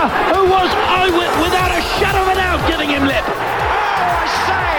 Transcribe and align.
Supporter 0.00 0.34
who 0.34 0.50
was 0.50 0.70
eyewit 0.88 1.32
without 1.42 1.70
a 1.70 1.82
shadow 1.98 2.22
of 2.22 2.28
a 2.28 2.34
doubt 2.34 2.60
giving 2.68 2.90
him 2.90 3.04
lip. 3.06 3.24
Oh, 3.26 3.32
I 3.32 4.26
say! 4.48 4.76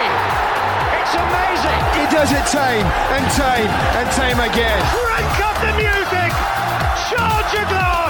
It's 0.97 1.13
amazing! 1.13 1.81
He 1.99 2.05
does 2.09 2.31
it 2.31 2.45
tame 2.49 2.85
and 2.85 3.25
tame 3.37 3.69
and 3.97 4.07
tame 4.11 4.39
again. 4.39 4.81
Crank 4.89 5.39
up 5.45 5.57
the 5.61 5.73
music! 5.77 6.31
Charge 7.09 7.53
your 7.53 7.65
glass! 7.69 8.00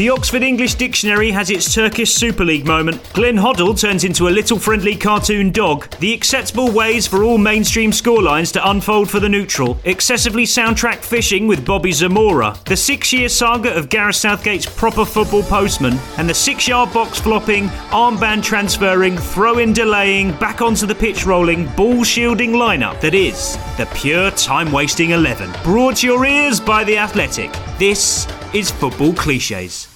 The 0.00 0.08
Oxford 0.08 0.42
English 0.42 0.76
Dictionary 0.76 1.30
has 1.30 1.50
its 1.50 1.74
Turkish 1.74 2.14
Super 2.14 2.42
League 2.42 2.64
moment. 2.64 3.06
Glenn 3.12 3.36
Hoddle 3.36 3.78
turns 3.78 4.02
into 4.02 4.28
a 4.28 4.30
little 4.30 4.58
friendly 4.58 4.96
cartoon 4.96 5.50
dog. 5.50 5.90
The 5.98 6.14
acceptable 6.14 6.72
ways 6.72 7.06
for 7.06 7.22
all 7.22 7.36
mainstream 7.36 7.90
scorelines 7.90 8.50
to 8.54 8.70
unfold 8.70 9.10
for 9.10 9.20
the 9.20 9.28
neutral. 9.28 9.78
Excessively 9.84 10.44
soundtrack 10.44 11.00
fishing 11.00 11.46
with 11.46 11.66
Bobby 11.66 11.92
Zamora. 11.92 12.56
The 12.64 12.78
six 12.78 13.12
year 13.12 13.28
saga 13.28 13.74
of 13.74 13.90
Gareth 13.90 14.16
Southgate's 14.16 14.64
proper 14.64 15.04
football 15.04 15.42
postman. 15.42 15.98
And 16.16 16.26
the 16.26 16.32
six 16.32 16.66
yard 16.66 16.94
box 16.94 17.20
flopping, 17.20 17.68
armband 17.90 18.42
transferring, 18.42 19.18
throw 19.18 19.58
in 19.58 19.74
delaying, 19.74 20.32
back 20.38 20.62
onto 20.62 20.86
the 20.86 20.94
pitch 20.94 21.26
rolling, 21.26 21.66
ball 21.76 22.04
shielding 22.04 22.52
lineup 22.52 23.02
that 23.02 23.12
is 23.12 23.58
the 23.76 23.84
pure 23.94 24.30
time 24.30 24.72
wasting 24.72 25.10
11. 25.10 25.52
Brought 25.62 25.96
to 25.96 26.06
your 26.06 26.24
ears 26.24 26.58
by 26.58 26.84
The 26.84 26.96
Athletic. 26.96 27.52
This 27.78 28.26
is 28.54 28.70
Football 28.70 29.12
Cliches. 29.12 29.89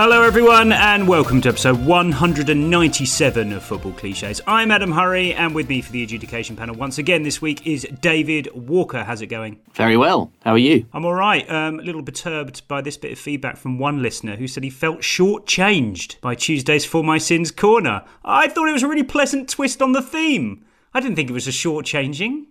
Hello, 0.00 0.22
everyone, 0.22 0.70
and 0.70 1.08
welcome 1.08 1.40
to 1.40 1.48
episode 1.48 1.84
197 1.84 3.52
of 3.52 3.64
Football 3.64 3.90
Cliches. 3.94 4.40
I'm 4.46 4.70
Adam 4.70 4.92
Hurrey, 4.92 5.34
and 5.34 5.56
with 5.56 5.68
me 5.68 5.82
for 5.82 5.90
the 5.90 6.04
adjudication 6.04 6.54
panel 6.54 6.76
once 6.76 6.98
again 6.98 7.24
this 7.24 7.42
week 7.42 7.66
is 7.66 7.82
David 8.00 8.48
Walker. 8.54 9.02
How's 9.02 9.22
it 9.22 9.26
going? 9.26 9.58
Very 9.72 9.96
well. 9.96 10.30
How 10.44 10.52
are 10.52 10.58
you? 10.58 10.86
I'm 10.92 11.04
all 11.04 11.14
right. 11.14 11.50
Um, 11.50 11.80
a 11.80 11.82
little 11.82 12.04
perturbed 12.04 12.68
by 12.68 12.80
this 12.80 12.96
bit 12.96 13.10
of 13.10 13.18
feedback 13.18 13.56
from 13.56 13.80
one 13.80 14.00
listener 14.00 14.36
who 14.36 14.46
said 14.46 14.62
he 14.62 14.70
felt 14.70 15.00
shortchanged 15.00 16.20
by 16.20 16.36
Tuesday's 16.36 16.84
For 16.84 17.02
My 17.02 17.18
Sins 17.18 17.50
corner. 17.50 18.04
I 18.24 18.46
thought 18.46 18.68
it 18.68 18.74
was 18.74 18.84
a 18.84 18.88
really 18.88 19.02
pleasant 19.02 19.48
twist 19.48 19.82
on 19.82 19.94
the 19.94 20.00
theme. 20.00 20.64
I 20.94 21.00
didn't 21.00 21.16
think 21.16 21.28
it 21.28 21.32
was 21.32 21.48
a 21.48 21.50
shortchanging. 21.50 22.44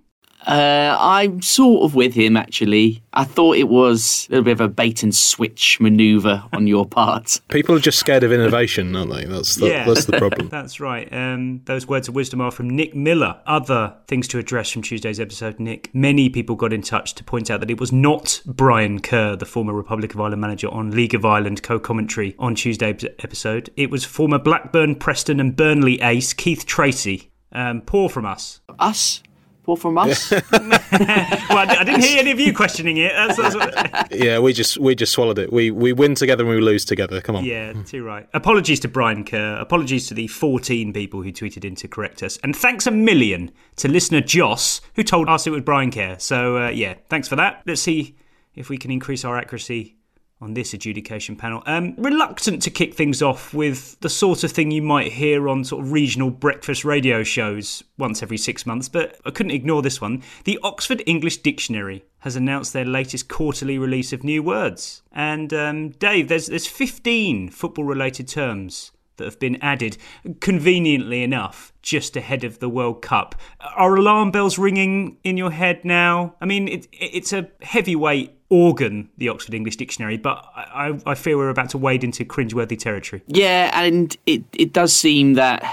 Uh, 0.48 0.96
I'm 1.00 1.42
sort 1.42 1.84
of 1.84 1.94
with 1.94 2.14
him, 2.14 2.38
actually. 2.38 3.04
I 3.14 3.26
thought 3.26 3.58
it 3.58 3.68
was 3.68 4.28
a 4.30 4.32
little 4.32 4.46
bit 4.46 4.52
of 4.54 4.62
a 4.62 4.70
bait 4.70 5.04
and 5.04 5.14
switch 5.14 5.80
maneuver 5.82 6.44
on 6.54 6.68
your 6.68 6.86
part. 6.86 7.42
People 7.50 7.76
are 7.76 7.80
just 7.80 8.00
scared 8.00 8.24
of 8.24 8.32
innovation, 8.32 8.96
aren't 8.96 9.12
they? 9.14 9.26
That's 9.26 9.56
the, 9.56 9.68
Yeah. 9.68 9.86
that's 9.86 10.06
the 10.06 10.18
problem. 10.18 10.48
That's 10.50 10.80
right. 10.80 11.12
Um, 11.12 11.62
those 11.66 11.86
words 11.88 12.08
of 12.08 12.16
wisdom 12.16 12.40
are 12.40 12.52
from 12.52 12.70
Nick 12.70 12.96
Miller. 12.96 13.42
Other 13.46 13.94
things 14.08 14.28
to 14.30 14.40
address 14.40 14.72
from 14.72 14.84
Tuesday's 14.84 15.20
episode, 15.20 15.60
Nick. 15.60 15.90
Many 15.94 16.30
people 16.30 16.56
got 16.56 16.72
in 16.72 16.82
touch 16.82 17.14
to 17.16 17.24
point 17.26 17.52
out 17.52 17.60
that 17.60 17.70
it 17.70 17.80
was 17.80 17.92
not 17.92 18.42
Brian 18.46 19.00
Kerr, 19.02 19.36
the 19.36 19.46
former 19.46 19.74
Republic 19.74 20.14
of 20.14 20.22
Ireland 20.22 20.40
manager, 20.42 20.70
on 20.70 20.92
League 20.92 21.14
of 21.14 21.26
Ireland 21.26 21.62
co 21.62 21.78
commentary 21.78 22.36
on 22.40 22.56
Tuesday's 22.56 23.04
episode. 23.20 23.70
It 23.76 23.90
was 23.92 24.06
former 24.06 24.40
Blackburn, 24.40 24.96
Preston, 24.96 25.42
and 25.42 25.56
Burnley 25.58 26.00
ace 26.02 26.32
Keith 26.34 26.66
Treacy. 26.66 27.28
Um, 27.52 27.82
poor 27.82 28.08
from 28.10 28.26
us. 28.26 28.62
Us? 28.80 29.24
Poor 29.68 29.76
from 29.76 29.98
us? 29.98 30.32
Well, 31.50 31.70
I 31.70 31.78
I 31.80 31.84
didn't 31.84 32.04
hear 32.04 32.20
any 32.20 32.32
of 32.32 32.40
you 32.40 32.54
questioning 32.54 32.98
it. 32.98 33.12
That's, 33.14 33.38
that's 33.38 33.56
what, 33.56 34.12
yeah, 34.18 34.40
we 34.40 34.54
just 34.54 34.78
we 34.78 34.96
just 34.96 35.12
swallowed 35.12 35.38
it. 35.38 35.52
We 35.52 35.72
we 35.72 35.92
win 35.92 36.16
together 36.16 36.46
and 36.46 36.54
we 36.54 36.62
lose 36.62 36.86
together. 36.86 37.20
Come 37.20 37.36
on. 37.36 37.44
Yeah, 37.44 37.74
too 37.84 38.04
right. 38.04 38.28
Apologies 38.34 38.80
to 38.82 38.88
Brian 38.88 39.26
Kerr. 39.26 39.58
Apologies 39.60 40.08
to 40.08 40.14
the 40.14 40.28
14 40.28 40.94
people 40.94 41.22
who 41.22 41.34
tweeted 41.34 41.66
in 41.66 41.76
to 41.76 41.88
correct 41.90 42.24
us. 42.24 42.38
And 42.44 42.56
thanks 42.56 42.88
a 42.88 42.92
million 42.92 43.52
to 43.78 43.90
listener 43.90 44.22
Joss, 44.22 44.80
who 44.96 45.04
told 45.04 45.28
us 45.28 45.46
it 45.46 45.50
was 45.50 45.62
Brian 45.62 45.92
Kerr. 45.92 46.18
So, 46.20 46.58
uh, 46.58 46.70
yeah, 46.70 46.96
thanks 47.10 47.28
for 47.28 47.36
that. 47.36 47.62
Let's 47.66 47.82
see 47.82 48.16
if 48.56 48.70
we 48.70 48.78
can 48.78 48.92
increase 48.92 49.26
our 49.26 49.38
accuracy 49.38 49.97
on 50.40 50.54
this 50.54 50.74
adjudication 50.74 51.36
panel. 51.36 51.64
Um, 51.66 51.96
reluctant 51.98 52.62
to 52.64 52.70
kick 52.70 52.94
things 52.94 53.22
off 53.22 53.54
with 53.54 54.00
the 54.02 54.10
sort 54.10 54.44
of 54.44 54.52
thing 54.52 54.70
you 54.70 54.82
might 54.82 55.14
hear 55.14 55.50
on 55.50 55.64
sort 55.64 55.84
of 55.84 55.92
regional 55.92 56.30
breakfast 56.30 56.86
radio 56.86 57.24
shows 57.24 57.84
once 57.98 58.22
every 58.22 58.38
six 58.38 58.66
months, 58.66 58.88
but 58.88 59.20
I 59.26 59.32
couldn't 59.32 59.52
ignore 59.52 59.82
this 59.82 60.00
one. 60.00 60.22
The 60.44 60.60
Oxford 60.64 61.02
English 61.08 61.38
Dictionary 61.38 62.06
has 62.20 62.36
announced 62.36 62.74
their 62.74 62.86
latest 62.86 63.28
quarterly 63.28 63.78
release 63.80 64.14
of 64.14 64.24
new 64.24 64.44
words. 64.44 65.02
And 65.12 65.54
um, 65.54 65.90
Dave, 65.92 66.28
there's 66.28 66.48
there's 66.48 66.68
15 66.68 67.50
football-related 67.50 68.28
terms 68.28 68.92
that 69.18 69.26
have 69.26 69.40
been 69.40 69.58
added, 69.62 69.98
conveniently 70.40 71.24
enough, 71.24 71.74
just 71.82 72.16
ahead 72.16 72.44
of 72.44 72.60
the 72.60 72.70
World 72.70 73.02
Cup. 73.02 73.36
Are 73.76 73.96
alarm 73.96 74.32
bells 74.32 74.58
ringing 74.58 75.18
in 75.24 75.38
your 75.38 75.52
head 75.52 75.84
now? 75.84 76.36
I 76.40 76.46
mean, 76.46 76.68
it, 76.68 76.88
it's 76.92 77.34
a 77.34 77.50
heavyweight 77.62 78.37
organ, 78.50 79.10
the 79.18 79.30
Oxford 79.30 79.54
English 79.54 79.76
Dictionary, 79.76 80.18
but 80.18 80.46
I, 80.56 81.00
I 81.06 81.16
fear 81.16 81.38
we're 81.38 81.50
about 81.50 81.70
to 81.72 81.78
wade 81.78 82.04
into 82.04 82.24
cringeworthy 82.26 82.78
territory. 82.78 83.22
yeah, 83.28 83.72
and 83.74 84.16
it, 84.26 84.44
it 84.54 84.74
does 84.74 84.94
seem 84.94 85.34
that 85.34 85.64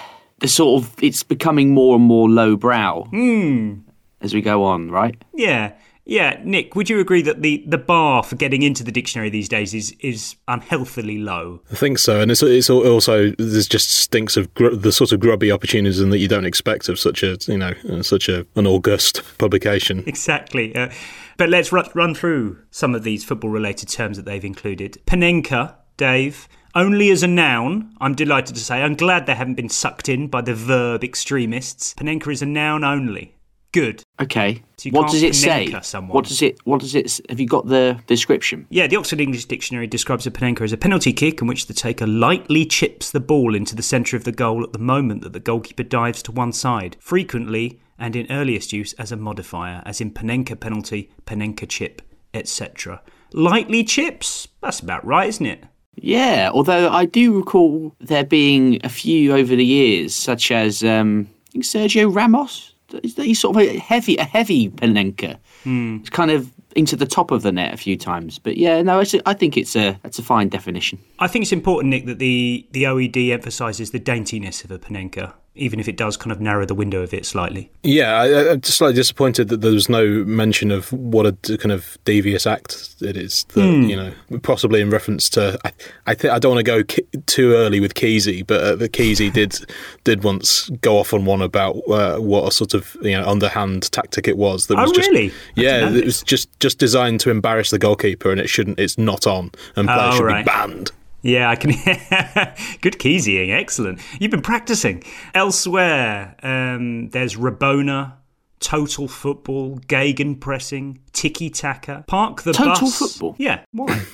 the 0.41 0.49
sort 0.49 0.83
of 0.83 0.95
it's 1.03 1.23
becoming 1.23 1.71
more 1.71 1.97
and 1.97 2.05
more 2.05 2.29
lowbrow 2.29 3.05
hmm. 3.05 3.75
as 4.21 4.35
we 4.35 4.43
go 4.43 4.65
on, 4.65 4.91
right? 4.91 5.17
Yeah. 5.35 5.73
Yeah, 6.07 6.41
Nick, 6.45 6.75
would 6.75 6.91
you 6.91 7.01
agree 7.01 7.23
that 7.23 7.41
the, 7.41 7.65
the 7.67 7.79
bar 7.79 8.23
for 8.23 8.37
getting 8.37 8.63
into 8.63 8.85
the 8.85 8.93
dictionary 8.93 9.31
these 9.31 9.49
days 9.49 9.73
is, 9.73 9.97
is 10.01 10.37
unhealthily 10.49 11.19
low? 11.19 11.63
I 11.73 11.77
think 11.77 11.99
so, 11.99 12.21
and 12.21 12.31
it's 12.31 12.43
it's 12.43 12.69
also 12.69 13.31
there's 13.39 13.67
just 13.67 13.91
stinks 13.91 14.37
of 14.37 14.53
gr- 14.55 14.75
the 14.75 14.93
sort 14.93 15.13
of 15.13 15.21
grubby 15.21 15.51
opportunism 15.51 16.11
that 16.11 16.19
you 16.19 16.29
don't 16.29 16.45
expect 16.45 16.89
of 16.89 16.99
such 16.99 17.23
a 17.23 17.39
you 17.47 17.57
know 17.57 17.73
uh, 17.91 18.03
such 18.03 18.29
a 18.29 18.47
an 18.55 18.67
august 18.67 19.23
publication. 19.39 20.05
Exactly. 20.07 20.75
Uh, 20.77 20.91
but 21.37 21.49
let's 21.49 21.73
run, 21.73 21.89
run 21.95 22.15
through 22.15 22.59
some 22.71 22.95
of 22.95 23.03
these 23.03 23.25
football 23.25 23.51
related 23.51 23.89
terms 23.89 24.17
that 24.17 24.25
they've 24.25 24.45
included. 24.45 24.99
Panenka, 25.07 25.75
Dave, 25.97 26.49
only 26.75 27.11
as 27.11 27.23
a 27.23 27.29
noun, 27.29 27.95
I'm 28.01 28.15
delighted 28.15 28.55
to 28.57 28.61
say. 28.61 28.83
I'm 28.83 28.95
glad 28.95 29.27
they 29.27 29.35
haven't 29.35 29.55
been 29.55 29.69
sucked 29.69 30.09
in 30.09 30.29
by 30.29 30.43
the 30.43 30.55
verb 30.55 31.03
extremists. 31.03 31.95
Panenka 31.95 32.33
is 32.33 32.43
a 32.43 32.47
noun 32.47 32.85
only. 32.85 33.34
Good. 33.75 34.05
Okay. 34.21 34.63
So 34.77 34.91
what 34.91 35.11
does 35.11 35.25
it 35.25 35.35
say? 35.35 35.75
Someone. 35.83 36.15
What 36.15 36.27
does 36.27 36.43
it? 36.43 36.61
What 36.63 36.81
does 36.81 36.95
it? 36.95 37.21
Have 37.29 37.41
you 37.41 37.49
got 37.49 37.67
the 37.67 38.01
description? 38.07 38.69
Yeah, 38.71 38.87
the 38.87 38.95
Oxford 38.95 39.21
English 39.21 39.47
Dictionary 39.47 39.89
describes 39.89 40.29
a 40.29 40.31
Panenka 40.31 40.61
as 40.61 40.73
a 40.73 40.77
penalty 40.77 41.13
kick 41.13 41.41
in 41.41 41.49
which 41.49 41.67
the 41.67 41.75
taker 41.75 42.07
lightly 42.07 42.67
chips 42.67 43.11
the 43.11 43.19
ball 43.19 43.53
into 43.53 43.75
the 43.75 43.83
centre 43.83 44.17
of 44.17 44.23
the 44.23 44.31
goal 44.31 44.63
at 44.63 44.73
the 44.73 44.79
moment 44.79 45.23
that 45.23 45.33
the 45.33 45.41
goalkeeper 45.41 45.83
dives 45.83 46.23
to 46.23 46.31
one 46.31 46.53
side, 46.53 46.97
frequently 47.01 47.81
and 47.99 48.15
in 48.15 48.31
earliest 48.31 48.73
use 48.73 48.93
as 48.93 49.11
a 49.11 49.17
modifier, 49.17 49.83
as 49.85 50.01
in 50.01 50.13
Panenka 50.13 50.59
penalty, 50.59 51.11
Panenka 51.27 51.69
chip, 51.69 52.01
etc. 52.33 53.03
Lightly 53.33 53.83
chips? 53.83 54.47
That's 54.61 54.79
about 54.79 55.05
right, 55.05 55.29
isn't 55.29 55.47
it? 55.47 55.65
Yeah. 55.97 56.49
Although 56.55 56.91
I 56.91 57.07
do 57.07 57.37
recall 57.37 57.93
there 57.99 58.25
being 58.25 58.79
a 58.85 58.89
few 58.89 59.35
over 59.35 59.57
the 59.57 59.65
years, 59.65 60.15
such 60.15 60.53
as 60.53 60.85
um, 60.85 61.29
Sergio 61.57 62.15
Ramos. 62.15 62.74
He's 63.03 63.41
sort 63.41 63.57
of 63.57 63.63
a 63.63 63.79
heavy, 63.79 64.17
a 64.17 64.25
heavy 64.25 64.71
Panenka. 64.71 65.39
Hmm. 65.65 65.99
It's 66.01 66.11
kind 66.11 66.31
of 66.31 66.53
into 66.77 66.97
the 66.97 67.07
top 67.07 67.31
of 67.31 67.43
the 67.43 67.53
net 67.53 67.73
a 67.73 67.77
few 67.77 67.97
times. 67.97 68.39
But 68.39 68.57
yeah, 68.57 68.83
no, 68.83 69.01
it's 69.01 69.15
a, 69.15 69.29
I 69.29 69.35
think 69.35 69.57
it's 69.57 69.77
a 69.77 69.99
that's 70.03 70.19
a 70.19 70.23
fine 70.23 70.49
definition. 70.49 70.99
I 71.19 71.29
think 71.29 71.43
it's 71.45 71.53
important, 71.53 71.91
Nick, 71.91 72.07
that 72.07 72.19
the, 72.19 72.67
the 72.73 72.85
OED 72.85 73.33
emphasises 73.33 73.91
the 73.91 74.01
daintiness 74.01 74.65
of 74.65 74.71
a 74.71 74.79
Panenka, 74.79 75.33
even 75.57 75.79
if 75.79 75.87
it 75.89 75.97
does 75.97 76.17
kind 76.17 76.33
of 76.33 76.41
narrow 76.41 76.67
the 76.67 76.75
window 76.75 77.03
of 77.03 77.15
it 77.15 77.25
slightly. 77.25 77.71
Yeah, 77.83 78.15
I, 78.17 78.51
I'm 78.53 78.61
just 78.61 78.79
slightly 78.79 78.95
disappointed 78.95 79.49
that 79.49 79.61
there 79.61 79.71
was 79.73 79.89
no 79.89 80.07
mention 80.25 80.71
of 80.71 80.93
what 80.93 81.27
a 81.27 81.33
kind 81.59 81.71
of 81.73 81.97
devious 82.05 82.47
act 82.47 82.95
it 83.01 83.17
is. 83.17 83.45
That, 83.55 83.63
Hmm. 83.65 83.83
You 83.85 83.97
know, 83.97 84.13
possibly 84.43 84.81
in 84.81 84.91
reference 84.91 85.31
to. 85.31 85.59
I, 85.65 85.73
I 86.07 86.15
think 86.15 86.33
I 86.35 86.39
don't 86.39 86.55
want 86.57 86.65
to 86.67 86.71
go 86.71 86.83
ki- 86.85 87.05
too 87.27 87.53
early 87.53 87.79
with 87.81 87.95
Keezy, 87.95 88.47
but 88.47 88.61
uh, 88.63 88.75
the 88.77 88.89
Keezy 88.89 89.33
did 89.33 89.57
did 90.05 90.25
once 90.25 90.69
go 90.81 90.99
off 90.99 91.15
on 91.15 91.25
one 91.25 91.41
about 91.43 91.77
uh, 91.89 92.17
what 92.19 92.49
a 92.49 92.51
sort 92.51 92.75
of 92.75 92.97
you 93.03 93.13
know 93.13 93.25
underhand 93.27 93.91
tactic 93.93 94.27
it 94.27 94.37
was. 94.37 94.67
That 94.67 94.79
Oh, 94.79 94.83
was 94.83 94.93
just, 94.93 95.09
really? 95.11 95.33
Yeah, 95.55 95.89
it 95.91 96.05
was 96.05 96.23
just 96.23 96.49
just 96.61 96.79
designed 96.79 97.21
to 97.21 97.31
embarrass 97.31 97.71
the 97.71 97.79
goalkeeper, 97.79 98.31
and 98.33 98.41
it 98.41 98.49
shouldn't. 98.49 98.79
It's 98.81 98.99
not 98.99 99.27
on, 99.27 99.53
and 99.77 99.87
players 99.89 100.15
Oh, 100.15 100.17
should 100.17 100.25
right. 100.25 100.45
be 100.45 100.51
banned. 100.51 100.91
Yeah, 101.25 101.49
I 101.51 101.57
can. 101.57 101.71
Good 102.83 102.99
keysying, 102.99 103.51
excellent. 103.51 104.01
You've 104.21 104.31
been 104.31 104.43
practicing. 104.43 105.03
Elsewhere, 105.35 106.37
um, 106.43 107.09
there's 107.11 107.37
Rabona, 107.37 108.13
Total 108.61 109.09
Football, 109.09 109.79
Gegenpressing, 109.89 110.99
Tiki 111.13 111.49
Taka, 111.51 112.05
Park 112.07 112.43
the 112.43 112.53
Total 112.53 112.75
Bus. 112.75 112.99
football? 112.99 113.37
Yeah, 113.39 113.65
why? 113.73 114.03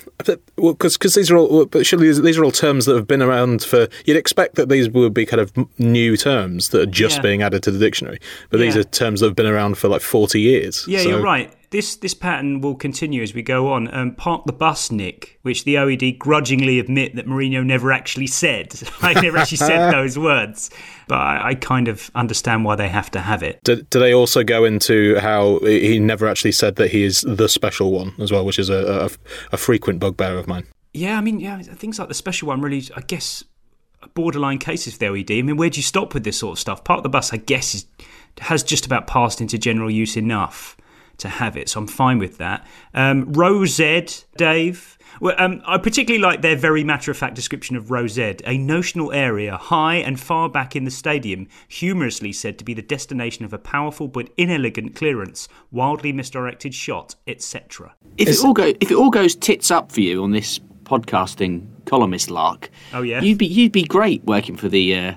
Well, 0.58 0.74
because 0.74 1.14
these 1.14 1.30
are 1.30 1.36
all, 1.38 1.64
but 1.64 1.86
surely 1.86 2.08
these, 2.08 2.20
these 2.20 2.36
are 2.36 2.44
all 2.44 2.50
terms 2.50 2.84
that 2.84 2.94
have 2.94 3.06
been 3.06 3.22
around 3.22 3.62
for. 3.64 3.88
You'd 4.04 4.18
expect 4.18 4.56
that 4.56 4.68
these 4.68 4.90
would 4.90 5.14
be 5.14 5.24
kind 5.24 5.40
of 5.40 5.50
new 5.78 6.14
terms 6.16 6.68
that 6.68 6.82
are 6.82 6.86
just 6.86 7.16
Yeah. 7.16 7.22
being 7.22 7.42
added 7.42 7.62
to 7.62 7.70
the 7.70 7.78
dictionary, 7.78 8.18
but 8.50 8.60
these 8.60 8.76
are 8.76 8.84
terms 8.84 9.20
that 9.20 9.26
have 9.28 9.34
been 9.36 9.46
around 9.46 9.78
for 9.78 9.88
like 9.88 10.02
forty 10.02 10.40
years. 10.42 10.84
Yeah, 10.86 11.00
so- 11.02 11.08
you're 11.08 11.22
right. 11.22 11.50
This 11.70 11.94
this 11.94 12.14
pattern 12.14 12.60
will 12.60 12.74
continue 12.74 13.22
as 13.22 13.32
we 13.32 13.42
go 13.42 13.72
on. 13.72 13.92
Um, 13.94 14.16
Park 14.16 14.44
the 14.46 14.52
Bus, 14.52 14.90
Nick, 14.90 15.38
which 15.42 15.62
the 15.62 15.76
OED 15.76 16.18
grudgingly 16.18 16.80
admit 16.80 17.14
that 17.14 17.26
Mourinho 17.26 17.64
never 17.64 17.92
actually 17.92 18.26
said. 18.26 18.74
I 19.02 19.14
never 19.14 19.38
actually 19.38 19.58
said 19.58 19.90
those 19.92 20.18
words, 20.18 20.70
but 21.06 21.18
I, 21.18 21.50
I 21.50 21.54
kind 21.54 21.86
of 21.86 22.10
understand 22.16 22.64
why 22.64 22.74
they 22.74 22.88
have 22.88 23.08
to 23.12 23.20
have 23.20 23.44
it. 23.44 23.60
Do, 23.62 23.82
do 23.82 24.00
they 24.00 24.12
also 24.12 24.42
go 24.42 24.64
into 24.64 25.16
how 25.20 25.60
he 25.60 26.00
never 26.00 26.26
actually 26.26 26.52
said 26.52 26.74
that 26.76 26.90
he 26.90 27.04
is 27.04 27.20
the 27.20 27.48
special 27.48 27.92
one 27.92 28.14
as 28.18 28.32
well, 28.32 28.44
which 28.44 28.58
is 28.58 28.68
a, 28.68 29.04
a, 29.04 29.54
a 29.54 29.56
frequent 29.56 30.00
bugbear 30.00 30.38
of 30.38 30.48
mine? 30.48 30.66
Yeah, 30.92 31.18
I 31.18 31.20
mean, 31.20 31.38
yeah, 31.38 31.62
things 31.62 32.00
like 32.00 32.08
the 32.08 32.14
special 32.14 32.48
one 32.48 32.60
really, 32.62 32.82
I 32.96 33.02
guess, 33.02 33.44
borderline 34.14 34.58
cases 34.58 34.94
for 34.94 34.98
the 34.98 35.06
OED. 35.06 35.38
I 35.38 35.42
mean, 35.42 35.56
where 35.56 35.70
do 35.70 35.78
you 35.78 35.84
stop 35.84 36.14
with 36.14 36.24
this 36.24 36.38
sort 36.38 36.54
of 36.54 36.58
stuff? 36.58 36.82
Park 36.82 37.04
the 37.04 37.08
bus, 37.08 37.32
I 37.32 37.36
guess, 37.36 37.76
is, 37.76 37.86
has 38.40 38.64
just 38.64 38.86
about 38.86 39.06
passed 39.06 39.40
into 39.40 39.56
general 39.56 39.88
use 39.88 40.16
enough 40.16 40.76
to 41.20 41.28
have 41.28 41.56
it, 41.56 41.68
so 41.68 41.80
I'm 41.80 41.86
fine 41.86 42.18
with 42.18 42.38
that. 42.38 42.66
Um, 42.94 43.32
Row 43.32 43.64
Z, 43.66 44.06
Dave. 44.36 44.96
Well, 45.20 45.34
um, 45.38 45.60
I 45.66 45.76
particularly 45.76 46.22
like 46.22 46.40
their 46.40 46.56
very 46.56 46.84
matter 46.84 47.10
of 47.10 47.16
fact 47.16 47.34
description 47.34 47.76
of 47.76 47.90
Row 47.90 48.06
Z, 48.06 48.36
a 48.46 48.56
notional 48.56 49.12
area 49.12 49.56
high 49.56 49.96
and 49.96 50.18
far 50.18 50.48
back 50.48 50.74
in 50.76 50.84
the 50.84 50.90
stadium, 50.90 51.48
humorously 51.68 52.32
said 52.32 52.58
to 52.58 52.64
be 52.64 52.74
the 52.74 52.80
destination 52.82 53.44
of 53.44 53.52
a 53.52 53.58
powerful 53.58 54.06
but 54.08 54.30
inelegant 54.36 54.94
clearance, 54.94 55.48
wildly 55.72 56.12
misdirected 56.12 56.74
shot, 56.74 57.16
etc. 57.26 57.94
If 58.18 58.28
it 58.28 58.44
all 58.44 58.54
go, 58.54 58.72
if 58.80 58.90
it 58.90 58.94
all 58.96 59.10
goes 59.10 59.34
tits 59.34 59.70
up 59.70 59.90
for 59.92 60.00
you 60.00 60.22
on 60.22 60.30
this 60.30 60.60
podcasting 60.84 61.66
columnist 61.86 62.30
lark, 62.30 62.70
Oh, 62.92 63.02
yeah? 63.02 63.20
you'd 63.20 63.38
be 63.38 63.46
you'd 63.46 63.72
be 63.72 63.84
great 63.84 64.24
working 64.24 64.56
for 64.56 64.68
the 64.68 64.94
uh, 64.94 65.14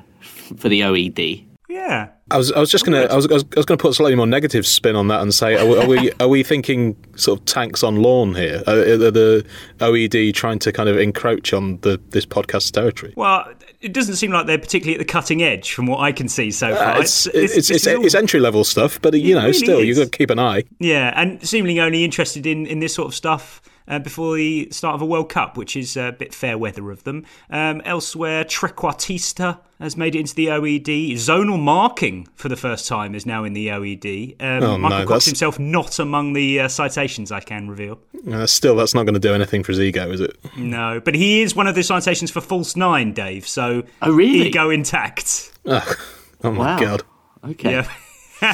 for 0.58 0.70
the 0.70 0.82
OED. 0.82 1.46
Yeah. 1.70 2.10
I 2.34 2.38
was, 2.38 2.52
I 2.52 2.60
was 2.60 2.70
just 2.72 2.84
gonna, 2.84 3.04
I 3.04 3.16
was, 3.16 3.28
I 3.30 3.34
was, 3.34 3.46
I 3.56 3.60
was 3.60 3.66
gonna 3.66 3.78
put 3.78 3.92
a 3.92 3.94
slightly 3.94 4.16
more 4.16 4.28
negative 4.28 4.66
spin 4.68 4.96
on 4.96 5.08
that 5.10 5.22
and 5.22 5.34
say, 5.34 5.56
are, 5.56 5.66
we- 5.66 5.78
are 5.78 5.88
we, 5.88 6.12
are 6.20 6.28
we 6.28 6.44
thinking 6.44 6.96
sort 7.16 7.40
of 7.40 7.46
tanks 7.46 7.84
on 7.84 7.98
lawn 7.98 8.34
here? 8.36 8.64
Are, 8.68 8.78
are 8.80 9.12
the 9.12 9.46
OED 9.80 10.34
trying 10.34 10.60
to 10.60 10.72
kind 10.72 10.90
of 10.90 10.98
encroach 10.98 11.54
on 11.54 11.78
the 11.82 12.00
this 12.10 12.26
podcast's 12.26 12.72
territory? 12.72 13.14
Well, 13.16 13.48
it 13.82 13.94
doesn't 13.94 14.16
seem 14.16 14.32
like 14.32 14.48
they're 14.48 14.58
particularly 14.58 14.96
at 15.00 15.06
the 15.06 15.12
cutting 15.12 15.44
edge 15.44 15.74
from 15.74 15.86
what 15.88 16.00
I 16.00 16.12
can 16.12 16.28
see 16.28 16.52
so 16.52 16.76
far. 16.76 16.96
Uh, 16.96 17.02
it's 17.02 17.28
it's, 17.28 17.70
it's, 17.70 17.88
all- 17.88 18.06
it's 18.06 18.16
entry 18.16 18.40
level 18.40 18.64
stuff, 18.64 19.00
but 19.02 19.14
you 19.14 19.36
know, 19.36 19.42
really 19.42 19.54
still 19.54 19.80
is. 19.80 19.88
you've 19.88 19.98
got 19.98 20.12
to 20.12 20.18
keep 20.18 20.30
an 20.30 20.40
eye. 20.40 20.64
yeah, 20.80 21.14
and 21.16 21.46
seemingly 21.48 21.80
only 21.80 22.04
interested 22.04 22.46
in, 22.46 22.66
in 22.66 22.80
this 22.80 22.94
sort 22.96 23.08
of 23.08 23.16
stuff 23.16 23.62
uh, 23.88 24.00
before 24.00 24.36
the 24.36 24.70
start 24.72 24.96
of 24.96 25.02
a 25.02 25.06
World 25.06 25.30
Cup, 25.30 25.58
which 25.58 25.76
is 25.76 25.96
a 25.98 26.12
bit 26.18 26.34
fair 26.34 26.58
weather 26.58 26.90
of 26.92 27.04
them. 27.04 27.26
Um, 27.50 27.82
elsewhere, 27.86 28.44
Trequartista 28.44 29.60
has 29.80 29.98
made 29.98 30.16
it 30.16 30.20
into 30.22 30.36
the 30.36 30.48
OED. 30.48 31.14
Zonal 31.14 31.60
marking 31.60 32.28
for 32.36 32.48
the 32.50 32.56
first 32.56 32.88
time 32.88 33.16
is 33.16 33.26
now 33.26 33.44
in 33.44 33.54
the 33.54 33.68
OED. 33.68 34.36
Um, 34.42 34.48
Oh, 34.48 34.60
no, 34.60 34.78
Michael 34.78 34.98
Cox 35.00 35.08
that's- 35.08 35.26
himself 35.26 35.60
not 35.60 36.00
among 36.00 36.34
the 36.34 36.62
uh, 36.62 36.68
citations 36.68 37.32
I 37.32 37.40
can 37.42 37.70
reveal. 37.70 38.00
Uh, 38.32 38.46
still, 38.46 38.76
that's 38.76 38.94
not 38.96 39.04
going 39.04 39.16
to 39.16 39.20
do 39.20 39.34
anything 39.34 39.64
for 39.64 39.74
his 39.74 39.82
ego, 39.82 40.10
is 40.12 40.22
it? 40.22 40.38
No, 40.58 41.02
but 41.04 41.16
he 41.16 41.42
is 41.42 41.56
one 41.56 41.68
of 41.68 41.76
the 41.76 41.84
citations 41.84 42.32
for 42.32 42.40
false 42.40 42.76
nine, 42.78 43.12
Dave. 43.12 43.46
So 43.48 43.84
Oh, 44.02 44.12
really? 44.14 44.48
ego 44.48 44.70
intact. 44.70 45.52
Ugh. 45.66 45.98
Oh 46.46 46.52
my 46.52 46.76
Wow. 46.76 46.80
god! 46.80 47.04
Okay. 47.46 47.72
Yeah. 47.72 48.54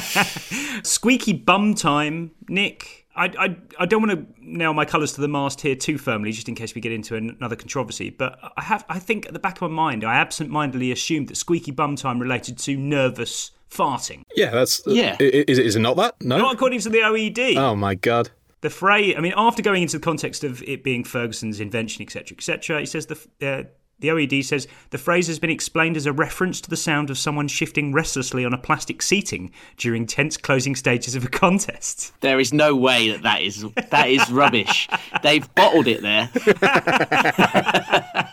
Squeaky 0.82 1.32
bum 1.32 1.74
time, 1.74 2.30
Nick. 2.48 2.99
I, 3.16 3.24
I, 3.26 3.56
I 3.80 3.86
don't 3.86 4.06
want 4.06 4.12
to 4.12 4.26
nail 4.40 4.72
my 4.72 4.84
colours 4.84 5.12
to 5.14 5.20
the 5.20 5.28
mast 5.28 5.60
here 5.60 5.74
too 5.74 5.98
firmly, 5.98 6.30
just 6.32 6.48
in 6.48 6.54
case 6.54 6.74
we 6.74 6.80
get 6.80 6.92
into 6.92 7.16
an- 7.16 7.36
another 7.38 7.56
controversy. 7.56 8.10
But 8.10 8.38
I 8.56 8.62
have, 8.62 8.84
I 8.88 8.98
think 8.98 9.26
at 9.26 9.32
the 9.32 9.38
back 9.40 9.56
of 9.60 9.62
my 9.62 9.74
mind, 9.74 10.04
I 10.04 10.14
absent-mindedly 10.14 10.92
assumed 10.92 11.28
that 11.28 11.36
squeaky 11.36 11.72
bum 11.72 11.96
time 11.96 12.20
related 12.20 12.56
to 12.60 12.76
nervous 12.76 13.50
farting. 13.70 14.22
Yeah, 14.36 14.50
that's 14.50 14.82
Yeah. 14.86 15.16
i- 15.20 15.24
i- 15.24 15.44
Is 15.48 15.76
it 15.76 15.80
not 15.80 15.96
that? 15.96 16.14
No. 16.22 16.38
Not 16.38 16.54
according 16.54 16.80
to 16.80 16.88
the 16.88 16.98
OED. 17.02 17.56
Oh 17.56 17.74
my 17.76 17.94
god! 17.94 18.30
The 18.62 18.70
phrase, 18.70 19.14
I 19.16 19.20
mean, 19.20 19.32
after 19.36 19.62
going 19.62 19.82
into 19.82 19.98
the 19.98 20.04
context 20.04 20.44
of 20.44 20.62
it 20.64 20.84
being 20.84 21.02
Ferguson's 21.02 21.60
invention, 21.60 22.02
etc., 22.02 22.36
etc., 22.36 22.80
he 22.80 22.86
says 22.86 23.06
the 23.06 23.18
uh, 23.42 23.62
the 24.00 24.08
OED 24.08 24.44
says 24.44 24.66
the 24.90 24.98
phrase 24.98 25.26
has 25.26 25.38
been 25.38 25.50
explained 25.50 25.96
as 25.96 26.06
a 26.06 26.12
reference 26.12 26.60
to 26.62 26.70
the 26.70 26.76
sound 26.76 27.10
of 27.10 27.18
someone 27.18 27.48
shifting 27.48 27.92
restlessly 27.92 28.44
on 28.44 28.52
a 28.52 28.58
plastic 28.58 29.02
seating 29.02 29.52
during 29.76 30.06
tense 30.06 30.36
closing 30.36 30.74
stages 30.74 31.14
of 31.14 31.24
a 31.24 31.28
contest. 31.28 32.12
There 32.20 32.40
is 32.40 32.52
no 32.52 32.74
way 32.74 33.10
that 33.10 33.22
that 33.22 33.42
is 33.42 33.64
that 33.90 34.08
is 34.08 34.30
rubbish. 34.30 34.88
They've 35.22 35.52
bottled 35.54 35.86
it 35.86 36.02
there. 36.02 36.30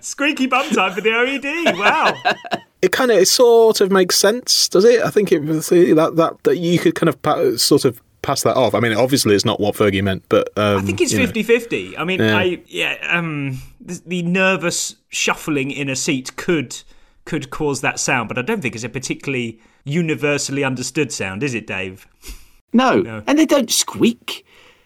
Squeaky 0.00 0.46
bum 0.46 0.70
time 0.70 0.94
for 0.94 1.00
the 1.00 1.10
OED. 1.10 1.78
Wow. 1.78 2.14
It 2.82 2.92
kind 2.92 3.10
of, 3.10 3.18
it 3.18 3.26
sort 3.26 3.80
of 3.80 3.90
makes 3.90 4.16
sense, 4.16 4.68
does 4.68 4.84
it? 4.84 5.02
I 5.02 5.10
think 5.10 5.32
it 5.32 5.40
that 5.40 6.12
that 6.16 6.36
that 6.44 6.58
you 6.58 6.78
could 6.78 6.94
kind 6.94 7.08
of 7.08 7.60
sort 7.60 7.84
of 7.84 8.00
pass 8.26 8.42
that 8.42 8.56
off. 8.56 8.74
I 8.74 8.80
mean, 8.80 8.92
obviously, 8.92 9.34
it's 9.34 9.44
not 9.44 9.60
what 9.60 9.74
Fergie 9.74 10.02
meant, 10.02 10.24
but 10.28 10.48
um, 10.58 10.78
I 10.78 10.82
think 10.82 11.00
it's 11.00 11.12
you 11.12 11.18
50 11.18 11.42
50. 11.42 11.96
I 11.96 12.04
mean, 12.04 12.20
Yeah. 12.20 12.36
I 12.36 12.62
yeah, 12.66 12.96
um, 13.08 13.60
the, 13.80 14.02
the 14.06 14.22
nervous 14.22 14.96
shuffling 15.08 15.70
in 15.70 15.88
a 15.88 15.96
seat 15.96 16.36
could 16.36 16.76
could 17.24 17.50
cause 17.50 17.80
that 17.80 17.98
sound, 17.98 18.28
but 18.28 18.38
I 18.38 18.42
don't 18.42 18.60
think 18.60 18.74
it's 18.74 18.84
a 18.84 18.88
particularly 18.88 19.58
universally 19.84 20.62
understood 20.64 21.12
sound, 21.12 21.42
is 21.42 21.54
it, 21.54 21.66
Dave? 21.66 22.06
No, 22.72 23.22
and 23.26 23.38
they 23.38 23.46
don't 23.46 23.70
squeak. 23.70 24.44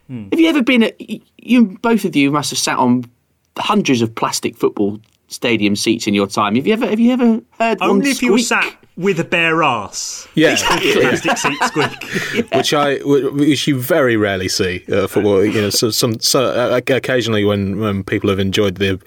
Have 0.09 0.41
you 0.41 0.49
ever 0.49 0.63
been 0.63 0.83
at? 0.83 0.97
You 1.41 1.79
both 1.83 2.05
of 2.05 2.17
you 2.17 2.31
must 2.33 2.51
have 2.51 2.59
sat 2.59 2.77
on 2.79 3.05
hundreds 3.59 4.03
of 4.03 4.13
plastic 4.15 4.57
football 4.57 4.99
stadium 5.29 5.77
seats 5.77 6.07
in 6.09 6.15
your 6.15 6.27
time. 6.27 6.57
Have 6.57 6.67
you 6.67 6.73
ever? 6.73 6.87
Have 6.89 6.99
you 7.01 7.13
ever 7.13 7.41
heard 7.61 7.79
one 7.81 7.91
Only 7.91 8.11
if 8.11 8.17
squeak? 8.17 8.27
you 8.27 8.33
were 8.33 8.39
sat 8.39 8.77
with 9.01 9.19
a 9.19 9.25
bare 9.25 9.63
ass. 9.63 10.29
Yeah, 10.35 10.57
Plastic 10.57 11.39
seat 11.39 11.59
squeak. 11.63 12.47
which 12.55 12.75
I 12.75 12.97
which 12.99 13.67
you 13.67 13.81
very 13.81 14.17
rarely 14.17 14.49
see 14.49 14.85
uh, 14.93 15.07
football. 15.07 15.45
You 15.45 15.63
know, 15.63 15.71
so 15.71 15.91
some 15.91 16.21
so 16.21 16.45
uh, 16.45 16.81
occasionally 16.89 17.45
when 17.45 17.81
when 17.81 18.05
people 18.05 18.29
have 18.31 18.39
enjoyed 18.39 18.77
the 18.77 19.01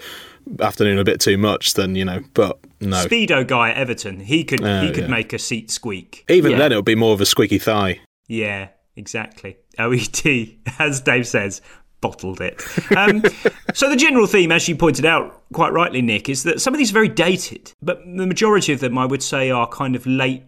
afternoon 0.60 0.98
a 0.98 1.04
bit 1.04 1.22
too 1.22 1.38
much, 1.38 1.76
then 1.76 1.96
you 1.96 2.04
know, 2.06 2.22
but 2.34 2.60
no. 2.82 3.06
Speedo 3.06 3.48
guy 3.48 3.70
at 3.70 3.78
Everton, 3.78 4.20
he 4.22 4.44
could 4.44 4.64
Oh, 4.64 4.82
he 4.82 4.92
could 4.92 5.04
yeah. 5.06 5.10
make 5.10 5.32
a 5.32 5.40
seat 5.40 5.70
squeak. 5.70 6.26
Even 6.28 6.52
Yeah. 6.54 6.58
then, 6.58 6.72
it 6.72 6.76
would 6.76 6.86
be 6.86 6.96
more 6.96 7.14
of 7.14 7.22
a 7.22 7.26
squeaky 7.26 7.60
thigh. 7.60 8.00
Yeah, 8.28 8.70
exactly. 8.96 9.58
OED, 9.78 10.58
as 10.80 11.02
Dave 11.02 11.28
says, 11.28 11.62
bottled 12.04 12.42
it. 12.42 12.62
Um, 12.96 13.24
so 13.74 13.90
the 13.90 13.96
general 13.96 14.28
theme, 14.28 14.52
as 14.52 14.68
you 14.68 14.76
pointed 14.76 15.06
out 15.06 15.42
quite 15.54 15.72
rightly, 15.74 16.02
Nick, 16.02 16.30
is 16.30 16.44
that 16.44 16.62
some 16.62 16.74
of 16.74 16.78
these 16.78 16.92
are 16.92 16.94
very 16.94 17.08
dated, 17.08 17.72
but 17.82 18.00
the 18.06 18.28
majority 18.28 18.74
of 18.74 18.80
them, 18.82 18.98
I 18.98 19.06
would 19.06 19.24
say, 19.24 19.50
are 19.50 19.68
kind 19.68 19.96
of 19.96 20.06
late 20.06 20.44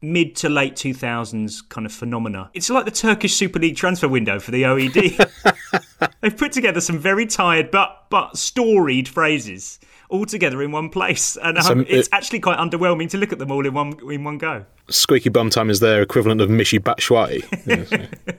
mid 0.00 0.36
to 0.36 0.48
late 0.48 0.74
2000s 0.76 1.68
kind 1.68 1.86
of 1.86 1.92
phenomena. 1.92 2.50
It's 2.54 2.70
like 2.70 2.84
the 2.84 2.90
Turkish 2.90 3.34
Super 3.34 3.58
League 3.58 3.76
transfer 3.76 4.06
window 4.06 4.38
for 4.38 4.50
the 4.50 4.62
OED. 4.62 6.10
They've 6.20 6.36
put 6.36 6.52
together 6.52 6.80
some 6.80 6.98
very 6.98 7.26
tired 7.26 7.70
but 7.70 8.06
but 8.10 8.36
storied 8.36 9.08
phrases 9.08 9.78
all 10.10 10.26
together 10.26 10.62
in 10.62 10.70
one 10.70 10.90
place, 10.90 11.36
and 11.42 11.56
um, 11.58 11.64
So 11.64 11.80
it's 11.88 12.08
it- 12.08 12.14
actually 12.14 12.40
quite 12.40 12.58
underwhelming 12.58 13.08
to 13.10 13.18
look 13.18 13.32
at 13.32 13.38
them 13.38 13.50
all 13.50 13.66
in 13.66 13.74
one 13.74 13.94
in 14.10 14.22
one 14.24 14.38
go. 14.38 14.64
Squeaky 14.90 15.30
bum 15.30 15.50
time 15.50 15.70
is 15.70 15.80
their 15.80 16.02
equivalent 16.02 16.40
of 16.42 16.50
Michy 16.50 16.78
Batshuayi. 16.78 17.42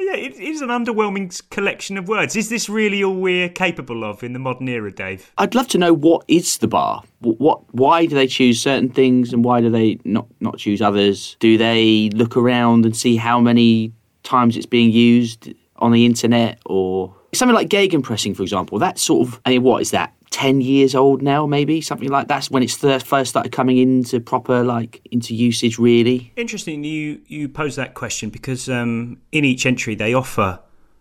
Yeah, 0.10 0.16
it 0.16 0.40
is 0.40 0.62
an 0.62 0.70
underwhelming 0.70 1.40
collection 1.52 1.96
of 1.96 2.08
words. 2.08 2.36
Is 2.36 2.50
this 2.50 2.68
really 2.68 3.04
all 3.04 3.16
we're 3.16 3.50
capable 3.50 4.04
of 4.04 4.24
in 4.24 4.34
the 4.34 4.40
modern 4.40 4.68
era, 4.68 4.92
Dave? 4.92 5.32
I'd 5.38 5.54
love 5.54 5.68
to 5.70 5.78
know 5.78 5.94
what 5.94 6.26
is 6.28 6.58
the 6.58 6.68
bar. 6.68 7.04
What, 7.20 7.62
why 7.76 8.08
do 8.08 8.16
they 8.16 8.26
choose 8.26 8.60
certain 8.60 8.90
things 8.90 9.34
and 9.34 9.44
why 9.44 9.62
do 9.62 9.70
they 9.70 10.00
not 10.06 10.26
not 10.40 10.58
choose 10.58 10.82
others? 10.82 11.36
Do 11.40 11.60
they 11.60 12.10
look 12.16 12.36
around 12.36 12.86
and 12.86 12.98
see 12.98 13.18
how 13.18 13.40
many 13.40 13.94
times 14.24 14.58
it's 14.58 14.66
being 14.66 14.92
used 14.92 15.54
on 15.76 15.92
the 15.92 16.06
internet 16.06 16.60
or 16.66 17.14
something 17.34 17.56
like 17.56 17.70
gegenpressing, 17.70 18.36
for 18.36 18.42
example? 18.42 18.80
That 18.80 18.98
sort 18.98 19.28
of 19.28 19.40
I 19.46 19.52
mean, 19.52 19.64
what 19.64 19.82
is 19.82 19.92
that? 19.92 20.12
Ten 20.32 20.62
years 20.62 20.94
old 20.96 21.22
now, 21.22 21.46
maybe 21.46 21.82
something 21.82 22.10
like 22.10 22.28
that's 22.28 22.52
when 22.52 22.64
it's 22.64 22.76
first 22.76 23.30
started 23.30 23.52
coming 23.52 23.78
into 23.78 24.20
proper 24.20 24.64
like 24.64 25.02
into 25.12 25.34
usage. 25.34 25.80
Really, 25.80 26.32
Interesting 26.36 26.84
you 26.84 27.22
you 27.28 27.50
pose 27.50 27.76
that 27.76 27.94
question 27.96 28.30
because 28.30 28.70
um, 28.70 29.20
in 29.32 29.44
each 29.44 29.66
entry 29.66 29.96
they 29.96 30.14
offer 30.14 30.60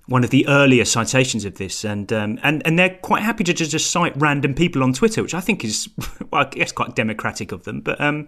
one 0.08 0.24
of 0.24 0.30
the 0.30 0.48
earlier 0.48 0.86
citations 0.86 1.44
of 1.44 1.56
this, 1.56 1.84
and 1.84 2.12
um, 2.12 2.38
and 2.42 2.66
and 2.66 2.78
they're 2.78 2.96
quite 3.02 3.22
happy 3.22 3.44
to 3.44 3.52
just, 3.52 3.70
just 3.70 3.90
cite 3.90 4.14
random 4.16 4.54
people 4.54 4.82
on 4.82 4.94
Twitter, 4.94 5.22
which 5.22 5.34
I 5.34 5.40
think 5.40 5.64
is 5.64 5.88
well, 6.30 6.46
I 6.46 6.48
guess 6.48 6.72
quite 6.72 6.96
democratic 6.96 7.52
of 7.52 7.64
them. 7.64 7.80
But 7.82 8.00
um, 8.00 8.26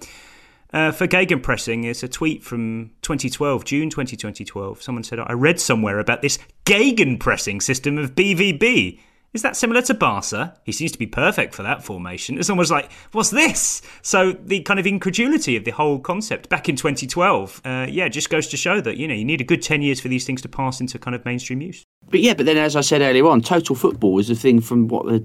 uh, 0.72 0.92
for 0.92 1.08
gegenpressing, 1.08 1.86
it's 1.86 2.02
a 2.02 2.08
tweet 2.08 2.44
from 2.44 2.90
2012, 3.02 3.64
June 3.64 3.90
2012. 3.90 4.82
Someone 4.82 5.02
said, 5.02 5.18
"I 5.18 5.32
read 5.32 5.58
somewhere 5.58 5.98
about 5.98 6.22
this 6.22 6.38
gegenpressing 6.66 7.62
system 7.62 7.98
of 7.98 8.14
BVB." 8.14 9.00
Is 9.32 9.42
that 9.42 9.56
similar 9.56 9.80
to 9.82 9.94
Barca? 9.94 10.56
He 10.64 10.72
seems 10.72 10.90
to 10.90 10.98
be 10.98 11.06
perfect 11.06 11.54
for 11.54 11.62
that 11.62 11.84
formation. 11.84 12.36
It's 12.36 12.50
almost 12.50 12.70
like, 12.70 12.90
what's 13.12 13.30
this? 13.30 13.80
So 14.02 14.32
the 14.32 14.60
kind 14.62 14.80
of 14.80 14.86
incredulity 14.86 15.56
of 15.56 15.64
the 15.64 15.70
whole 15.70 16.00
concept 16.00 16.48
back 16.48 16.68
in 16.68 16.74
2012, 16.74 17.60
uh, 17.64 17.86
yeah, 17.88 18.08
just 18.08 18.28
goes 18.28 18.48
to 18.48 18.56
show 18.56 18.80
that 18.80 18.96
you 18.96 19.06
know 19.06 19.14
you 19.14 19.24
need 19.24 19.40
a 19.40 19.44
good 19.44 19.62
10 19.62 19.82
years 19.82 20.00
for 20.00 20.08
these 20.08 20.24
things 20.24 20.42
to 20.42 20.48
pass 20.48 20.80
into 20.80 20.98
kind 20.98 21.14
of 21.14 21.24
mainstream 21.24 21.60
use. 21.60 21.84
but 22.08 22.20
yeah. 22.20 22.34
But 22.34 22.46
then, 22.46 22.56
as 22.56 22.74
I 22.74 22.80
said 22.80 23.02
earlier 23.02 23.26
on, 23.26 23.40
total 23.40 23.76
football 23.76 24.18
is 24.18 24.30
a 24.30 24.34
thing 24.34 24.60
from 24.60 24.88
what 24.88 25.06
the 25.06 25.24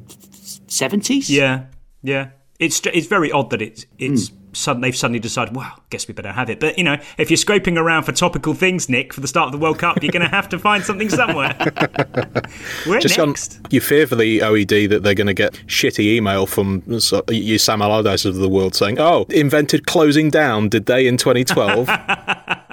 seventies. 0.67 1.29
Yeah, 1.29 1.65
yeah. 2.03 2.29
It's 2.59 2.81
it's 2.85 3.07
very 3.07 3.31
odd 3.31 3.49
that 3.49 3.61
it's 3.61 3.85
it's 3.97 4.31
sudden 4.55 4.81
they've 4.81 4.95
suddenly 4.95 5.19
decided. 5.19 5.55
Well, 5.55 5.65
I 5.65 5.79
guess 5.89 6.07
we 6.07 6.13
better 6.13 6.31
have 6.31 6.49
it. 6.49 6.59
But 6.59 6.77
you 6.77 6.83
know, 6.83 6.97
if 7.17 7.29
you're 7.29 7.37
scraping 7.37 7.77
around 7.77 8.03
for 8.03 8.11
topical 8.11 8.53
things, 8.53 8.89
Nick, 8.89 9.13
for 9.13 9.21
the 9.21 9.27
start 9.27 9.47
of 9.47 9.51
the 9.51 9.57
World 9.57 9.79
Cup, 9.79 10.01
you're 10.01 10.11
going 10.11 10.25
to 10.25 10.35
have 10.35 10.49
to 10.49 10.59
find 10.59 10.83
something 10.83 11.09
somewhere. 11.09 11.53
Where 12.85 12.99
Just 12.99 13.17
next? 13.17 13.57
on, 13.57 13.65
you 13.71 13.81
fear 13.81 14.07
for 14.07 14.15
the 14.15 14.39
OED 14.39 14.89
that 14.89 15.03
they're 15.03 15.13
going 15.13 15.27
to 15.27 15.33
get 15.33 15.53
shitty 15.67 16.15
email 16.15 16.45
from 16.45 16.99
so, 16.99 17.23
you 17.29 17.57
Sam 17.57 17.81
Allardyce 17.81 18.25
of 18.25 18.35
the 18.35 18.49
world 18.49 18.75
saying, 18.75 18.99
"Oh, 18.99 19.25
invented 19.29 19.85
closing 19.85 20.29
down, 20.29 20.69
did 20.69 20.85
they 20.85 21.07
in 21.07 21.17
2012?" 21.17 21.87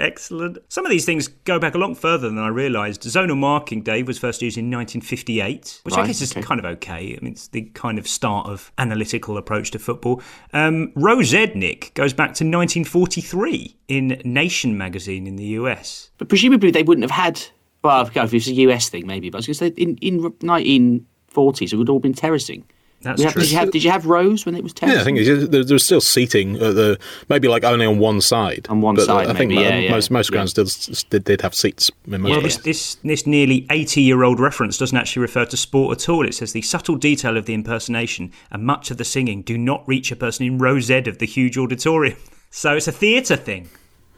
Excellent. 0.00 0.58
Some 0.68 0.86
of 0.86 0.90
these 0.90 1.04
things 1.04 1.28
go 1.28 1.58
back 1.58 1.74
a 1.74 1.78
lot 1.78 1.94
further 1.96 2.28
than 2.28 2.38
I 2.38 2.48
realised. 2.48 3.02
Zonal 3.02 3.36
marking, 3.36 3.82
Dave, 3.82 4.06
was 4.06 4.18
first 4.18 4.40
used 4.40 4.56
in 4.56 4.70
1958, 4.70 5.80
which 5.82 5.94
I 5.94 6.06
guess 6.06 6.22
is 6.22 6.32
okay. 6.32 6.42
kind 6.42 6.58
of 6.58 6.64
okay. 6.64 7.16
I 7.16 7.22
mean, 7.22 7.32
it's 7.32 7.48
the 7.48 7.62
kind 7.74 7.98
of 7.98 8.08
start 8.08 8.48
of 8.48 8.72
analytical 8.78 9.36
approach 9.36 9.70
to 9.72 9.78
football. 9.78 10.22
Um, 10.52 10.92
Row 10.96 11.22
Z 11.22 11.52
Nick 11.54 11.92
goes 11.94 12.12
back 12.12 12.28
to 12.34 12.44
1943 12.44 13.76
in 13.88 14.20
Nation 14.24 14.78
magazine 14.78 15.26
in 15.26 15.36
the 15.36 15.44
US. 15.44 16.10
But 16.16 16.28
presumably 16.28 16.70
they 16.70 16.82
wouldn't 16.82 17.04
have 17.04 17.10
had. 17.10 17.40
Well, 17.82 18.10
if 18.14 18.34
it's 18.34 18.46
a 18.46 18.52
US 18.52 18.88
thing, 18.88 19.06
maybe. 19.06 19.30
But 19.30 19.38
I 19.38 19.40
was 19.40 19.46
going 19.46 19.70
to 19.72 19.76
say 19.76 19.82
in 19.82 19.96
in 19.98 20.34
nineteen 20.42 21.06
forties, 21.28 21.72
it 21.72 21.76
would 21.76 21.88
all 21.88 22.00
been 22.00 22.14
terracing. 22.14 22.64
That's 23.02 23.18
We 23.18 23.24
have- 23.24 23.32
true. 23.32 23.42
Did 23.42 23.50
you 23.50 23.56
have 23.58 23.70
Did 23.70 23.84
you 23.84 23.90
have 23.90 24.04
rows 24.04 24.44
when 24.44 24.54
it 24.54 24.62
was 24.62 24.74
terracing? 24.74 24.96
yeah, 24.96 25.00
I 25.00 25.04
think 25.04 25.18
it's, 25.18 25.50
there, 25.50 25.64
there's 25.64 25.84
still 25.84 26.02
seating 26.02 26.56
at 26.56 26.74
the 26.74 26.98
maybe 27.30 27.48
like 27.48 27.64
only 27.64 27.86
on 27.86 27.98
one 27.98 28.20
side. 28.20 28.66
On 28.68 28.82
one 28.82 28.94
but 28.94 29.02
uh, 29.02 29.06
side, 29.06 29.26
I 29.28 29.32
think 29.34 29.50
maybe, 29.52 29.62
yeah, 29.62 29.78
yeah, 29.78 29.90
most 29.90 30.10
most 30.10 30.30
grounds 30.30 30.50
still 30.50 30.66
did, 31.08 31.24
did 31.24 31.40
have 31.40 31.54
seats. 31.54 31.90
In 32.06 32.20
most 32.20 32.30
Well, 32.30 32.40
places. 32.40 32.62
this, 32.62 32.94
this 32.96 33.02
this 33.02 33.26
nearly 33.26 33.66
80 33.70 34.02
year 34.02 34.22
old 34.22 34.38
reference 34.38 34.76
doesn't 34.76 34.96
actually 34.98 35.22
refer 35.22 35.46
to 35.46 35.56
sport 35.56 35.98
at 36.02 36.08
all. 36.10 36.26
It 36.26 36.34
says 36.34 36.52
the 36.52 36.60
subtle 36.62 36.96
detail 36.96 37.38
of 37.38 37.46
the 37.46 37.54
impersonation 37.54 38.32
and 38.50 38.64
much 38.64 38.90
of 38.90 38.98
the 38.98 39.04
singing 39.04 39.42
do 39.42 39.56
not 39.56 39.82
reach 39.88 40.12
a 40.12 40.16
person 40.16 40.44
in 40.46 40.58
row 40.58 40.78
Z 40.78 40.94
of 41.06 41.18
the 41.18 41.26
huge 41.26 41.56
auditorium. 41.56 42.16
So 42.52 42.74
it's 42.74 42.88
a 42.88 42.92
theatre 42.92 43.36
thing, 43.36 43.68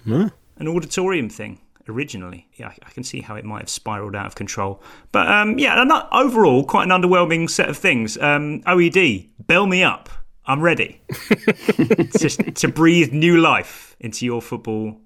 an 0.06 0.32
auditorium 0.66 1.28
thing 1.28 1.58
originally. 1.88 2.48
Yeah, 2.54 2.68
I- 2.68 2.76
I 2.86 2.90
can 2.90 3.04
see 3.04 3.20
how 3.20 3.34
it 3.36 3.44
might 3.44 3.60
have 3.60 3.68
spiraled 3.68 4.14
out 4.16 4.26
of 4.26 4.34
control. 4.34 4.82
But 5.12 5.28
um, 5.30 5.58
yeah, 5.58 5.82
not, 5.84 6.08
overall, 6.12 6.64
quite 6.64 6.90
an 6.90 6.90
underwhelming 6.90 7.48
set 7.50 7.68
of 7.68 7.76
things. 7.76 8.16
Um, 8.18 8.60
OED, 8.66 9.28
bell 9.46 9.66
me 9.66 9.82
up. 9.82 10.08
I'm 10.44 10.60
ready 10.60 11.00
to, 11.38 12.52
to 12.54 12.68
breathe 12.68 13.12
new 13.12 13.38
life 13.38 13.96
into 14.00 14.26
your 14.26 14.42
football 14.42 15.00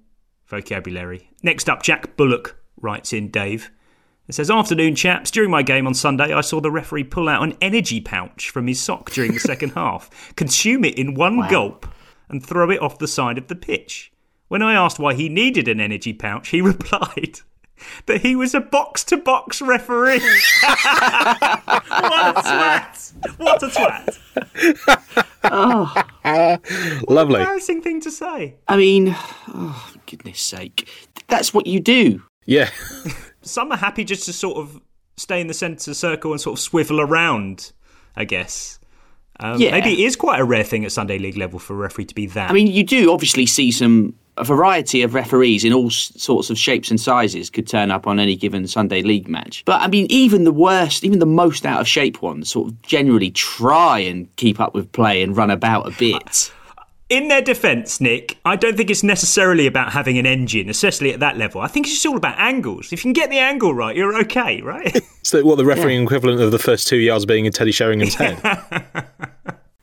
vocabulary. 0.47 1.29
Next 1.43 1.69
up, 1.69 1.83
Jack 1.83 2.17
Bullock 2.17 2.57
writes 2.81 3.13
in 3.13 3.29
Dave. 3.29 3.69
It 4.27 4.33
says, 4.35 4.49
Afternoon, 4.51 4.95
chaps. 4.95 5.31
During 5.31 5.51
my 5.51 5.61
game 5.61 5.87
on 5.87 5.93
Sunday, 5.93 6.33
I 6.33 6.41
saw 6.41 6.59
the 6.59 6.71
referee 6.71 7.05
pull 7.05 7.29
out 7.29 7.43
an 7.43 7.55
energy 7.61 8.01
pouch 8.01 8.49
from 8.49 8.67
his 8.67 8.81
sock 8.81 9.11
during 9.11 9.33
the 9.33 9.39
second 9.39 9.69
half, 9.75 10.33
consume 10.35 10.83
it 10.83 10.97
in 10.97 11.13
one 11.13 11.47
gulp, 11.49 11.87
and 12.29 12.45
throw 12.45 12.69
it 12.71 12.81
off 12.81 12.99
the 12.99 13.07
side 13.07 13.37
of 13.37 13.47
the 13.47 13.55
pitch. 13.55 14.11
When 14.47 14.61
I 14.61 14.73
asked 14.73 14.99
why 14.99 15.13
he 15.13 15.29
needed 15.29 15.67
an 15.67 15.79
energy 15.79 16.13
pouch, 16.13 16.49
he 16.49 16.61
replied 16.73 17.39
that 18.07 18.21
he 18.21 18.35
was 18.35 18.55
a 18.55 18.59
box 18.59 19.03
to 19.05 19.17
box 19.17 19.61
referee. 19.61 20.19
what 20.63 20.87
a 22.37 22.41
twat! 22.41 23.13
What 23.37 23.63
a 23.63 23.67
twat! 23.67 24.17
Oh. 25.43 25.93
Lovely. 27.07 27.39
Embarrassing 27.39 27.81
thing 27.81 28.01
to 28.01 28.11
say. 28.11 28.55
I 28.67 28.77
mean, 28.77 29.15
oh, 29.49 29.93
goodness 30.05 30.41
sake, 30.41 30.89
that's 31.27 31.53
what 31.53 31.67
you 31.67 31.79
do. 31.79 32.23
Yeah, 32.45 32.69
some 33.41 33.71
are 33.71 33.77
happy 33.77 34.03
just 34.05 34.25
to 34.25 34.33
sort 34.33 34.57
of 34.57 34.81
stay 35.17 35.41
in 35.41 35.47
the 35.47 35.53
centre 35.53 35.93
circle 35.93 36.31
and 36.31 36.39
sort 36.39 36.57
of 36.57 36.63
swivel 36.63 37.01
around, 37.01 37.73
I 38.15 38.23
guess. 38.23 38.79
Um, 39.39 39.61
Yeah. 39.61 39.71
Maybe 39.71 39.93
it 39.93 40.05
is 40.05 40.15
quite 40.15 40.39
a 40.39 40.43
rare 40.43 40.63
thing 40.63 40.85
at 40.85 40.91
Sunday 40.91 41.17
League 41.17 41.37
level 41.37 41.59
for 41.59 41.73
a 41.73 41.77
referee 41.77 42.05
to 42.05 42.15
be 42.15 42.25
that. 42.27 42.49
I 42.49 42.53
mean, 42.53 42.67
you 42.67 42.83
do 42.83 43.11
obviously 43.11 43.45
see 43.45 43.71
some 43.71 44.13
a 44.37 44.43
variety 44.43 45.01
of 45.01 45.15
referees 45.15 45.65
in 45.65 45.73
all 45.73 45.89
sorts 45.89 46.49
of 46.51 46.57
shapes 46.59 46.91
and 46.91 46.99
sizes 47.01 47.49
could 47.49 47.67
turn 47.67 47.89
up 47.89 48.05
on 48.05 48.19
any 48.19 48.35
given 48.35 48.67
Sunday 48.67 49.01
league 49.01 49.27
match. 49.27 49.63
But 49.65 49.81
I 49.81 49.87
mean, 49.87 50.05
even 50.09 50.43
the 50.43 50.51
worst, 50.51 51.03
even 51.03 51.19
the 51.19 51.25
most 51.25 51.65
out 51.65 51.81
of 51.81 51.87
shape 51.87 52.21
ones, 52.21 52.49
sort 52.51 52.69
of 52.69 52.81
generally 52.83 53.31
try 53.31 53.99
and 53.99 54.33
keep 54.35 54.59
up 54.59 54.75
with 54.75 54.91
play 54.91 55.23
and 55.23 55.35
run 55.35 55.49
about 55.49 55.87
a 55.87 55.91
bit. 55.97 56.51
In 57.09 57.29
their 57.29 57.41
defence, 57.41 58.01
Nick, 58.01 58.37
I 58.43 58.55
don't 58.55 58.75
think 58.75 58.89
it's 58.89 59.03
necessarily 59.03 59.65
about 59.65 59.93
having 59.93 60.17
an 60.17 60.25
engine, 60.25 60.69
especially 60.69 61.13
at 61.13 61.21
that 61.21 61.37
level. 61.37 61.61
I 61.61 61.67
think 61.67 61.85
it's 61.85 61.95
just 61.95 62.05
all 62.05 62.17
about 62.17 62.37
angles. 62.37 62.91
If 62.91 62.99
you 62.99 63.03
can 63.03 63.13
get 63.13 63.29
the 63.29 63.39
angle 63.39 63.73
right, 63.73 63.95
you're 63.95 64.17
okay, 64.21 64.61
right? 64.61 65.01
so 65.23 65.43
what 65.43 65.55
the 65.55 65.65
refereeing 65.65 66.03
equivalent 66.03 66.41
of 66.41 66.51
the 66.51 66.59
first 66.59 66.87
two 66.87 66.97
yards 66.97 67.25
being 67.25 67.45
in 67.45 67.53
Teddy 67.53 67.71
Sheringham's 67.71 68.15
head. 68.15 68.39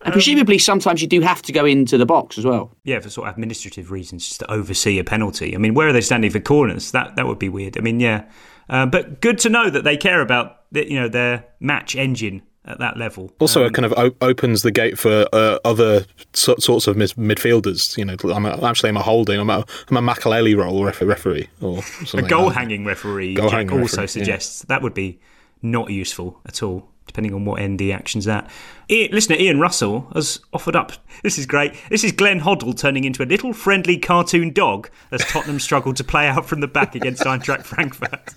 And 0.02 0.12
presumably, 0.12 0.58
sometimes 0.58 1.00
you 1.00 1.08
do 1.08 1.22
have 1.22 1.40
to 1.42 1.52
go 1.52 1.64
into 1.64 1.96
the 1.96 2.04
box 2.04 2.36
as 2.36 2.44
well. 2.44 2.76
yeah, 2.84 3.00
for 3.00 3.08
sort 3.08 3.26
of 3.26 3.34
administrative 3.34 3.90
reasons, 3.90 4.28
just 4.28 4.40
to 4.40 4.52
oversee 4.52 4.98
a 4.98 5.04
penalty. 5.04 5.54
I 5.54 5.58
mean, 5.58 5.72
where 5.72 5.88
are 5.88 5.94
they 5.94 6.02
standing 6.02 6.30
for 6.30 6.40
corners? 6.40 6.90
That 6.90 7.16
that 7.16 7.26
would 7.26 7.38
be 7.38 7.48
weird. 7.48 7.78
I 7.78 7.80
mean, 7.80 8.00
yeah, 8.00 8.28
uh, 8.68 8.84
but 8.84 9.22
good 9.22 9.38
to 9.38 9.48
know 9.48 9.70
that 9.70 9.82
they 9.84 9.96
care 9.96 10.20
about 10.20 10.70
the, 10.72 10.86
you 10.86 11.00
know 11.00 11.08
their 11.08 11.46
match 11.58 11.96
engine 11.96 12.42
at 12.66 12.78
that 12.78 12.96
level. 12.96 13.30
Also, 13.40 13.64
it 13.64 13.74
kind 13.74 13.84
of 13.86 13.92
o- 13.96 14.14
opens 14.20 14.62
the 14.62 14.70
gate 14.70 14.98
for 14.98 15.26
uh, 15.32 15.58
other 15.64 16.06
so- 16.32 16.56
sorts 16.58 16.86
of 16.86 16.96
mid- 16.96 17.10
midfielders. 17.10 17.96
You 17.98 18.04
know, 18.06 18.16
I'm 18.34 18.46
a, 18.46 18.64
actually 18.64 18.88
I'm 18.90 18.96
a 18.96 19.02
holding, 19.02 19.38
I'm 19.38 19.50
a, 19.50 19.64
I'm 19.90 19.96
a 19.96 20.02
Makelele 20.14 20.56
role 20.56 20.84
ref- 20.84 21.02
referee 21.02 21.48
or 21.60 21.78
a 21.78 21.82
something. 21.82 22.26
goal 22.28 22.46
like 22.46 22.54
hanging 22.56 22.84
referee 22.84 23.34
Goal 23.34 23.50
Jack 23.50 23.70
also 23.72 23.80
referee, 23.82 24.02
yeah. 24.02 24.06
suggests 24.06 24.62
that 24.64 24.80
would 24.82 24.94
be 24.94 25.18
not 25.62 25.90
useful 25.90 26.40
at 26.46 26.62
all 26.62 26.88
depending 27.06 27.34
on 27.34 27.44
what 27.44 27.60
end 27.60 27.78
the 27.78 27.92
action's 27.92 28.26
at 28.26 28.50
I- 28.90 29.10
listener 29.12 29.36
ian 29.36 29.60
russell 29.60 30.08
has 30.14 30.40
offered 30.54 30.74
up 30.74 30.92
this 31.22 31.36
is 31.38 31.44
great 31.44 31.74
this 31.90 32.02
is 32.02 32.12
glenn 32.12 32.40
hoddle 32.40 32.74
turning 32.76 33.04
into 33.04 33.22
a 33.22 33.26
little 33.26 33.52
friendly 33.52 33.98
cartoon 33.98 34.52
dog 34.54 34.88
as 35.10 35.22
tottenham 35.26 35.60
struggled 35.60 35.96
to 35.96 36.04
play 36.04 36.26
out 36.28 36.46
from 36.46 36.60
the 36.60 36.66
back 36.68 36.94
against 36.94 37.22
eintracht 37.24 37.64
frankfurt 37.64 38.30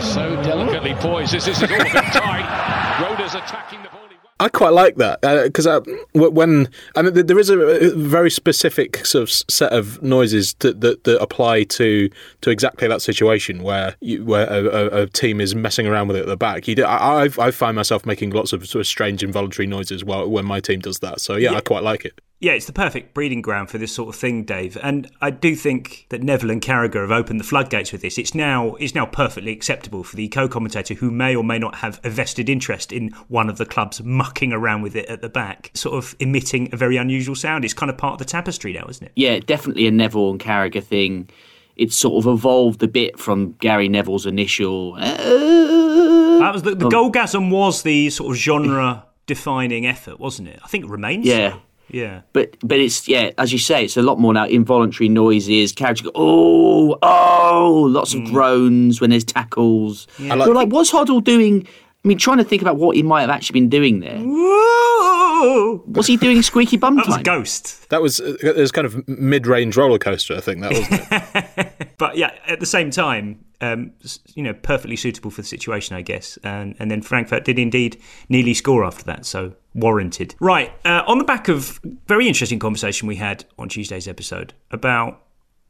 So 0.00 0.40
delicately 0.42 0.94
poised. 0.94 1.32
This, 1.32 1.46
this 1.46 1.62
is 1.62 1.70
all 1.70 1.80
a 1.80 1.84
bit 1.84 1.92
tight. 1.92 3.02
Rode's 3.02 3.34
attacking 3.34 3.82
the 3.82 3.88
ball. 3.88 4.06
I 4.38 4.50
quite 4.50 4.74
like 4.74 4.96
that 4.96 5.22
because 5.22 5.66
uh, 5.66 5.80
w 6.12 6.30
when 6.30 6.68
I 6.94 7.00
mean, 7.00 7.14
there 7.26 7.38
is 7.38 7.48
a, 7.48 7.58
a 7.58 7.94
very 7.94 8.30
specific 8.30 9.06
sort 9.06 9.22
of 9.22 9.30
set 9.30 9.72
of 9.72 10.02
noises 10.02 10.52
that, 10.58 10.82
that, 10.82 11.04
that 11.04 11.22
apply 11.22 11.64
to 11.64 12.10
to 12.42 12.50
exactly 12.50 12.86
that 12.86 13.00
situation 13.00 13.62
where 13.62 13.96
you, 14.02 14.26
where 14.26 14.46
a, 14.46 14.64
a, 14.64 15.02
a 15.02 15.06
team 15.06 15.40
is 15.40 15.54
messing 15.54 15.86
around 15.86 16.08
with 16.08 16.18
it 16.18 16.20
at 16.20 16.26
the 16.26 16.36
back. 16.36 16.68
You 16.68 16.74
do, 16.74 16.84
I, 16.84 17.30
I've, 17.38 17.54
find 17.54 17.76
myself 17.76 18.04
making 18.04 18.30
lots 18.30 18.52
of 18.52 18.66
sort 18.68 18.80
of 18.80 18.86
strange 18.86 19.22
involuntary 19.22 19.66
noises 19.66 20.04
while 20.04 20.28
when 20.28 20.44
my 20.44 20.60
team 20.60 20.80
does 20.80 20.98
that. 20.98 21.22
So 21.22 21.36
yeah, 21.36 21.54
I 21.54 21.62
quite 21.62 21.82
like 21.82 22.04
it. 22.04 22.20
Yeah, 22.38 22.52
it's 22.52 22.66
the 22.66 22.72
perfect 22.72 23.14
breeding 23.14 23.40
ground 23.40 23.70
for 23.70 23.78
this 23.78 23.94
sort 23.94 24.10
of 24.10 24.20
thing, 24.20 24.44
Dave. 24.44 24.76
And 24.82 25.10
I 25.22 25.30
do 25.30 25.54
think 25.54 26.04
that 26.10 26.22
Neville 26.22 26.50
and 26.50 26.60
Carragher 26.60 27.00
have 27.00 27.10
opened 27.10 27.40
the 27.40 27.44
floodgates 27.44 27.92
with 27.92 28.02
this. 28.02 28.18
It's 28.18 28.34
now 28.34 28.74
it's 28.74 28.94
now 28.94 29.06
perfectly 29.06 29.52
acceptable 29.52 30.04
for 30.04 30.16
the 30.16 30.28
co-commentator 30.28 30.94
who 30.94 31.10
may 31.10 31.34
or 31.34 31.42
may 31.42 31.58
not 31.58 31.76
have 31.76 31.98
a 32.04 32.10
vested 32.10 32.50
interest 32.50 32.92
in 32.92 33.08
one 33.28 33.48
of 33.48 33.56
the 33.56 33.64
clubs 33.64 34.02
mucking 34.02 34.52
around 34.52 34.82
with 34.82 34.94
it 34.94 35.06
at 35.08 35.22
the 35.22 35.30
back, 35.30 35.70
sort 35.72 35.96
of 35.96 36.14
emitting 36.20 36.68
a 36.74 36.76
very 36.76 36.98
unusual 36.98 37.34
sound. 37.34 37.64
It's 37.64 37.72
kind 37.72 37.88
of 37.88 37.96
part 37.96 38.12
of 38.12 38.18
the 38.18 38.26
tapestry 38.26 38.74
now, 38.74 38.84
isn't 38.86 39.06
it? 39.06 39.12
Yeah, 39.16 39.38
definitely 39.38 39.86
a 39.86 39.90
Neville 39.90 40.30
and 40.30 40.40
Carragher 40.40 40.84
thing. 40.84 41.30
It's 41.76 41.96
sort 41.96 42.22
of 42.22 42.30
evolved 42.30 42.82
a 42.82 42.88
bit 42.88 43.18
from 43.18 43.52
Gary 43.60 43.88
Neville's 43.88 44.26
initial. 44.26 44.94
Uh, 44.98 46.38
that 46.40 46.50
was 46.52 46.62
the, 46.62 46.74
the 46.74 46.88
goalgasm 46.90 47.50
was 47.50 47.82
the 47.82 48.10
sort 48.10 48.30
of 48.32 48.36
genre 48.36 49.06
defining 49.24 49.86
effort, 49.86 50.20
wasn't 50.20 50.48
it? 50.48 50.60
I 50.62 50.68
think 50.68 50.84
it 50.84 50.90
remains. 50.90 51.24
Yeah. 51.24 51.52
So. 51.52 51.60
Yeah. 51.88 52.22
But 52.32 52.56
but 52.62 52.78
it's 52.78 53.08
yeah, 53.08 53.30
as 53.38 53.52
you 53.52 53.58
say, 53.58 53.84
it's 53.84 53.96
a 53.96 54.02
lot 54.02 54.18
more 54.18 54.34
now 54.34 54.46
involuntary 54.46 55.08
noises, 55.08 55.72
characters 55.72 56.06
go, 56.06 56.12
oh, 56.14 56.98
oh, 57.02 57.88
lots 57.90 58.14
of 58.14 58.20
mm. 58.20 58.30
groans 58.30 59.00
when 59.00 59.10
there's 59.10 59.24
tackles. 59.24 60.06
Yeah. 60.18 60.34
Like, 60.34 60.48
like, 60.48 60.68
what's 60.68 60.90
Hoddle 60.90 61.22
doing? 61.22 61.66
I 62.04 62.08
mean, 62.08 62.18
trying 62.18 62.38
to 62.38 62.44
think 62.44 62.62
about 62.62 62.76
what 62.76 62.94
he 62.94 63.02
might 63.02 63.22
have 63.22 63.30
actually 63.30 63.60
been 63.60 63.68
doing 63.68 63.98
there. 63.98 64.18
Whoa! 64.18 65.82
Was 65.86 66.06
he 66.06 66.16
doing 66.16 66.40
squeaky 66.42 66.76
bum 66.76 66.96
that 66.96 67.06
time? 67.06 67.18
was 67.18 67.22
Ghost. 67.22 67.90
That 67.90 68.00
was 68.00 68.20
uh, 68.20 68.36
it 68.42 68.56
was 68.56 68.70
kind 68.70 68.86
of 68.86 69.08
mid-range 69.08 69.76
roller 69.76 69.98
coaster, 69.98 70.36
I 70.36 70.40
think 70.40 70.60
that 70.62 70.72
wasn't 70.72 71.56
it. 71.58 71.72
but 71.98 72.16
yeah, 72.16 72.34
at 72.46 72.60
the 72.60 72.66
same 72.66 72.90
time, 72.90 73.44
um, 73.60 73.92
you 74.34 74.42
know, 74.42 74.52
perfectly 74.52 74.96
suitable 74.96 75.30
for 75.30 75.40
the 75.42 75.46
situation, 75.46 75.96
I 75.96 76.02
guess. 76.02 76.38
And 76.44 76.74
and 76.78 76.90
then 76.90 77.02
Frankfurt 77.02 77.44
did 77.44 77.58
indeed 77.58 78.00
nearly 78.28 78.54
score 78.54 78.84
after 78.84 79.04
that, 79.04 79.24
so 79.26 79.54
warranted. 79.74 80.34
Right 80.40 80.72
uh, 80.84 81.02
on 81.06 81.18
the 81.18 81.24
back 81.24 81.48
of 81.48 81.80
very 82.06 82.28
interesting 82.28 82.58
conversation 82.58 83.08
we 83.08 83.16
had 83.16 83.44
on 83.58 83.68
Tuesday's 83.68 84.08
episode 84.08 84.54
about 84.70 85.22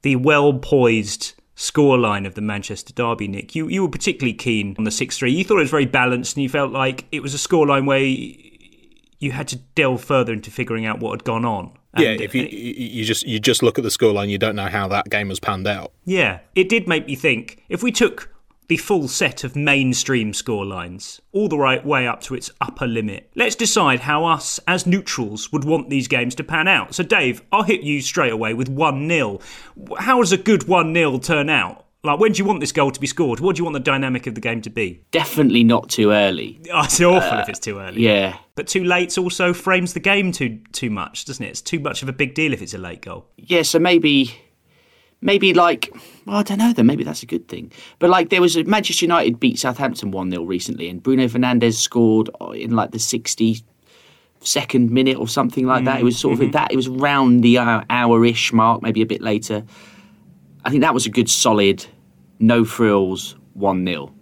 the 0.02 0.16
well 0.16 0.54
poised 0.54 1.34
scoreline 1.56 2.26
of 2.26 2.34
the 2.34 2.42
Manchester 2.42 2.92
Derby, 2.92 3.28
Nick. 3.28 3.54
You 3.54 3.68
you 3.68 3.82
were 3.82 3.88
particularly 3.88 4.34
keen 4.34 4.74
on 4.78 4.84
the 4.84 4.90
six 4.90 5.18
three. 5.18 5.32
You 5.32 5.44
thought 5.44 5.58
it 5.58 5.62
was 5.62 5.70
very 5.70 5.86
balanced, 5.86 6.36
and 6.36 6.42
you 6.42 6.48
felt 6.48 6.72
like 6.72 7.06
it 7.12 7.22
was 7.22 7.34
a 7.34 7.38
scoreline 7.38 7.86
where 7.86 8.04
you 9.18 9.32
had 9.32 9.48
to 9.48 9.56
delve 9.74 10.04
further 10.04 10.32
into 10.32 10.50
figuring 10.50 10.86
out 10.86 11.00
what 11.00 11.12
had 11.12 11.24
gone 11.24 11.44
on. 11.44 11.72
Yeah, 11.98 12.10
if 12.10 12.34
you 12.34 12.44
you 12.44 13.04
just 13.04 13.26
you 13.26 13.38
just 13.38 13.62
look 13.62 13.78
at 13.78 13.84
the 13.84 13.90
scoreline, 13.90 14.28
you 14.28 14.38
don't 14.38 14.56
know 14.56 14.68
how 14.68 14.88
that 14.88 15.08
game 15.10 15.28
has 15.28 15.40
panned 15.40 15.66
out. 15.66 15.92
Yeah, 16.04 16.40
it 16.54 16.68
did 16.68 16.88
make 16.88 17.06
me 17.06 17.14
think. 17.14 17.62
If 17.68 17.82
we 17.82 17.92
took 17.92 18.30
the 18.68 18.76
full 18.76 19.06
set 19.06 19.44
of 19.44 19.54
mainstream 19.54 20.32
scorelines, 20.32 21.20
all 21.32 21.48
the 21.48 21.58
right 21.58 21.84
way 21.84 22.06
up 22.06 22.20
to 22.22 22.34
its 22.34 22.50
upper 22.60 22.86
limit. 22.86 23.30
Let's 23.36 23.54
decide 23.54 24.00
how 24.00 24.24
us, 24.24 24.58
as 24.66 24.86
neutrals, 24.86 25.52
would 25.52 25.64
want 25.64 25.88
these 25.88 26.08
games 26.08 26.34
to 26.36 26.44
pan 26.44 26.66
out. 26.66 26.94
So, 26.94 27.04
Dave, 27.04 27.42
I'll 27.52 27.62
hit 27.62 27.82
you 27.82 28.00
straight 28.00 28.32
away 28.32 28.54
with 28.54 28.68
1 28.68 29.08
0. 29.08 29.38
How 29.98 30.20
does 30.20 30.32
a 30.32 30.36
good 30.36 30.66
1 30.66 30.92
0 30.94 31.18
turn 31.18 31.48
out? 31.48 31.85
Like, 32.06 32.20
when 32.20 32.32
do 32.32 32.38
you 32.38 32.44
want 32.44 32.60
this 32.60 32.72
goal 32.72 32.90
to 32.90 33.00
be 33.00 33.06
scored? 33.06 33.40
What 33.40 33.56
do 33.56 33.60
you 33.60 33.64
want 33.64 33.74
the 33.74 33.80
dynamic 33.80 34.26
of 34.26 34.34
the 34.34 34.40
game 34.40 34.62
to 34.62 34.70
be? 34.70 35.04
Definitely 35.10 35.64
not 35.64 35.90
too 35.90 36.12
early. 36.12 36.60
Oh, 36.72 36.80
it's 36.84 37.00
awful 37.00 37.38
uh, 37.38 37.42
if 37.42 37.48
it's 37.48 37.58
too 37.58 37.78
early. 37.78 38.02
Yeah. 38.02 38.38
But 38.54 38.68
too 38.68 38.84
late 38.84 39.16
also 39.18 39.52
frames 39.52 39.92
the 39.92 40.00
game 40.00 40.32
too 40.32 40.60
too 40.72 40.90
much, 40.90 41.24
doesn't 41.24 41.44
it? 41.44 41.48
It's 41.48 41.60
too 41.60 41.80
much 41.80 42.02
of 42.02 42.08
a 42.08 42.12
big 42.12 42.34
deal 42.34 42.52
if 42.52 42.62
it's 42.62 42.74
a 42.74 42.78
late 42.78 43.02
goal. 43.02 43.26
Yeah, 43.36 43.62
so 43.62 43.78
maybe 43.78 44.34
maybe 45.20 45.52
like 45.52 45.90
well, 46.26 46.36
I 46.36 46.42
don't 46.42 46.58
know 46.58 46.72
then 46.72 46.86
maybe 46.86 47.04
that's 47.04 47.22
a 47.22 47.26
good 47.26 47.48
thing. 47.48 47.72
But 47.98 48.10
like 48.10 48.30
there 48.30 48.40
was 48.40 48.56
a 48.56 48.64
Manchester 48.64 49.04
United 49.04 49.38
beat 49.38 49.58
Southampton 49.58 50.12
1-0 50.12 50.46
recently 50.46 50.88
and 50.88 51.02
Bruno 51.02 51.26
Fernandes 51.26 51.74
scored 51.74 52.30
in 52.54 52.70
like 52.70 52.92
the 52.92 52.98
60 52.98 53.58
second 54.40 54.90
minute 54.90 55.18
or 55.18 55.28
something 55.28 55.66
like 55.66 55.84
that. 55.84 56.00
It 56.00 56.04
was 56.04 56.18
sort 56.18 56.34
of 56.34 56.40
mm-hmm. 56.40 56.50
that 56.52 56.72
it 56.72 56.76
was 56.76 56.88
round 56.88 57.42
the 57.42 57.58
hour-ish 57.58 58.52
mark, 58.52 58.82
maybe 58.82 59.02
a 59.02 59.06
bit 59.06 59.20
later. 59.20 59.64
I 60.64 60.70
think 60.70 60.82
that 60.82 60.94
was 60.94 61.06
a 61.06 61.10
good 61.10 61.28
solid 61.28 61.86
no 62.38 62.64
frills 62.64 63.36
1-0. 63.58 64.12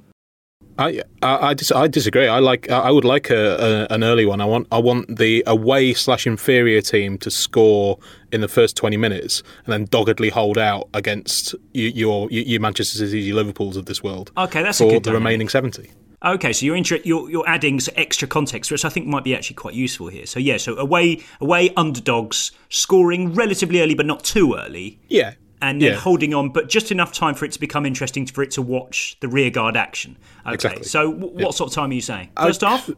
I 0.79 1.03
I, 1.23 1.49
I, 1.49 1.55
dis- 1.55 1.73
I, 1.73 1.87
disagree. 1.87 2.27
I 2.27 2.41
like 2.41 2.69
I 2.71 2.91
would 2.91 3.05
like 3.05 3.31
a, 3.31 3.87
a, 3.91 3.95
an 3.95 4.03
early 4.03 4.27
one. 4.27 4.41
I 4.41 4.45
want 4.45 4.67
I 4.73 4.79
want 4.79 5.19
the 5.19 5.45
away 5.47 5.95
slash 5.95 6.27
inferior 6.27 6.81
team 6.81 7.17
to 7.19 7.31
score 7.31 7.99
in 8.33 8.41
the 8.41 8.49
first 8.49 8.77
twenty 8.77 8.97
minutes 8.97 9.43
and 9.65 9.73
then 9.73 9.85
doggedly 9.85 10.31
hold 10.31 10.59
out 10.59 10.89
against 10.93 11.55
you, 11.73 11.89
your 11.89 12.29
your 12.31 12.61
Manchester 12.61 12.99
City, 12.99 13.21
your 13.21 13.37
Liverpool's 13.37 13.77
of 13.77 13.87
this 13.87 14.03
world. 14.03 14.33
Okay, 14.37 14.63
that's 14.63 14.81
a 14.81 14.85
good. 14.85 14.91
for 14.91 14.95
the 14.95 15.01
dynamic. 15.11 15.25
remaining 15.25 15.49
seventy. 15.49 15.91
Okay, 16.25 16.55
so 16.55 16.65
you're, 16.65 16.77
inter- 16.77 17.01
you're 17.05 17.31
you're 17.31 17.47
adding 17.47 17.79
extra 17.97 18.27
context, 18.27 18.73
which 18.73 18.87
I 18.87 18.89
think 18.89 19.07
might 19.07 19.25
be 19.25 19.37
actually 19.37 19.57
quite 19.57 19.75
useful 19.75 20.09
here. 20.09 20.25
So 20.25 20.41
yeah, 20.41 20.57
so 20.57 20.77
away 20.79 21.23
away 21.41 21.71
underdogs 21.77 22.51
scoring 22.71 23.35
relatively 23.35 23.83
early, 23.83 23.95
but 23.95 24.07
not 24.07 24.25
too 24.25 24.55
early. 24.55 24.99
Yeah, 25.09 25.35
and 25.65 25.81
then 25.81 25.93
yeah. 25.93 25.99
holding 25.99 26.35
on, 26.35 26.51
but 26.51 26.69
just 26.69 26.93
enough 26.93 27.13
time 27.13 27.35
for 27.35 27.45
it 27.45 27.53
to 27.53 27.61
become 27.61 27.87
interesting 27.87 28.27
for 28.27 28.43
it 28.43 28.51
to 28.53 28.63
watch 28.63 29.17
the 29.21 29.29
rearguard 29.29 29.77
action. 29.77 30.17
Okay, 30.47 30.55
exactly. 30.55 30.83
so 30.85 31.11
w- 31.11 31.33
what 31.33 31.41
yeah. 31.41 31.51
sort 31.51 31.71
of 31.71 31.75
time 31.75 31.91
are 31.91 31.95
you 31.95 32.01
saying? 32.01 32.31
First 32.41 32.63
uh, 32.63 32.77
half? 32.77 32.91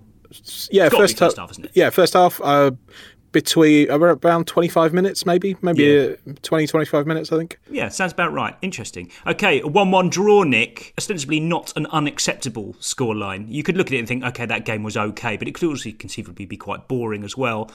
Yeah, 0.71 0.89
first, 0.89 1.17
first 1.17 1.37
half. 1.37 1.53
Yeah, 1.75 1.91
first 1.91 2.15
half. 2.15 2.41
Uh, 2.43 2.73
between 3.33 3.91
around 3.91 4.47
25 4.47 4.95
minutes 4.95 5.27
maybe 5.27 5.57
maybe 5.61 5.83
yeah. 6.27 6.33
20 6.43 6.67
25 6.69 7.07
minutes 7.07 7.31
i 7.31 7.37
think 7.37 7.59
yeah 7.71 7.89
sounds 7.89 8.13
about 8.13 8.33
right 8.33 8.57
interesting 8.63 9.11
okay 9.27 9.61
a 9.61 9.65
1-1 9.65 10.11
draw 10.11 10.43
nick 10.43 10.95
ostensibly 10.97 11.39
not 11.39 11.71
an 11.77 11.85
unacceptable 11.89 12.73
scoreline 12.81 13.45
you 13.47 13.63
could 13.63 13.77
look 13.77 13.89
at 13.89 13.93
it 13.93 13.99
and 13.99 14.09
think 14.09 14.25
okay 14.25 14.47
that 14.47 14.65
game 14.65 14.83
was 14.83 14.97
okay 14.97 15.37
but 15.37 15.47
it 15.47 15.55
could 15.55 15.69
also 15.69 15.91
conceivably 15.99 16.47
be 16.47 16.57
quite 16.57 16.89
boring 16.89 17.25
as 17.25 17.37
well 17.37 17.71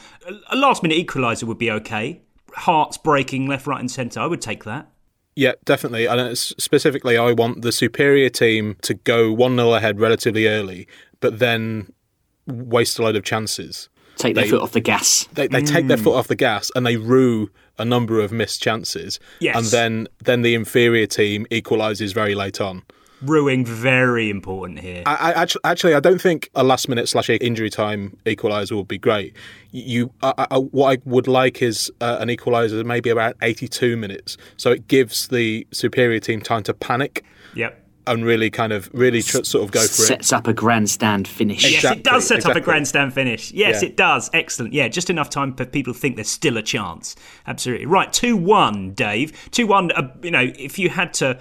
a 0.50 0.56
last 0.56 0.82
minute 0.82 0.98
equaliser 0.98 1.44
would 1.44 1.60
be 1.60 1.70
okay 1.70 2.20
hearts 2.56 2.98
breaking 2.98 3.48
left, 3.48 3.68
right, 3.68 3.80
and 3.80 3.90
centre. 3.90 4.20
I 4.20 4.28
would 4.28 4.42
take 4.42 4.64
that. 4.66 4.88
Yeah, 5.36 5.54
definitely. 5.64 6.06
And 6.08 6.38
specifically, 6.38 7.18
I 7.18 7.32
want 7.32 7.62
the 7.62 7.72
superior 7.72 8.30
team 8.30 8.76
to 8.82 8.94
go 8.94 9.32
1 9.32 9.56
0 9.56 9.74
ahead 9.74 10.00
relatively 10.00 10.48
early, 10.48 10.88
but 11.20 11.40
then 11.40 11.94
waste 12.48 13.00
a 13.00 13.04
load 13.04 13.16
of 13.16 13.24
chances. 13.24 13.90
Take 14.18 14.36
their 14.36 14.44
they, 14.44 14.50
foot 14.50 14.62
off 14.62 14.74
the 14.74 14.82
gas. 14.82 15.28
They, 15.34 15.48
they 15.48 15.62
mm. 15.62 15.68
take 15.68 15.88
their 15.88 15.98
foot 15.98 16.16
off 16.16 16.28
the 16.28 16.36
gas 16.36 16.70
and 16.76 16.86
they 16.86 16.98
rue 16.98 17.50
a 17.80 17.86
number 17.86 18.20
of 18.20 18.32
missed 18.32 18.62
chances. 18.62 19.20
Yes. 19.40 19.56
And 19.56 19.66
then, 19.68 20.08
then 20.24 20.42
the 20.42 20.54
inferior 20.54 21.08
team 21.08 21.48
equalises 21.50 22.14
very 22.14 22.36
late 22.36 22.60
on. 22.60 22.84
Ruing 23.22 23.66
very 23.66 24.30
important 24.30 24.80
here. 24.80 25.04
I, 25.06 25.32
I, 25.32 25.42
actually, 25.42 25.62
actually, 25.64 25.94
I 25.94 26.00
don't 26.00 26.22
think 26.22 26.50
a 26.56 26.64
last 26.64 26.90
minute 26.90 27.08
slash 27.08 27.30
injury 27.30 27.70
time 27.70 28.18
equaliser 28.26 28.76
would 28.76 28.88
be 28.88 28.98
great. 28.98 29.36
You, 29.72 30.12
I, 30.24 30.48
I, 30.52 30.58
what 30.58 30.98
I 30.98 31.02
would 31.06 31.28
like 31.28 31.62
is 31.62 31.92
uh, 32.02 32.18
an 32.20 32.30
equaliser 32.30 32.84
maybe 32.84 33.10
about 33.10 33.36
eighty 33.42 33.68
two 33.68 33.96
minutes, 33.96 34.38
so 34.58 34.72
it 34.72 34.88
gives 34.88 35.28
the 35.28 35.68
superior 35.72 36.20
team 36.20 36.42
time 36.42 36.64
to 36.64 36.74
panic. 36.74 37.24
Yep 37.56 37.78
and 38.08 38.26
really 38.26 38.50
kind 38.50 38.74
of 38.74 38.90
really 38.94 39.22
tr- 39.22 39.44
sort 39.44 39.64
of 39.64 39.72
go 39.72 39.82
for 39.82 39.88
sets 39.88 40.10
it. 40.10 40.14
Sets 40.14 40.34
up 40.34 40.48
a 40.48 40.54
grandstand 40.54 41.28
finish. 41.28 41.64
Exactly, 41.64 41.90
yes, 41.90 41.98
it 41.98 42.04
does 42.04 42.28
set 42.28 42.38
exactly. 42.38 42.60
up 42.60 42.64
a 42.64 42.66
grandstand 42.66 43.14
finish. 43.14 43.52
Yes, 43.52 43.82
yeah. 43.82 43.90
it 43.90 43.98
does. 43.98 44.30
Excellent. 44.34 44.74
Yeah, 44.74 44.88
just 44.88 45.10
enough 45.10 45.30
time 45.30 45.56
for 45.56 45.66
people 45.66 45.94
to 45.94 46.00
think 46.00 46.16
there's 46.16 46.30
still 46.30 46.58
a 46.58 46.64
chance. 46.64 47.16
Absolutely. 47.48 47.86
Right, 47.86 48.12
2 48.12 48.36
1, 48.38 48.94
Dave. 48.94 49.50
2 49.52 49.68
1, 49.68 49.92
uh, 49.92 50.14
you 50.24 50.32
know, 50.32 50.52
if 50.58 50.80
you 50.80 50.90
had 50.90 51.14
to 51.16 51.40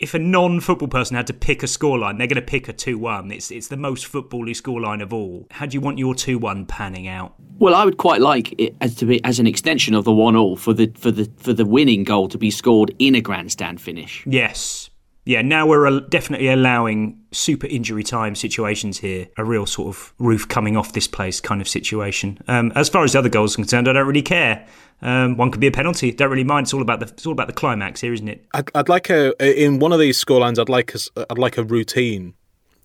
if 0.00 0.14
a 0.14 0.18
non-football 0.18 0.88
person 0.88 1.16
had 1.16 1.26
to 1.28 1.32
pick 1.32 1.62
a 1.62 1.66
scoreline, 1.66 2.18
they're 2.18 2.26
going 2.26 2.36
to 2.36 2.42
pick 2.42 2.68
a 2.68 2.72
two-one. 2.72 3.30
It's 3.30 3.50
it's 3.50 3.68
the 3.68 3.76
most 3.76 4.10
footbally 4.10 4.50
scoreline 4.50 5.02
of 5.02 5.12
all. 5.12 5.46
How 5.50 5.66
do 5.66 5.74
you 5.74 5.80
want 5.80 5.98
your 5.98 6.14
two-one 6.14 6.66
panning 6.66 7.08
out? 7.08 7.34
Well, 7.58 7.74
I 7.74 7.84
would 7.84 7.96
quite 7.96 8.20
like 8.20 8.54
it 8.58 8.76
as 8.80 8.94
to 8.96 9.06
be 9.06 9.22
as 9.24 9.38
an 9.38 9.46
extension 9.46 9.94
of 9.94 10.04
the 10.04 10.12
one-all 10.12 10.56
for 10.56 10.74
the 10.74 10.92
for 10.96 11.10
the 11.10 11.30
for 11.36 11.52
the 11.52 11.64
winning 11.64 12.04
goal 12.04 12.28
to 12.28 12.38
be 12.38 12.50
scored 12.50 12.94
in 12.98 13.14
a 13.14 13.20
grandstand 13.20 13.80
finish. 13.80 14.24
Yes, 14.26 14.90
yeah, 15.26 15.40
now 15.40 15.66
we're 15.66 16.00
definitely 16.00 16.48
allowing 16.48 17.18
super 17.32 17.66
injury 17.66 18.02
time 18.02 18.34
situations 18.34 18.98
here, 18.98 19.28
a 19.38 19.44
real 19.44 19.64
sort 19.64 19.88
of 19.88 20.12
roof 20.18 20.46
coming 20.46 20.76
off 20.76 20.92
this 20.92 21.08
place 21.08 21.40
kind 21.40 21.62
of 21.62 21.68
situation. 21.68 22.38
Um, 22.46 22.72
as 22.74 22.90
far 22.90 23.04
as 23.04 23.12
the 23.12 23.20
other 23.20 23.30
goals 23.30 23.54
are 23.54 23.56
concerned, 23.56 23.88
I 23.88 23.94
don't 23.94 24.06
really 24.06 24.22
care. 24.22 24.66
Um, 25.04 25.36
one 25.36 25.50
could 25.50 25.60
be 25.60 25.66
a 25.66 25.70
penalty. 25.70 26.10
Don't 26.10 26.30
really 26.30 26.44
mind. 26.44 26.64
It's 26.64 26.74
all 26.74 26.82
about 26.82 26.98
the 26.98 27.06
it's 27.06 27.26
all 27.26 27.32
about 27.32 27.46
the 27.46 27.52
climax 27.52 28.00
here, 28.00 28.14
isn't 28.14 28.26
it? 28.26 28.44
I'd, 28.54 28.70
I'd 28.74 28.88
like 28.88 29.10
a 29.10 29.34
in 29.62 29.78
one 29.78 29.92
of 29.92 30.00
these 30.00 30.22
scorelines. 30.22 30.58
I'd 30.58 30.70
like 30.70 30.94
a, 30.94 31.26
I'd 31.30 31.38
like 31.38 31.58
a 31.58 31.62
routine 31.62 32.34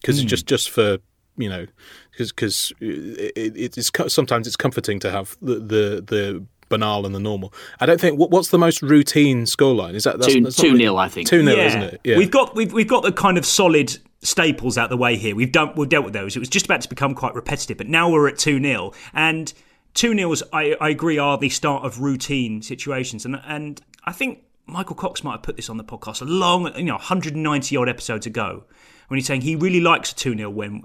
because 0.02 0.22
mm. 0.22 0.28
just 0.28 0.46
just 0.46 0.70
for 0.70 0.98
you 1.38 1.48
know 1.48 1.66
because 2.12 2.34
because 2.34 2.74
it, 2.82 3.54
it's 3.56 4.14
sometimes 4.14 4.48
it's 4.48 4.58
comforting 4.58 5.00
to 5.00 5.12
have 5.12 5.38
the 5.42 5.56
the, 5.56 6.04
the 6.06 6.46
banal 6.68 7.06
and 7.06 7.16
the 7.16 7.22
normal. 7.22 7.54
I 7.80 7.86
don't 7.86 8.02
think. 8.02 8.20
What, 8.20 8.32
what's 8.32 8.50
the 8.50 8.60
most 8.60 8.82
routine 8.82 9.46
scoreline? 9.46 9.94
Is 9.94 10.04
that 10.04 10.20
that's, 10.20 10.34
two, 10.34 10.42
that's 10.42 10.58
two 10.58 10.74
nil? 10.74 10.98
I 10.98 11.08
think 11.08 11.30
two 11.30 11.42
nil, 11.42 11.56
yeah. 11.56 11.68
isn't 11.68 11.84
it? 11.84 12.02
Yeah. 12.04 12.18
We've 12.18 12.32
got 12.32 12.54
we've 12.54 12.74
we've 12.74 12.88
got 12.88 13.04
the 13.04 13.14
kind 13.14 13.38
of 13.38 13.46
solid 13.46 13.98
staples 14.22 14.78
out 14.78 14.90
the 14.90 14.98
way 14.98 15.16
here. 15.16 15.38
We've 15.38 15.54
done 15.54 15.72
we've 15.78 15.88
dealt 15.88 16.04
with 16.04 16.14
those. 16.14 16.36
It 16.36 16.40
was 16.40 16.50
just 16.50 16.66
about 16.66 16.82
to 16.82 16.90
become 16.90 17.16
quite 17.16 17.34
repetitive, 17.34 17.78
but 17.78 17.88
now 17.88 18.10
we're 18.10 18.28
at 18.28 18.38
two 18.38 18.62
0 18.62 18.92
and 19.14 19.54
two 19.94 20.14
nils. 20.14 20.44
I, 20.54 20.76
I 20.80 20.90
agree 20.90 21.18
are 21.18 21.38
the 21.38 21.50
start 21.50 21.86
of 21.86 22.02
routine 22.02 22.62
situations, 22.62 23.26
and 23.26 23.40
and 23.46 23.82
I 24.06 24.12
think 24.12 24.44
Michael 24.66 24.96
Cox 24.96 25.24
might 25.24 25.34
have 25.34 25.44
put 25.44 25.56
this 25.56 25.70
on 25.70 25.78
the 25.78 25.84
podcast 25.84 26.22
a 26.22 26.26
long, 26.26 26.74
you 26.78 26.86
know, 26.86 26.96
190 26.96 27.78
odd 27.78 27.90
episodes 27.90 28.26
ago 28.26 28.64
when 29.08 29.18
he's 29.18 29.26
saying 29.26 29.42
he 29.42 29.56
really 29.56 29.82
likes 29.82 30.12
a 30.12 30.16
2 30.16 30.36
0 30.36 30.50
win 30.50 30.84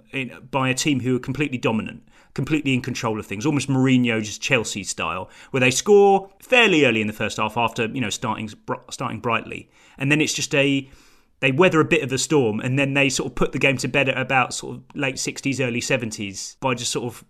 by 0.50 0.68
a 0.68 0.74
team 0.74 1.00
who 1.00 1.16
are 1.16 1.20
completely 1.20 1.58
dominant 1.58 2.02
completely 2.34 2.74
in 2.74 2.82
control 2.82 3.18
of 3.18 3.26
things, 3.26 3.46
almost 3.46 3.68
Mourinho's 3.68 4.38
Chelsea 4.38 4.82
style, 4.82 5.30
where 5.52 5.60
they 5.60 5.70
score 5.70 6.28
fairly 6.40 6.84
early 6.84 7.00
in 7.00 7.06
the 7.06 7.12
first 7.12 7.38
half 7.38 7.56
after 7.56 7.86
you 7.86 8.00
know 8.00 8.10
starting 8.10 8.50
starting 8.90 9.20
brightly, 9.20 9.70
and 9.96 10.10
then 10.10 10.20
it's 10.20 10.34
just 10.34 10.54
a 10.54 10.88
they 11.40 11.52
weather 11.52 11.80
a 11.80 11.84
bit 11.84 12.02
of 12.02 12.12
a 12.12 12.18
storm, 12.18 12.60
and 12.60 12.78
then 12.78 12.94
they 12.94 13.08
sort 13.08 13.30
of 13.30 13.34
put 13.34 13.52
the 13.52 13.58
game 13.58 13.76
to 13.78 13.88
bed 13.88 14.08
at 14.08 14.18
about 14.18 14.52
sort 14.52 14.76
of 14.76 14.82
late 14.94 15.18
sixties, 15.18 15.60
early 15.60 15.80
seventies 15.80 16.56
by 16.60 16.74
just 16.74 16.92
sort 16.92 17.06
of 17.06 17.24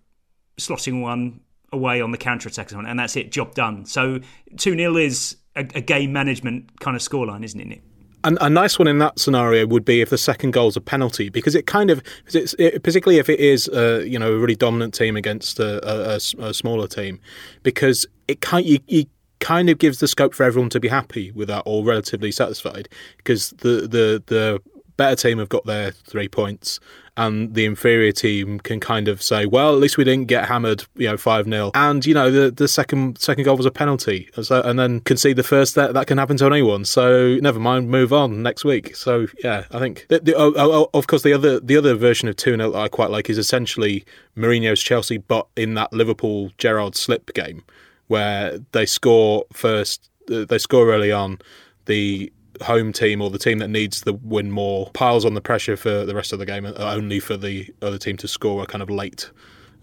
slotting 0.58 1.00
one 1.02 1.40
away 1.74 2.00
on 2.00 2.10
the 2.10 2.18
counter 2.18 2.48
attack, 2.48 2.72
and 2.72 2.98
that's 2.98 3.16
it, 3.16 3.30
job 3.30 3.54
done. 3.54 3.84
So 3.84 4.20
two 4.56 4.76
0 4.76 4.96
is 4.96 5.36
a, 5.56 5.60
a 5.74 5.80
game 5.80 6.12
management 6.12 6.80
kind 6.80 6.96
of 6.96 7.02
scoreline, 7.02 7.44
isn't 7.44 7.60
it? 7.60 7.82
And 8.24 8.38
a 8.40 8.48
nice 8.48 8.78
one 8.78 8.88
in 8.88 8.98
that 8.98 9.18
scenario 9.18 9.66
would 9.66 9.84
be 9.84 10.00
if 10.00 10.08
the 10.08 10.16
second 10.16 10.52
goal 10.52 10.68
is 10.68 10.76
a 10.76 10.80
penalty, 10.80 11.28
because 11.28 11.54
it 11.54 11.66
kind 11.66 11.90
of, 11.90 12.02
it, 12.32 12.82
particularly 12.82 13.18
if 13.18 13.28
it 13.28 13.38
is, 13.38 13.68
uh, 13.68 14.02
you 14.06 14.18
know, 14.18 14.32
a 14.32 14.38
really 14.38 14.54
dominant 14.54 14.94
team 14.94 15.14
against 15.14 15.60
a, 15.60 15.86
a, 15.86 16.16
a 16.38 16.54
smaller 16.54 16.88
team, 16.88 17.20
because 17.62 18.06
it 18.26 18.40
kind 18.40 18.64
you, 18.64 18.78
you 18.86 19.04
kind 19.40 19.68
of 19.68 19.76
gives 19.76 19.98
the 19.98 20.08
scope 20.08 20.34
for 20.34 20.42
everyone 20.42 20.70
to 20.70 20.80
be 20.80 20.88
happy 20.88 21.32
with 21.32 21.48
that 21.48 21.62
or 21.66 21.84
relatively 21.84 22.32
satisfied, 22.32 22.88
because 23.18 23.50
the 23.58 23.82
the 23.82 24.22
the 24.26 24.58
better 24.96 25.16
team 25.16 25.38
have 25.38 25.48
got 25.48 25.64
their 25.66 25.90
three 25.90 26.28
points 26.28 26.80
and 27.16 27.54
the 27.54 27.64
inferior 27.64 28.12
team 28.12 28.58
can 28.58 28.80
kind 28.80 29.06
of 29.06 29.22
say, 29.22 29.46
well, 29.46 29.72
at 29.72 29.80
least 29.80 29.96
we 29.96 30.04
didn't 30.04 30.26
get 30.26 30.48
hammered, 30.48 30.84
you 30.96 31.06
know, 31.08 31.16
5 31.16 31.44
0. 31.44 31.70
And, 31.74 32.04
you 32.04 32.12
know, 32.12 32.30
the, 32.30 32.50
the 32.50 32.66
second 32.66 33.18
second 33.18 33.44
goal 33.44 33.56
was 33.56 33.66
a 33.66 33.70
penalty. 33.70 34.28
So, 34.42 34.60
and 34.62 34.78
then 34.78 35.00
concede 35.00 35.36
the 35.36 35.44
first, 35.44 35.76
that, 35.76 35.94
that 35.94 36.06
can 36.06 36.18
happen 36.18 36.36
to 36.38 36.46
anyone. 36.46 36.84
So 36.84 37.36
never 37.40 37.60
mind, 37.60 37.88
move 37.88 38.12
on 38.12 38.42
next 38.42 38.64
week. 38.64 38.96
So, 38.96 39.28
yeah, 39.42 39.64
I 39.70 39.78
think, 39.78 40.06
the, 40.08 40.20
the, 40.20 40.34
oh, 40.34 40.52
oh, 40.56 40.72
oh 40.72 40.90
of 40.98 41.06
course, 41.06 41.22
the 41.22 41.32
other 41.32 41.60
the 41.60 41.76
other 41.76 41.94
version 41.94 42.28
of 42.28 42.36
2 42.36 42.56
0 42.56 42.72
that 42.72 42.78
I 42.78 42.88
quite 42.88 43.10
like 43.10 43.30
is 43.30 43.38
essentially 43.38 44.04
Mourinho's 44.36 44.82
Chelsea, 44.82 45.18
but 45.18 45.46
in 45.56 45.74
that 45.74 45.92
Liverpool 45.92 46.50
Gerrard 46.58 46.96
slip 46.96 47.32
game 47.34 47.64
where 48.08 48.58
they 48.72 48.86
score 48.86 49.44
first, 49.52 50.10
uh, 50.30 50.44
they 50.44 50.58
score 50.58 50.88
early 50.88 51.12
on. 51.12 51.38
The 51.86 52.32
home 52.62 52.92
team 52.92 53.20
or 53.20 53.30
the 53.30 53.38
team 53.38 53.58
that 53.58 53.68
needs 53.68 54.02
the 54.02 54.12
win 54.12 54.50
more 54.50 54.90
piles 54.90 55.24
on 55.24 55.34
the 55.34 55.40
pressure 55.40 55.76
for 55.76 56.04
the 56.04 56.14
rest 56.14 56.32
of 56.32 56.38
the 56.38 56.46
game, 56.46 56.64
uh, 56.66 56.72
only 56.78 57.20
for 57.20 57.36
the 57.36 57.72
other 57.82 57.98
team 57.98 58.16
to 58.18 58.28
score 58.28 58.62
a 58.62 58.66
kind 58.66 58.82
of 58.82 58.90
late 58.90 59.30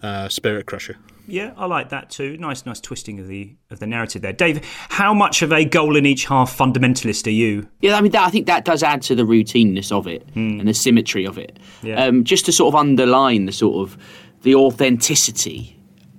uh, 0.01 0.29
spirit 0.29 0.65
crusher. 0.65 0.97
Yeah, 1.27 1.53
I 1.55 1.65
like 1.65 1.89
that 1.89 2.10
too. 2.10 2.36
Nice, 2.38 2.65
nice 2.65 2.81
twisting 2.81 3.19
of 3.19 3.27
the 3.27 3.53
of 3.69 3.79
the 3.79 3.88
narrative 3.88 4.21
there, 4.21 4.34
Dave. 4.34 4.65
How 4.89 5.13
much 5.13 5.41
of 5.41 5.53
a 5.53 5.63
goal 5.63 5.95
in 5.95 6.05
each 6.05 6.25
half 6.25 6.55
fundamentalist 6.55 7.27
are 7.27 7.31
you? 7.31 7.67
Yeah, 7.79 7.95
I 7.95 8.01
mean, 8.01 8.12
that, 8.12 8.27
I 8.27 8.29
think 8.29 8.47
that 8.47 8.65
does 8.65 8.84
add 8.84 9.01
to 9.03 9.15
the 9.15 9.23
routineness 9.23 9.91
of 9.91 10.07
it 10.07 10.27
mm. 10.34 10.60
and 10.60 10.67
the 10.67 10.73
symmetry 10.73 11.25
of 11.25 11.38
it. 11.38 11.57
Yeah. 11.84 12.03
Um, 12.03 12.23
just 12.23 12.45
to 12.47 12.51
sort 12.51 12.73
of 12.73 12.79
underline 12.79 13.45
the 13.45 13.51
sort 13.51 13.88
of 13.88 13.97
the 14.41 14.55
authenticity 14.55 15.77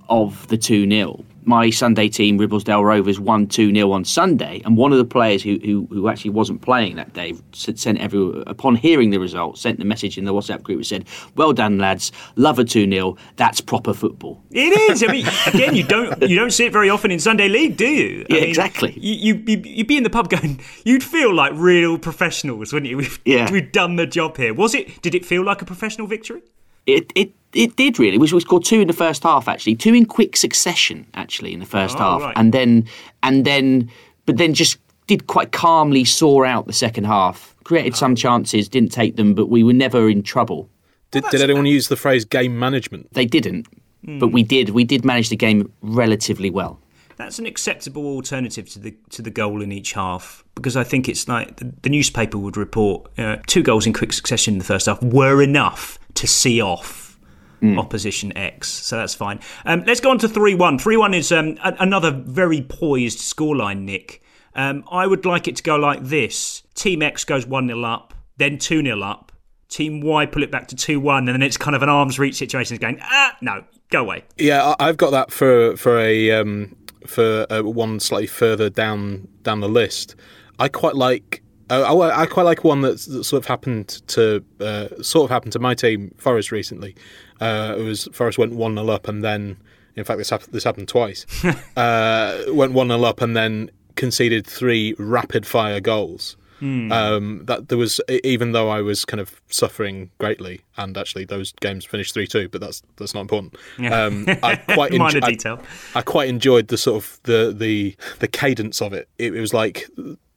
of 0.09 0.47
the 0.47 0.57
two 0.57 0.89
0 0.89 1.23
my 1.45 1.69
Sunday 1.69 2.09
team, 2.09 2.37
Ribblesdale 2.37 2.83
Rovers, 2.83 3.19
won 3.19 3.47
2 3.47 3.73
0 3.73 3.91
on 3.91 4.05
Sunday. 4.05 4.61
And 4.65 4.77
one 4.77 4.91
of 4.91 4.97
the 4.97 5.05
players 5.05 5.43
who, 5.43 5.59
who, 5.63 5.87
who, 5.91 6.07
actually 6.07 6.31
wasn't 6.31 6.61
playing 6.61 6.95
that 6.95 7.13
day 7.13 7.33
sent 7.53 7.99
every, 7.99 8.43
upon 8.47 8.75
hearing 8.75 9.09
the 9.09 9.19
result, 9.19 9.57
sent 9.57 9.79
the 9.79 9.85
message 9.85 10.17
in 10.17 10.25
the 10.25 10.33
WhatsApp 10.33 10.63
group 10.63 10.79
that 10.79 10.85
said, 10.85 11.05
Well 11.35 11.53
done, 11.53 11.77
lads. 11.77 12.11
Love 12.35 12.59
a 12.59 12.63
2 12.63 12.89
0. 12.89 13.17
That's 13.35 13.61
proper 13.61 13.93
football. 13.93 14.43
It 14.51 14.91
is. 14.91 15.03
I 15.03 15.07
mean, 15.07 15.27
again, 15.47 15.75
you 15.75 15.83
don't 15.83 16.21
you 16.21 16.35
don't 16.35 16.51
see 16.51 16.65
it 16.65 16.73
very 16.73 16.89
often 16.89 17.11
in 17.11 17.19
Sunday 17.19 17.49
League, 17.49 17.77
do 17.77 17.87
you? 17.87 18.25
I 18.29 18.33
yeah, 18.33 18.39
mean, 18.41 18.49
exactly. 18.49 18.97
You, 18.99 19.35
you, 19.45 19.61
you'd 19.63 19.87
be 19.87 19.97
in 19.97 20.03
the 20.03 20.09
pub 20.09 20.29
going, 20.29 20.61
you'd 20.85 21.03
feel 21.03 21.33
like 21.33 21.53
real 21.55 21.97
professionals, 21.97 22.73
wouldn't 22.73 22.89
you? 22.89 22.97
We've, 22.97 23.19
yeah. 23.25 23.51
we've 23.51 23.71
done 23.71 23.95
the 23.95 24.05
job 24.05 24.37
here. 24.37 24.53
Was 24.53 24.73
it, 24.73 25.01
did 25.01 25.15
it 25.15 25.25
feel 25.25 25.43
like 25.43 25.61
a 25.61 25.65
professional 25.65 26.07
victory? 26.07 26.41
It, 26.85 27.11
it 27.15 27.31
it 27.53 27.75
did 27.75 27.99
really. 27.99 28.17
We 28.17 28.27
scored 28.39 28.65
two 28.65 28.81
in 28.81 28.87
the 28.87 28.93
first 28.93 29.23
half, 29.23 29.47
actually, 29.47 29.75
two 29.75 29.93
in 29.93 30.05
quick 30.05 30.35
succession, 30.35 31.05
actually, 31.13 31.53
in 31.53 31.59
the 31.59 31.65
first 31.65 31.95
oh, 31.97 31.99
half, 31.99 32.21
right. 32.21 32.33
and 32.35 32.53
then 32.53 32.87
and 33.21 33.45
then, 33.45 33.89
but 34.25 34.37
then 34.37 34.53
just 34.53 34.77
did 35.07 35.27
quite 35.27 35.51
calmly 35.51 36.03
saw 36.03 36.43
out 36.43 36.67
the 36.67 36.73
second 36.73 37.05
half. 37.05 37.55
Created 37.63 37.95
some 37.95 38.15
chances, 38.15 38.67
didn't 38.67 38.91
take 38.91 39.15
them, 39.15 39.33
but 39.33 39.47
we 39.47 39.63
were 39.63 39.73
never 39.73 40.09
in 40.09 40.21
trouble. 40.21 40.69
Did, 41.11 41.23
well, 41.23 41.31
did 41.31 41.41
anyone 41.41 41.65
use 41.65 41.87
the 41.87 41.95
phrase 41.95 42.25
game 42.25 42.57
management? 42.57 43.13
They 43.13 43.25
didn't, 43.25 43.67
mm. 44.05 44.19
but 44.19 44.29
we 44.29 44.43
did. 44.43 44.71
We 44.71 44.83
did 44.83 45.05
manage 45.05 45.29
the 45.29 45.37
game 45.37 45.71
relatively 45.81 46.49
well. 46.49 46.79
That's 47.15 47.37
an 47.39 47.45
acceptable 47.45 48.05
alternative 48.07 48.67
to 48.71 48.79
the 48.79 48.95
to 49.11 49.21
the 49.21 49.29
goal 49.29 49.61
in 49.61 49.71
each 49.71 49.93
half 49.93 50.43
because 50.55 50.75
I 50.75 50.83
think 50.83 51.07
it's 51.07 51.27
like 51.27 51.57
the, 51.57 51.71
the 51.83 51.89
newspaper 51.89 52.37
would 52.37 52.57
report 52.57 53.07
uh, 53.17 53.37
two 53.45 53.61
goals 53.61 53.85
in 53.85 53.93
quick 53.93 54.11
succession 54.13 54.55
in 54.55 54.57
the 54.57 54.65
first 54.65 54.87
half 54.87 55.01
were 55.03 55.41
enough 55.41 55.99
to 56.15 56.27
see 56.27 56.61
off 56.61 57.19
mm. 57.61 57.79
opposition 57.79 58.35
X. 58.37 58.69
So 58.69 58.97
that's 58.97 59.15
fine. 59.15 59.39
Um, 59.65 59.83
let's 59.85 59.99
go 59.99 60.11
on 60.11 60.19
to 60.19 60.29
3 60.29 60.55
1. 60.55 60.79
3 60.79 60.97
1 60.97 61.13
is 61.13 61.31
um, 61.31 61.57
a- 61.63 61.75
another 61.79 62.11
very 62.11 62.61
poised 62.61 63.19
scoreline, 63.19 63.81
Nick. 63.81 64.21
Um, 64.55 64.83
I 64.91 65.07
would 65.07 65.25
like 65.25 65.47
it 65.47 65.55
to 65.57 65.63
go 65.63 65.75
like 65.75 66.03
this 66.03 66.61
Team 66.75 67.01
X 67.01 67.23
goes 67.23 67.45
1 67.45 67.67
0 67.67 67.81
up, 67.83 68.13
then 68.37 68.57
2 68.57 68.83
0 68.83 69.01
up. 69.01 69.31
Team 69.69 70.01
Y 70.01 70.25
pull 70.27 70.43
it 70.43 70.51
back 70.51 70.67
to 70.67 70.75
2 70.75 70.99
1, 70.99 71.27
and 71.27 71.35
then 71.35 71.41
it's 71.41 71.57
kind 71.57 71.75
of 71.75 71.81
an 71.81 71.89
arms 71.89 72.19
reach 72.19 72.35
situation. 72.35 72.75
It's 72.75 72.81
going, 72.81 72.99
ah, 73.01 73.35
no, 73.41 73.63
go 73.89 74.01
away. 74.01 74.23
Yeah, 74.37 74.75
I've 74.79 74.97
got 74.97 75.11
that 75.11 75.31
for, 75.31 75.75
for 75.77 75.99
a. 75.99 76.31
Um, 76.31 76.75
for 77.07 77.45
uh, 77.51 77.61
one 77.61 77.99
slightly 77.99 78.27
further 78.27 78.69
down 78.69 79.27
down 79.41 79.59
the 79.59 79.67
list, 79.67 80.15
I 80.59 80.69
quite 80.69 80.95
like 80.95 81.42
I, 81.81 82.21
I, 82.21 82.25
quite 82.25 82.43
like 82.43 82.63
one 82.63 82.81
that 82.81 82.99
sort 82.99 83.33
of 83.33 83.45
happened 83.45 83.87
to 84.07 84.43
uh, 84.59 84.87
sort 85.01 85.25
of 85.25 85.29
happened 85.29 85.53
to 85.53 85.59
my 85.59 85.73
team, 85.73 86.13
Forest, 86.17 86.51
recently. 86.51 86.95
Uh, 87.39 87.75
it 87.77 87.83
was 87.83 88.07
Forest 88.11 88.37
went 88.37 88.53
one 88.53 88.75
0 88.75 88.89
up, 88.89 89.07
and 89.07 89.23
then 89.23 89.57
in 89.95 90.03
fact 90.03 90.17
this 90.17 90.29
happened 90.29 90.53
this 90.53 90.63
happened 90.63 90.87
twice. 90.87 91.25
Uh, 91.77 92.43
went 92.49 92.73
one 92.73 92.87
0 92.87 93.03
up, 93.03 93.21
and 93.21 93.35
then 93.35 93.71
conceded 93.95 94.45
three 94.45 94.95
rapid 94.97 95.45
fire 95.45 95.79
goals. 95.79 96.37
Mm. 96.61 96.93
Um, 96.93 97.41
that 97.45 97.67
there 97.67 97.77
was 97.77 97.99
even 98.23 98.53
though 98.53 98.69
I 98.69 98.81
was 98.81 99.03
kind 99.03 99.19
of 99.19 99.41
suffering 99.49 100.11
greatly, 100.17 100.61
and 100.77 100.97
actually 100.97 101.25
those 101.25 101.51
games 101.59 101.83
finished 101.83 102.13
three 102.13 102.27
two, 102.27 102.47
but 102.47 102.61
that's 102.61 102.81
that's 102.95 103.13
not 103.13 103.21
important. 103.21 103.57
Yeah. 103.77 104.05
Um, 104.05 104.25
I 104.41 104.55
quite 104.73 104.93
minor 104.93 105.19
detail. 105.19 105.59
I, 105.93 105.99
I, 105.99 106.01
quite 106.03 106.29
enjoyed 106.29 106.69
the 106.69 106.77
sort 106.77 107.03
of 107.03 107.19
the 107.23 107.53
the 107.57 107.97
the 108.19 108.29
cadence 108.29 108.81
of 108.81 108.93
it. 108.93 109.09
It, 109.17 109.35
it 109.35 109.41
was 109.41 109.53
like 109.53 109.89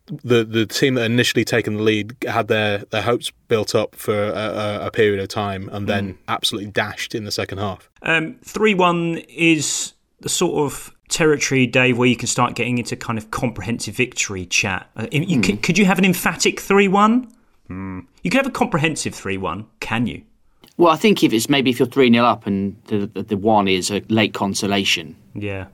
the 0.07 0.45
the 0.45 0.67
team 0.67 0.95
that 0.95 1.05
initially 1.05 1.45
taken 1.45 1.77
the 1.77 1.83
lead 1.83 2.17
had 2.27 2.49
their, 2.49 2.79
their 2.91 3.03
hopes 3.03 3.33
built 3.49 3.75
up 3.75 3.95
for 3.95 4.15
a, 4.15 4.87
a 4.87 4.91
period 4.91 5.21
of 5.21 5.29
time 5.29 5.69
and 5.73 5.89
then 5.89 6.15
mm. 6.15 6.17
absolutely 6.29 6.71
dashed 6.71 7.15
in 7.15 7.25
the 7.25 7.33
second 7.33 7.59
half. 7.59 7.91
Um, 8.03 8.37
three 8.45 8.73
um, 8.73 8.79
one 8.79 9.19
is 9.29 9.95
the 10.21 10.29
sort 10.29 10.65
of 10.65 10.93
territory, 11.09 11.67
Dave, 11.67 11.99
where 11.99 12.09
you 12.09 12.17
can 12.17 12.29
start 12.29 12.55
getting 12.55 12.79
into 12.79 12.97
kind 12.97 13.19
of 13.19 13.31
comprehensive 13.31 13.97
victory 13.97 14.47
chat. 14.47 14.91
Uh, 14.97 15.07
you, 15.13 15.39
mm. 15.39 15.45
could, 15.45 15.63
could, 15.63 15.79
you 15.79 15.85
have 15.85 15.99
an 15.99 16.05
emphatic 16.05 16.61
three 16.61 16.89
one? 16.89 17.31
Mm. 17.69 18.07
You 18.23 18.31
could 18.31 18.39
have 18.39 18.47
a 18.47 18.51
comprehensive 18.51 19.15
three 19.15 19.37
one, 19.37 19.67
can 19.81 20.07
you? 20.07 20.23
Well, 20.79 20.93
I 20.93 20.97
think 20.97 21.25
if 21.25 21.33
it's 21.33 21.49
maybe 21.49 21.71
if 21.71 21.79
you're 21.79 21.89
three 21.89 22.13
0 22.13 22.25
up 22.25 22.47
and 22.47 22.77
the, 22.85 23.07
the 23.07 23.23
the 23.23 23.37
one 23.37 23.67
is 23.67 23.91
a 23.91 24.03
late 24.09 24.35
consolation. 24.35 25.17
Yeah 25.35 25.67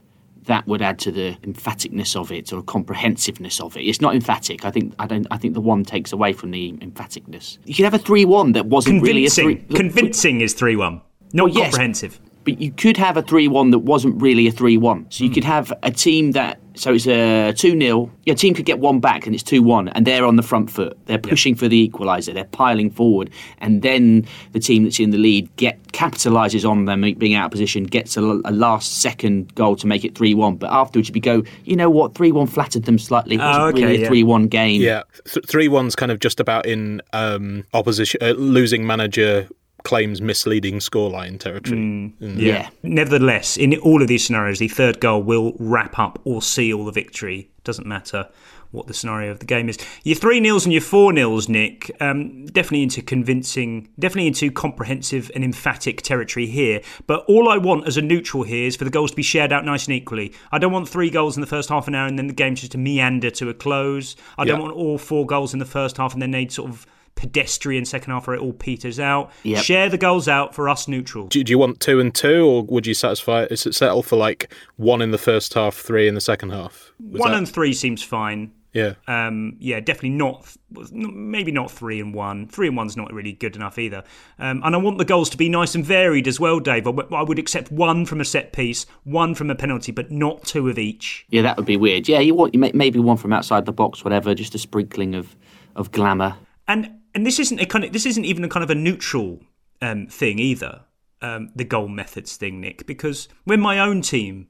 that 0.47 0.67
would 0.67 0.83
add 0.83 0.99
to 1.01 1.13
the 1.13 1.37
emphaticness 1.43 2.17
of 2.17 2.33
it 2.33 2.53
or 2.53 2.63
comprehensiveness 2.63 3.61
of 3.61 3.77
it. 3.77 3.83
It's 3.83 4.01
not 4.01 4.15
emphatic. 4.15 4.65
I 4.65 4.71
think 4.71 4.95
I 4.99 5.07
don't. 5.07 5.27
I 5.31 5.39
think 5.39 5.55
the 5.55 5.61
one 5.61 5.85
takes 5.85 6.13
away 6.13 6.33
from 6.33 6.51
the 6.51 6.73
emphaticness. 6.73 7.59
You 7.65 7.75
could 7.75 7.85
have 7.85 7.95
a 7.95 7.99
three-one 7.99 8.53
that 8.53 8.67
wasn't 8.67 9.05
convincing. 9.05 9.47
really 9.47 9.57
a 9.57 9.67
three. 9.67 9.77
Convincing 9.77 10.41
is 10.41 10.55
three-one, 10.55 11.01
not 11.33 11.53
well, 11.53 11.63
comprehensive. 11.65 12.21
But 12.45 12.61
you 12.61 12.73
could 12.73 12.97
have 12.97 13.17
a 13.17 13.23
3 13.23 13.49
1 13.49 13.71
that 13.71 13.81
wasn't 13.81 14.21
really 14.21 14.47
a 14.47 14.53
3 14.53 14.77
1. 14.77 15.07
So 15.11 15.25
you 15.25 15.31
mm. 15.31 15.35
could 15.35 15.45
have 15.45 15.73
a 15.83 15.91
team 15.91 16.33
that, 16.33 16.61
so 16.75 16.95
it's 16.95 17.07
a 17.07 17.53
2 17.53 17.79
0, 17.79 18.11
your 18.25 18.37
team 18.37 18.55
could 18.55 18.65
get 18.65 18.79
one 18.79 19.01
back 19.01 19.27
and 19.27 19.35
it's 19.35 19.45
2 19.45 19.63
1, 19.63 19.89
and 19.89 20.07
they're 20.07 20.25
on 20.25 20.37
the 20.37 20.43
front 20.43 20.71
foot. 20.71 20.99
They're 21.07 21.19
pushing 21.19 21.55
yep. 21.55 21.61
for 21.61 21.69
the 21.69 21.89
equaliser, 21.89 22.35
they're 22.35 22.45
piling 22.45 22.91
forward, 22.91 23.31
and 23.59 23.83
then 23.83 24.27
the 24.53 24.61
team 24.61 24.85
that's 24.85 24.99
in 24.99 25.11
the 25.11 25.19
lead 25.19 25.55
get 25.57 25.83
capitalises 25.93 26.69
on 26.69 26.87
them 26.87 27.03
being 27.19 27.35
out 27.35 27.47
of 27.47 27.51
position, 27.51 27.85
gets 27.85 28.17
a, 28.17 28.21
a 28.21 28.51
last 28.51 29.01
second 29.01 29.55
goal 29.55 29.77
to 29.77 29.87
make 29.87 30.05
it 30.05 30.17
3 30.17 30.35
1. 30.35 30.57
But 30.57 30.71
afterwards, 30.73 31.09
you'd 31.09 31.15
be 31.15 31.21
go, 31.21 31.45
you 31.65 31.77
know 31.77 31.91
what, 31.91 32.15
3 32.15 32.33
1 32.33 32.47
flattered 32.49 32.85
them 32.85 32.99
slightly. 32.99 33.37
It 33.37 33.41
wasn't 33.41 33.63
oh, 33.63 33.69
okay, 33.69 33.85
really 33.85 34.05
a 34.05 34.09
3 34.09 34.19
yeah. 34.19 34.25
1 34.25 34.49
game. 34.49 34.81
Yeah, 34.81 35.03
3 35.27 35.69
1's 35.69 35.95
kind 35.95 36.11
of 36.11 36.19
just 36.19 36.41
about 36.41 36.67
in 36.67 37.03
um, 37.13 37.65
opposition, 37.73 38.21
uh, 38.23 38.31
losing 38.31 38.87
manager 38.87 39.49
claims 39.85 40.21
misleading 40.21 40.79
scoreline 40.79 41.39
territory. 41.39 41.79
Mm, 41.79 42.13
mm, 42.19 42.39
yeah. 42.39 42.71
Nevertheless, 42.83 43.57
in 43.57 43.77
all 43.79 44.03
of 44.03 44.09
these 44.09 44.27
scenarios, 44.27 44.59
the 44.59 44.69
third 44.69 45.01
goal 45.01 45.23
will 45.23 45.55
wrap 45.59 45.99
up 45.99 46.21
or 46.25 46.43
seal 46.43 46.85
the 46.85 46.93
victory. 46.93 47.51
Doesn't 47.65 47.87
matter 47.87 48.29
what 48.73 48.87
the 48.87 48.95
scenario 48.95 49.31
of 49.31 49.39
the 49.39 49.47
game 49.47 49.69
is. 49.69 49.79
Your 50.03 50.17
three 50.17 50.41
nils 50.41 50.65
and 50.65 50.73
your 50.73 50.83
four 50.83 51.13
nils, 51.13 51.49
Nick, 51.49 51.95
um, 52.01 52.47
definitely 52.47 52.83
into 52.83 53.03
convincing, 53.03 53.89
definitely 53.99 54.27
into 54.27 54.51
comprehensive 54.51 55.31
and 55.35 55.45
emphatic 55.45 56.03
territory 56.03 56.47
here. 56.47 56.81
But 57.07 57.25
all 57.29 57.49
I 57.49 57.59
want 57.59 57.87
as 57.87 57.97
a 57.97 58.03
neutral 58.03 58.43
here 58.43 58.67
is 58.67 58.75
for 58.75 58.85
the 58.85 58.91
goals 58.91 59.11
to 59.11 59.17
be 59.17 59.23
shared 59.23 59.53
out 59.53 59.65
nice 59.65 59.87
and 59.87 59.95
equally. 59.95 60.33
I 60.51 60.59
don't 60.59 60.73
want 60.73 60.89
three 60.89 61.11
goals 61.11 61.37
in 61.37 61.43
the 61.43 61.47
first 61.47 61.69
half 61.69 61.87
an 61.87 61.95
hour 61.95 62.09
and 62.09 62.19
then 62.19 62.27
the 62.27 62.33
game 62.33 62.55
just 62.55 62.73
to 62.73 62.79
meander 62.79 63.31
to 63.33 63.51
a 63.51 63.55
close. 63.55 64.17
I 64.39 64.45
don't 64.45 64.61
want 64.61 64.75
all 64.75 64.99
four 64.99 65.27
goals 65.27 65.53
in 65.53 65.59
the 65.59 65.67
first 65.67 65.99
half 65.99 66.15
and 66.15 66.23
then 66.23 66.31
they 66.31 66.49
sort 66.49 66.71
of 66.71 66.87
pedestrian 67.15 67.85
second 67.85 68.13
half 68.13 68.27
where 68.27 68.37
it 68.37 68.41
all 68.43 68.53
peters 68.53 68.99
out. 68.99 69.31
Yep. 69.45 69.63
Share 69.63 69.89
the 69.89 69.99
goals 69.99 70.29
out 70.29 70.55
for 70.55 70.69
us 70.69 70.89
neutral. 70.89 71.29
Do, 71.29 71.43
do 71.45 71.51
you 71.51 71.59
want 71.59 71.81
two 71.81 72.01
and 72.01 72.15
two, 72.15 72.45
or 72.47 72.63
would 72.65 72.87
you 72.87 72.95
satisfy? 72.95 73.45
Is 73.45 73.67
it 73.67 73.75
settle 73.75 74.03
for 74.03 74.17
like 74.17 74.53
one 74.77 75.01
in 75.03 75.11
the 75.11 75.19
first 75.19 75.55
half, 75.55 75.75
three 75.77 76.09
in 76.09 76.15
the 76.15 76.21
second 76.21 76.51
half? 76.51 76.93
Was 77.01 77.21
One 77.21 77.31
that- 77.33 77.39
and 77.39 77.49
three 77.49 77.73
seems 77.73 78.03
fine. 78.03 78.53
yeah. 78.73 78.95
Um, 79.07 79.57
yeah, 79.61 79.81
definitely 79.81 80.11
not. 80.11 80.57
Maybe 80.91 81.53
not 81.53 81.71
three 81.71 82.01
and 82.01 82.15
one. 82.15 82.49
Three 82.49 82.69
and 82.69 82.77
one's 82.77 82.97
not 82.97 83.13
really 83.13 83.33
good 83.33 83.55
enough 83.55 83.79
either. 83.79 84.03
Um, 84.39 84.63
and 84.65 84.75
I 84.75 84.79
want 84.79 84.99
the 84.99 85.05
goals 85.05 85.29
to 85.31 85.37
be 85.37 85.49
nice 85.49 85.75
and 85.75 85.85
varied 85.85 86.27
as 86.27 86.41
well, 86.41 86.59
Dave. 86.59 86.87
I 86.87 86.93
w- 86.93 87.09
I 87.15 87.23
would 87.23 87.39
accept 87.39 87.71
one 87.71 88.07
from 88.07 88.21
a 88.21 88.25
set 88.25 88.53
piece, 88.53 88.87
one 89.05 89.35
from 89.35 89.51
a 89.51 89.55
penalty, 89.55 89.93
but 89.93 90.11
not 90.11 90.45
two 90.45 90.69
of 90.71 90.79
each. 90.79 91.27
Yeah, 91.29 91.43
that 91.43 91.57
would 91.59 91.67
be 91.67 91.77
weird. 91.77 92.09
Yeah, 92.09 92.21
you 92.21 92.35
want 92.35 92.55
you 92.55 92.61
may- 92.61 92.73
maybe 92.75 92.99
one 92.99 93.17
from 93.19 93.33
outside 93.33 93.67
the 93.67 93.73
box, 93.73 94.03
whatever, 94.05 94.35
just 94.35 94.55
a 94.55 94.59
sprinkling 94.59 95.15
of 95.15 95.37
of 95.77 95.91
glamour. 95.93 96.37
And 96.69 96.91
and 97.15 97.27
this 97.27 97.39
isn't 97.39 97.61
a 97.61 97.67
kind 97.67 97.85
of 97.85 97.93
this 97.93 98.07
isn't 98.07 98.25
even 98.25 98.45
a 98.45 98.49
kind 98.49 98.65
of 98.65 98.71
a 98.71 98.75
neutral 98.75 99.41
um, 99.81 100.07
thing 100.07 100.39
either. 100.39 100.83
Um, 101.21 101.51
the 101.55 101.65
goal 101.65 101.87
methods 101.87 102.37
thing, 102.37 102.61
Nick, 102.61 102.85
because 102.85 103.29
when 103.45 103.61
my 103.61 103.79
own 103.79 104.03
team 104.03 104.49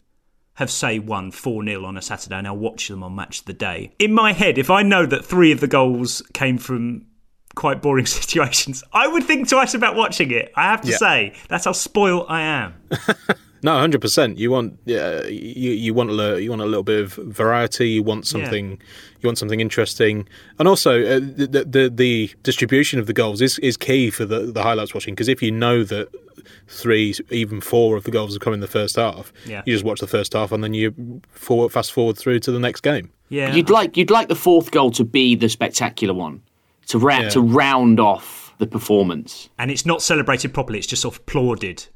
have 0.55 0.71
say 0.71 0.99
won 0.99 1.31
4 1.31 1.65
0 1.65 1.85
on 1.85 1.97
a 1.99 2.03
Saturday 2.03 2.37
and 2.37 2.47
I'll 2.47 2.57
watch 2.57 2.89
them 2.89 3.03
on 3.03 3.15
match 3.15 3.41
of 3.41 3.45
the 3.47 3.53
day. 3.53 3.93
In 3.99 4.13
my 4.13 4.33
head, 4.33 4.57
if 4.59 4.71
I 4.71 4.83
know 4.83 5.05
that 5.07 5.25
three 5.25 5.53
of 5.53 5.61
the 5.61 5.67
goals 5.69 6.23
came 6.33 6.57
from 6.59 7.07
quite 7.55 7.83
boring 7.83 8.07
situations, 8.21 8.83
I 8.93 9.07
would 9.07 9.25
think 9.25 9.49
twice 9.51 9.75
about 9.75 9.97
watching 9.97 10.31
it. 10.31 10.51
I 10.57 10.63
have 10.71 10.81
to 10.83 10.91
Yeah. 10.93 10.97
say, 10.97 11.33
that's 11.49 11.65
how 11.67 11.73
spoiled 11.73 12.27
I 12.31 12.41
am. 12.43 12.75
No, 13.65 13.79
hundred 13.79 14.01
percent. 14.01 14.39
You 14.39 14.51
want 14.51 14.79
yeah, 14.85 15.25
you 15.27 15.71
you 15.71 15.95
want 15.95 16.11
a 16.11 16.13
li- 16.13 16.43
you 16.43 16.51
want 16.51 16.63
a 16.63 16.67
little 16.67 16.83
bit 16.83 17.01
of 17.01 17.13
variety. 17.15 17.91
You 17.91 18.03
want 18.03 18.27
something 18.27 18.73
you 19.21 19.27
want 19.29 19.39
something 19.39 19.61
interesting, 19.61 20.29
and 20.59 20.67
also 20.67 21.01
uh, 21.01 21.21
the, 21.21 21.65
the 21.69 21.89
the 21.95 22.31
distribution 22.43 22.99
of 22.99 23.07
the 23.07 23.13
goals 23.13 23.41
is, 23.41 23.59
is 23.61 23.77
key 23.77 24.11
for 24.11 24.25
the 24.25 24.41
the 24.53 24.63
highlights 24.65 24.95
watching 24.95 25.15
because 25.15 25.29
if 25.29 25.41
you 25.43 25.53
know 25.53 25.85
that 25.85 26.09
three 26.67 27.15
even 27.31 27.61
four 27.61 27.97
of 27.97 28.05
the 28.05 28.11
goals 28.11 28.35
have 28.35 28.41
come 28.41 28.53
in 28.53 28.61
the 28.61 28.67
first 28.67 28.97
half, 28.97 29.33
Yeah. 29.47 29.63
you 29.65 29.73
just 29.75 29.85
watch 29.85 30.01
the 30.01 30.07
first 30.07 30.33
half 30.33 30.51
and 30.53 30.65
then 30.65 30.75
you 30.75 31.21
forward 31.31 31.71
fast 31.71 31.93
forward 31.93 32.19
through 32.19 32.41
to 32.41 32.51
the 32.53 32.59
next 32.59 32.81
game. 32.81 33.11
Yeah. 33.29 33.55
You'd 33.55 33.71
like 33.71 33.97
you'd 33.97 34.11
like 34.11 34.29
the 34.29 34.35
fourth 34.35 34.71
goal 34.73 34.91
to 34.93 35.05
be 35.05 35.37
the 35.37 35.49
spectacular 35.49 36.15
one, 36.15 36.43
to 36.87 36.99
ra- 36.99 37.21
Yeah. 37.21 37.29
to 37.31 37.41
round 37.41 38.01
off 38.01 38.55
the 38.59 38.67
performance. 38.67 39.49
and 39.59 39.71
it's 39.71 39.87
not 39.87 40.03
celebrated 40.03 40.53
properly, 40.55 40.79
it's 40.79 40.87
just 40.89 41.03
sort 41.03 41.15
of 41.15 41.21
applauded. 41.21 41.87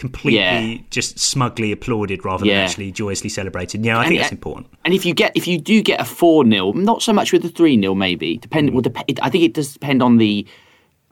Completely, 0.00 0.38
Yeah. 0.40 0.78
just 0.90 1.18
smugly 1.18 1.72
applauded 1.72 2.24
rather 2.24 2.46
Yeah. 2.46 2.54
than 2.54 2.64
actually 2.64 2.90
joyously 2.90 3.28
celebrated. 3.28 3.84
Yeah, 3.84 3.98
I 3.98 4.00
And 4.00 4.08
think 4.08 4.18
it- 4.18 4.22
that's 4.22 4.32
important. 4.32 4.66
And 4.84 4.94
if 4.94 5.04
you 5.04 5.12
get 5.12 5.30
if 5.34 5.46
you 5.46 5.58
do 5.58 5.82
get 5.82 6.00
a 6.00 6.04
four 6.06 6.42
0 6.44 6.72
not 6.72 7.02
so 7.02 7.12
much 7.12 7.32
with 7.32 7.42
the 7.42 7.50
three 7.50 7.78
0 7.78 7.94
maybe, 7.94 8.38
depend. 8.38 8.70
Well, 8.70 8.80
dep- 8.80 9.04
it, 9.08 9.18
I 9.22 9.28
think 9.28 9.44
it 9.44 9.52
does 9.52 9.74
depend 9.74 10.02
on 10.02 10.16
the 10.16 10.46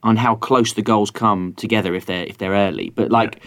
on 0.03 0.16
how 0.16 0.37
close 0.37 0.72
the 0.72 0.81
goals 0.83 1.11
come 1.11 1.53
together 1.59 1.94
if 1.94 2.07
they're 2.07 2.24
if 2.24 2.38
they're 2.38 2.53
early. 2.66 2.90
But 2.90 3.11
like. 3.11 3.40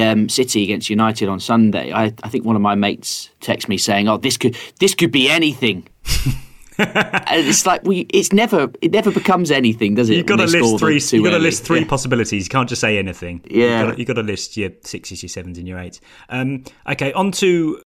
Um, 0.00 0.28
City 0.28 0.64
against 0.64 0.90
United 0.90 1.28
on 1.28 1.38
Sunday. 1.38 1.92
I, 1.92 2.04
I 2.24 2.28
think 2.28 2.44
one 2.44 2.56
of 2.56 2.62
my 2.62 2.74
mates 2.74 3.30
texted 3.40 3.68
me 3.68 3.76
saying, 3.78 4.08
"Oh, 4.08 4.16
this 4.16 4.36
could 4.36 4.56
this 4.80 4.92
could 4.94 5.12
be 5.12 5.28
anything." 5.30 5.86
it's 6.78 7.66
like 7.66 7.82
we, 7.84 8.00
it's 8.12 8.32
never 8.32 8.70
it 8.80 8.92
never 8.92 9.10
becomes 9.10 9.50
anything, 9.50 9.94
does 9.94 10.10
it? 10.10 10.16
You've 10.16 10.26
got 10.26 10.36
to 10.36 10.46
list 10.46 10.78
three. 10.78 11.00
You've 11.12 11.24
got 11.24 11.30
to 11.30 11.38
list 11.38 11.64
three 11.64 11.80
Yeah. 11.80 11.86
possibilities. 11.86 12.44
You 12.46 12.50
can't 12.50 12.68
just 12.68 12.80
say 12.80 12.98
anything. 12.98 13.42
Yeah. 13.50 13.78
you've 13.80 13.86
got, 13.88 13.92
to, 13.92 13.98
you've 13.98 14.08
got 14.08 14.14
to 14.14 14.22
list 14.22 14.56
your 14.56 14.70
sixes, 14.82 15.22
your 15.22 15.28
sevens, 15.28 15.58
and 15.58 15.68
your 15.68 15.78
eights. 15.78 16.00
Um, 16.28 16.64
okay, 16.88 17.12
on 17.12 17.32
to 17.32 17.80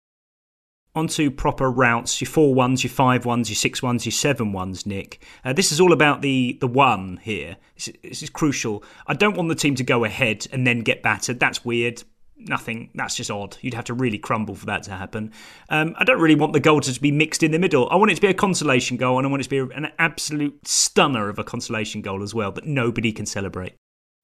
on 0.94 1.08
to 1.10 1.30
proper 1.30 1.70
routes. 1.70 2.22
Your 2.22 2.30
four 2.30 2.54
ones, 2.54 2.84
your 2.84 2.92
five 2.92 3.26
ones, 3.26 3.50
your 3.50 3.56
six 3.56 3.82
ones, 3.84 4.06
your 4.06 4.12
seven 4.14 4.54
ones. 4.54 4.86
Nick, 4.86 5.22
uh, 5.44 5.52
this 5.54 5.72
is 5.72 5.82
all 5.82 5.92
about 5.92 6.22
the 6.22 6.58
the 6.62 6.68
one 6.68 7.18
here. 7.24 7.58
This, 7.76 7.88
is- 7.90 7.94
this 8.04 8.24
is 8.24 8.30
crucial. 8.30 8.84
I 9.08 9.14
don't 9.14 9.36
want 9.36 9.50
the 9.50 9.56
team 9.56 9.76
to 9.76 9.84
go 9.84 10.04
ahead 10.06 10.48
and 10.52 10.66
then 10.66 10.80
get 10.82 11.02
battered. 11.04 11.40
That's 11.40 11.66
weird. 11.66 12.04
Nothing. 12.38 12.90
That's 12.96 13.16
just 13.16 13.32
odd. 13.32 13.58
You'd 13.62 13.74
have 13.74 13.86
to 13.86 13.94
really 13.94 14.18
crumble 14.18 14.56
for 14.56 14.66
that 14.66 14.84
to 14.84 14.92
happen. 14.92 15.32
Um, 15.70 15.96
I 15.98 16.04
don't 16.04 16.20
really 16.20 16.36
want 16.36 16.54
the 16.54 16.60
goal 16.60 16.82
to 16.82 17.00
be 17.00 17.12
mixed 17.12 17.44
in 17.44 17.52
the 17.52 17.60
middle. 17.60 17.90
I 17.90 17.96
want 17.96 18.12
it 18.12 18.16
to 18.16 18.22
be 18.22 18.28
a 18.28 18.34
consolation 18.34 18.98
goal, 18.98 19.18
and 19.18 19.26
I 19.26 19.30
want 19.30 19.42
it 19.42 19.50
to 19.50 19.50
be 19.50 19.74
an 19.74 19.92
absolute 20.00 20.68
stunner 20.68 21.30
of 21.30 21.40
a 21.40 21.44
consolation 21.44 22.02
goal 22.02 22.22
as 22.22 22.34
well 22.34 22.52
that 22.52 22.66
nobody 22.66 23.12
can 23.12 23.26
celebrate. 23.26 23.74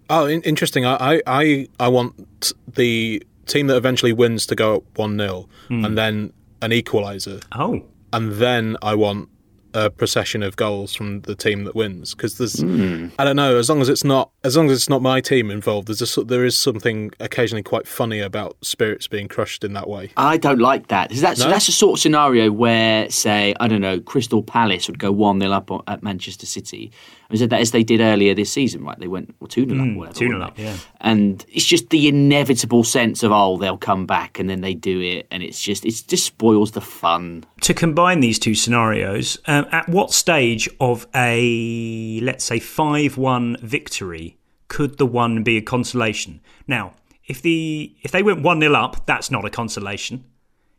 Oh, 0.10 0.26
in- 0.26 0.41
interesting. 0.41 0.86
I, 0.86 1.21
I, 1.26 1.67
I, 1.80 1.88
want 1.88 2.52
the 2.67 3.24
team 3.45 3.67
that 3.67 3.78
eventually 3.78 4.12
wins 4.12 4.45
to 4.47 4.56
go 4.56 4.78
up 4.78 4.97
1 4.97 5.17
0 5.17 5.47
and 5.69 5.97
then 5.97 6.34
an 6.62 6.71
equaliser. 6.71 7.43
Oh. 7.54 7.86
And 8.12 8.34
then 8.34 8.76
I 8.82 8.95
want 8.95 9.30
a 9.74 9.90
procession 9.90 10.44
of 10.44 10.56
goals 10.56 10.94
from 10.94 11.22
the 11.22 11.36
team 11.36 11.64
that 11.64 11.76
wins 11.76 12.14
because 12.14 12.38
there's 12.38 12.62
hmm. 12.62 13.08
I 13.18 13.24
don't 13.24 13.36
know 13.36 13.58
as 13.58 13.70
long 13.70 13.82
as 13.82 13.90
it's 13.90 14.04
not 14.04 14.32
as 14.44 14.58
long 14.58 14.70
as 14.70 14.78
it's 14.78 14.90
not 14.90 15.02
my 15.02 15.22
team 15.22 15.52
involved 15.52 15.88
there's 15.88 16.18
a, 16.18 16.24
there 16.24 16.46
is 16.46 16.58
something 16.58 17.12
occasionally 17.20 17.64
quite 17.64 17.88
funny 17.88 18.20
about 18.20 18.58
spirits 18.62 19.08
being 19.08 19.28
crushed 19.28 19.64
in 19.64 19.74
that 19.74 19.90
way. 19.90 20.12
I 20.18 20.38
don't 20.38 20.60
like 20.60 20.88
that. 20.88 21.10
That's 21.10 21.40
No? 21.40 21.50
that's 21.50 21.68
a 21.68 21.72
sort 21.72 21.98
of 21.98 22.02
scenario 22.02 22.52
where, 22.52 23.10
say, 23.10 23.54
I 23.60 23.68
don't 23.68 23.82
know, 23.82 24.00
Crystal 24.00 24.44
Palace 24.44 24.88
would 24.88 25.00
go 25.00 25.12
one 25.12 25.40
0 25.40 25.52
up 25.52 25.70
at 25.88 26.04
Manchester 26.04 26.46
City. 26.46 26.92
I 27.32 27.36
said 27.36 27.50
that 27.52 27.62
as 27.62 27.72
they 27.72 27.84
did 27.84 28.02
earlier 28.02 28.34
this 28.36 28.52
season, 28.52 28.84
right? 28.84 29.00
They 29.00 29.08
went 29.08 29.34
well, 29.39 29.48
two 29.48 29.67
0 29.67 29.82
up, 29.82 29.96
whatever. 29.96 30.20
2-0 30.20 30.44
up, 30.44 30.60
yeah. 30.60 30.76
And 31.00 31.46
it's 31.50 31.65
just 31.65 31.89
the 31.89 32.08
inevitable 32.08 32.84
sense 32.84 33.24
of 33.24 33.32
oh, 33.32 33.58
they'll 33.58 33.78
come 33.78 34.06
back, 34.06 34.39
and 34.39 34.50
then 34.50 34.62
they 34.62 34.74
do 34.74 35.00
it, 35.00 35.28
and 35.32 35.41
it's 35.41 35.62
just 35.62 35.86
it 35.86 36.04
just 36.08 36.26
spoils 36.26 36.72
the 36.72 36.82
fun. 36.82 37.46
to 37.62 37.74
combine 37.74 38.20
these 38.20 38.38
two 38.38 38.56
scenarios, 38.56 39.38
um, 39.46 39.65
at 39.72 39.88
what 39.88 40.12
stage 40.12 40.70
of 40.80 41.08
a 41.15 42.20
let's 42.22 42.44
say 42.44 42.60
five-one 42.60 43.58
victory 43.62 44.38
could 44.67 44.98
the 44.98 45.06
one 45.06 45.44
be 45.44 45.58
a 45.58 45.62
consolation? 45.62 46.41
Now, 46.67 46.94
if 47.26 47.41
the 47.41 47.96
if 48.02 48.12
they 48.12 48.24
went 48.24 48.41
one 48.41 48.60
0 48.60 48.74
up, 48.74 49.06
that's 49.06 49.32
not 49.32 49.46
a 49.46 49.50
consolation. 49.50 50.26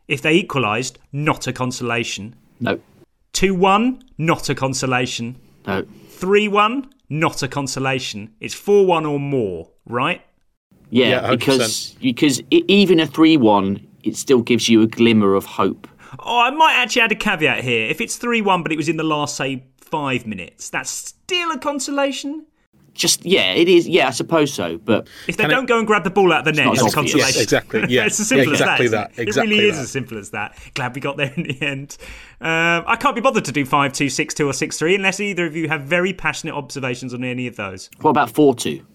If 0.07 0.21
they 0.21 0.33
equalised, 0.33 0.99
not 1.11 1.47
a 1.47 1.53
consolation. 1.53 2.35
No, 2.59 2.79
Two 3.33 3.55
one, 3.55 4.03
not 4.17 4.47
a 4.49 4.55
consolation. 4.55 5.35
no. 5.65 5.85
Three 6.23 6.47
one, 6.47 6.89
not 7.09 7.43
a 7.43 7.49
consolation. 7.49 8.33
It's 8.39 8.53
four 8.53 8.85
one 8.85 9.05
or 9.05 9.19
more, 9.19 9.71
right? 9.85 10.21
Yeah, 10.89 11.09
Yeah, 11.09 11.31
because 11.31 11.97
because 12.01 12.39
i 12.39 12.63
even 12.69 13.01
a 13.01 13.07
three 13.07 13.35
one, 13.35 13.85
it 14.03 14.15
still 14.15 14.41
gives 14.41 14.69
you 14.69 14.81
a 14.81 14.87
glimmer 14.87 15.35
of 15.35 15.43
hope. 15.43 15.85
Oh, 16.19 16.39
I 16.39 16.49
might 16.51 16.75
actually 16.75 17.01
add 17.01 17.11
a 17.11 17.15
caveat 17.15 17.65
here. 17.65 17.89
If 17.89 17.99
it's 17.99 18.15
3 18.15 18.39
1, 18.39 18.63
but 18.63 18.71
it 18.71 18.77
was 18.77 18.87
in 18.87 18.95
the 18.95 19.03
last, 19.03 19.35
say, 19.35 19.65
five 19.77 20.25
minutes, 20.25 20.69
that's 20.69 20.89
still 20.89 21.51
a 21.51 21.57
consolation. 21.57 22.45
Just 22.93 23.25
yeah, 23.25 23.53
it 23.53 23.67
is. 23.67 23.87
Yeah, 23.87 24.07
I 24.07 24.11
suppose 24.11 24.53
so. 24.53 24.77
But 24.77 25.07
If 25.27 25.37
they 25.37 25.47
don't 25.47 25.65
go 25.65 25.79
and 25.79 25.87
grab 25.87 26.03
the 26.03 26.09
ball 26.11 26.31
out 26.31 26.39
of 26.39 26.45
the 26.45 26.51
net, 26.53 26.65
not 26.65 26.75
it's 26.75 26.83
a 26.83 26.95
consolation. 26.95 27.19
Yes, 27.19 27.41
exactly, 27.41 27.85
yeah. 27.89 28.05
it's 28.05 28.19
as 28.19 28.27
simple 28.29 28.51
Exactly 28.53 28.85
as 28.85 28.91
that. 28.91 29.09
that, 29.09 29.11
isn't 29.13 29.19
it? 29.19 29.27
exactly 29.27 29.55
it 29.55 29.57
really 29.59 29.69
is 29.69 29.79
as 29.79 29.91
simple 29.91 30.17
as 30.17 30.29
that. 30.29 30.57
Glad 30.75 30.93
we 30.95 31.01
got 31.01 31.17
there 31.17 31.33
in 31.35 31.43
the 31.43 31.61
end. 31.61 31.97
Um, 32.39 32.83
I 32.85 32.95
can't 32.99 33.15
be 33.15 33.21
bothered 33.21 33.45
to 33.45 33.51
do 33.51 33.65
5 33.65 33.93
2, 33.93 34.09
6 34.09 34.33
2, 34.35 34.47
or 34.47 34.53
6 34.53 34.77
3 34.77 34.95
unless 34.95 35.19
either 35.19 35.45
of 35.47 35.55
you 35.55 35.67
have 35.69 35.81
very 35.83 36.13
passionate 36.13 36.53
observations 36.55 37.13
on 37.13 37.23
any 37.23 37.47
of 37.47 37.55
those. 37.55 37.89
what 38.01 38.11
about 38.11 38.29
four 38.29 38.53
two? 38.53 38.85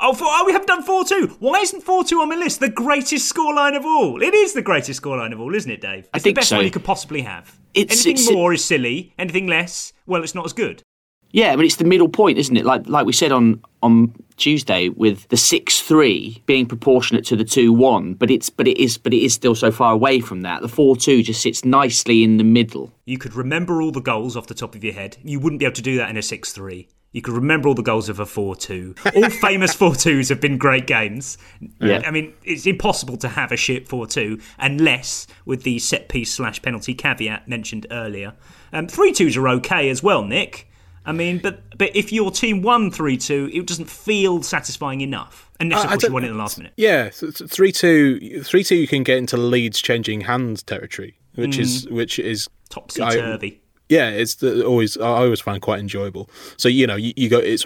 Oh, 0.00 0.12
four, 0.12 0.28
oh 0.30 0.44
we 0.46 0.52
haven't 0.52 0.68
done 0.68 0.82
4 0.84 1.04
2. 1.04 1.36
Why 1.40 1.58
isn't 1.58 1.80
4 1.80 2.04
2 2.04 2.20
on 2.20 2.28
my 2.28 2.36
list? 2.36 2.60
The 2.60 2.68
greatest 2.68 3.34
scoreline 3.34 3.76
of 3.76 3.84
all. 3.84 4.22
It 4.22 4.32
is 4.34 4.52
the 4.52 4.62
greatest 4.62 5.02
scoreline 5.02 5.32
of 5.32 5.40
all, 5.40 5.52
isn't 5.54 5.70
it, 5.70 5.80
Dave? 5.80 6.00
It's 6.04 6.10
I 6.14 6.18
think 6.20 6.36
the 6.36 6.40
best 6.40 6.50
so. 6.50 6.56
one 6.56 6.64
you 6.64 6.70
could 6.70 6.84
possibly 6.84 7.22
have. 7.22 7.58
It's- 7.74 8.06
Anything 8.06 8.22
it's- 8.22 8.32
more 8.32 8.52
is 8.52 8.64
silly. 8.64 9.12
Anything 9.18 9.48
less, 9.48 9.92
well, 10.06 10.22
it's 10.22 10.36
not 10.36 10.44
as 10.44 10.52
good. 10.52 10.82
Yeah, 11.30 11.56
but 11.56 11.64
it's 11.64 11.76
the 11.76 11.84
middle 11.84 12.08
point, 12.08 12.38
isn't 12.38 12.56
it? 12.56 12.64
Like 12.64 12.88
like 12.88 13.06
we 13.06 13.12
said 13.12 13.32
on 13.32 13.62
on 13.82 14.14
Tuesday 14.36 14.88
with 14.88 15.28
the 15.28 15.36
six 15.36 15.80
three 15.80 16.42
being 16.46 16.66
proportionate 16.66 17.24
to 17.26 17.36
the 17.36 17.44
two 17.44 17.72
one, 17.72 18.14
but 18.14 18.30
it's 18.30 18.50
but 18.50 18.66
it 18.66 18.78
is 18.78 18.96
but 18.98 19.12
it 19.12 19.22
is 19.22 19.34
still 19.34 19.54
so 19.54 19.70
far 19.70 19.92
away 19.92 20.20
from 20.20 20.42
that. 20.42 20.62
The 20.62 20.68
four 20.68 20.96
two 20.96 21.22
just 21.22 21.42
sits 21.42 21.64
nicely 21.64 22.24
in 22.24 22.38
the 22.38 22.44
middle. 22.44 22.92
You 23.04 23.18
could 23.18 23.34
remember 23.34 23.82
all 23.82 23.92
the 23.92 24.00
goals 24.00 24.36
off 24.36 24.46
the 24.46 24.54
top 24.54 24.74
of 24.74 24.82
your 24.82 24.94
head. 24.94 25.18
You 25.22 25.40
wouldn't 25.40 25.60
be 25.60 25.66
able 25.66 25.74
to 25.76 25.82
do 25.82 25.96
that 25.98 26.10
in 26.10 26.16
a 26.16 26.22
6 26.22 26.52
3. 26.52 26.88
You 27.12 27.22
could 27.22 27.32
remember 27.32 27.68
all 27.68 27.74
the 27.74 27.82
goals 27.82 28.10
of 28.10 28.20
a 28.20 28.26
4 28.26 28.54
2. 28.54 28.94
All 29.16 29.30
famous 29.40 29.74
4 29.74 29.92
2s 29.92 30.28
have 30.28 30.40
been 30.40 30.58
great 30.58 30.86
games. 30.86 31.38
Yeah. 31.80 32.02
I 32.04 32.10
mean, 32.10 32.34
it's 32.44 32.66
impossible 32.66 33.16
to 33.18 33.28
have 33.28 33.50
a 33.50 33.56
shit 33.56 33.88
4 33.88 34.06
2 34.06 34.38
unless 34.58 35.26
with 35.46 35.62
the 35.62 35.78
set 35.78 36.08
piece 36.08 36.34
slash 36.34 36.60
penalty 36.60 36.94
caveat 36.94 37.48
mentioned 37.48 37.86
earlier. 37.90 38.34
Um, 38.72 38.88
3 38.88 39.12
2s 39.12 39.36
are 39.36 39.48
okay 39.48 39.88
as 39.88 40.02
well, 40.02 40.22
Nick. 40.22 40.67
I 41.08 41.12
mean, 41.12 41.38
but 41.38 41.76
but 41.78 41.94
if 41.96 42.12
your 42.12 42.30
team 42.30 42.62
won 42.62 42.90
3 42.90 43.16
2, 43.16 43.50
it 43.52 43.66
doesn't 43.66 43.88
feel 43.88 44.42
satisfying 44.42 45.00
enough. 45.00 45.50
Unless, 45.60 45.84
of 45.84 45.90
I- 45.90 45.92
I 45.92 45.96
course, 45.96 46.02
you 46.04 46.12
won 46.12 46.24
it 46.24 46.26
in 46.28 46.32
the 46.34 46.38
last 46.38 46.58
minute. 46.58 46.72
Yeah, 46.76 47.08
th- 47.10 47.36
th- 47.38 47.50
three 47.50 47.72
two, 47.72 48.42
three 48.44 48.62
two. 48.62 48.76
You 48.76 48.86
can 48.86 49.02
get 49.02 49.18
into 49.18 49.36
Leeds 49.36 49.80
changing 49.80 50.20
hands 50.22 50.62
territory, 50.62 51.16
which 51.34 51.58
is 51.58 51.88
which 51.88 52.18
is 52.18 52.48
Topsy 52.68 53.00
turvy. 53.02 53.60
Yeah, 53.88 54.10
it's 54.10 54.36
the, 54.36 54.64
always 54.64 54.96
I 54.98 55.06
always 55.24 55.40
find 55.40 55.60
quite 55.62 55.80
enjoyable. 55.80 56.28
So 56.58 56.68
you 56.68 56.86
know, 56.86 56.96
you, 56.96 57.12
you 57.16 57.28
go 57.28 57.38
it's 57.38 57.64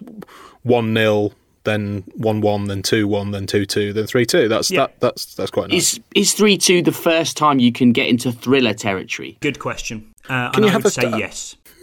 one 0.63 0.95
0 0.95 1.33
then 1.65 2.03
one 2.17 2.41
one, 2.41 2.65
then 2.65 2.83
two 2.83 3.07
one, 3.07 3.31
then 3.31 3.47
two 3.47 3.65
two, 3.67 3.93
then 3.93 4.07
three 4.07 4.27
two. 4.27 4.49
That's 4.49 4.69
Yeah. 4.71 4.81
that 4.87 5.01
that's 5.01 5.35
that's 5.37 5.51
quite 5.51 5.69
nice. 5.71 5.95
Is 5.95 6.01
is 6.15 6.33
three 6.35 6.57
two 6.59 6.83
the 6.83 6.91
first 6.93 7.37
time 7.37 7.59
you 7.61 7.71
can 7.73 7.93
get 7.93 8.09
into 8.09 8.33
thriller 8.33 8.75
territory? 8.75 9.37
Good 9.41 9.59
question. 9.61 10.13
Uh, 10.29 10.51
Can 10.51 10.57
and 10.57 10.65
you 10.65 10.69
I 10.69 10.73
have 10.73 10.85
would 10.85 10.91
a 10.91 10.95
say 10.95 11.03
th- 11.03 11.15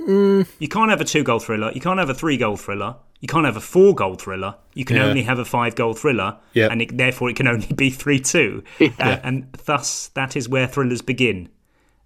yes. 0.09 0.47
You 0.59 0.67
can't 0.67 0.89
have 0.89 1.01
a 1.01 1.05
two 1.05 1.23
goal 1.23 1.39
thriller. 1.39 1.71
You 1.73 1.81
can't 1.81 1.99
have 1.99 2.09
a 2.09 2.13
three 2.13 2.37
goal 2.37 2.57
thriller. 2.57 2.95
You 3.21 3.27
can't 3.27 3.45
have 3.45 3.57
a 3.57 3.61
four 3.61 3.93
goal 3.93 4.15
thriller. 4.15 4.55
You 4.73 4.85
can 4.85 4.95
Yeah. 4.95 5.05
only 5.05 5.23
have 5.23 5.39
a 5.39 5.45
five 5.45 5.75
goal 5.75 5.93
thriller, 5.93 6.37
Yeah. 6.53 6.67
and 6.71 6.81
it, 6.81 6.97
therefore 6.97 7.29
it 7.29 7.35
can 7.35 7.47
only 7.47 7.67
be 7.75 7.89
three 7.89 8.19
two. 8.19 8.63
Uh, 8.99 9.17
and 9.23 9.51
thus, 9.65 10.07
that 10.15 10.35
is 10.35 10.47
where 10.47 10.67
thrillers 10.67 11.01
begin. 11.01 11.49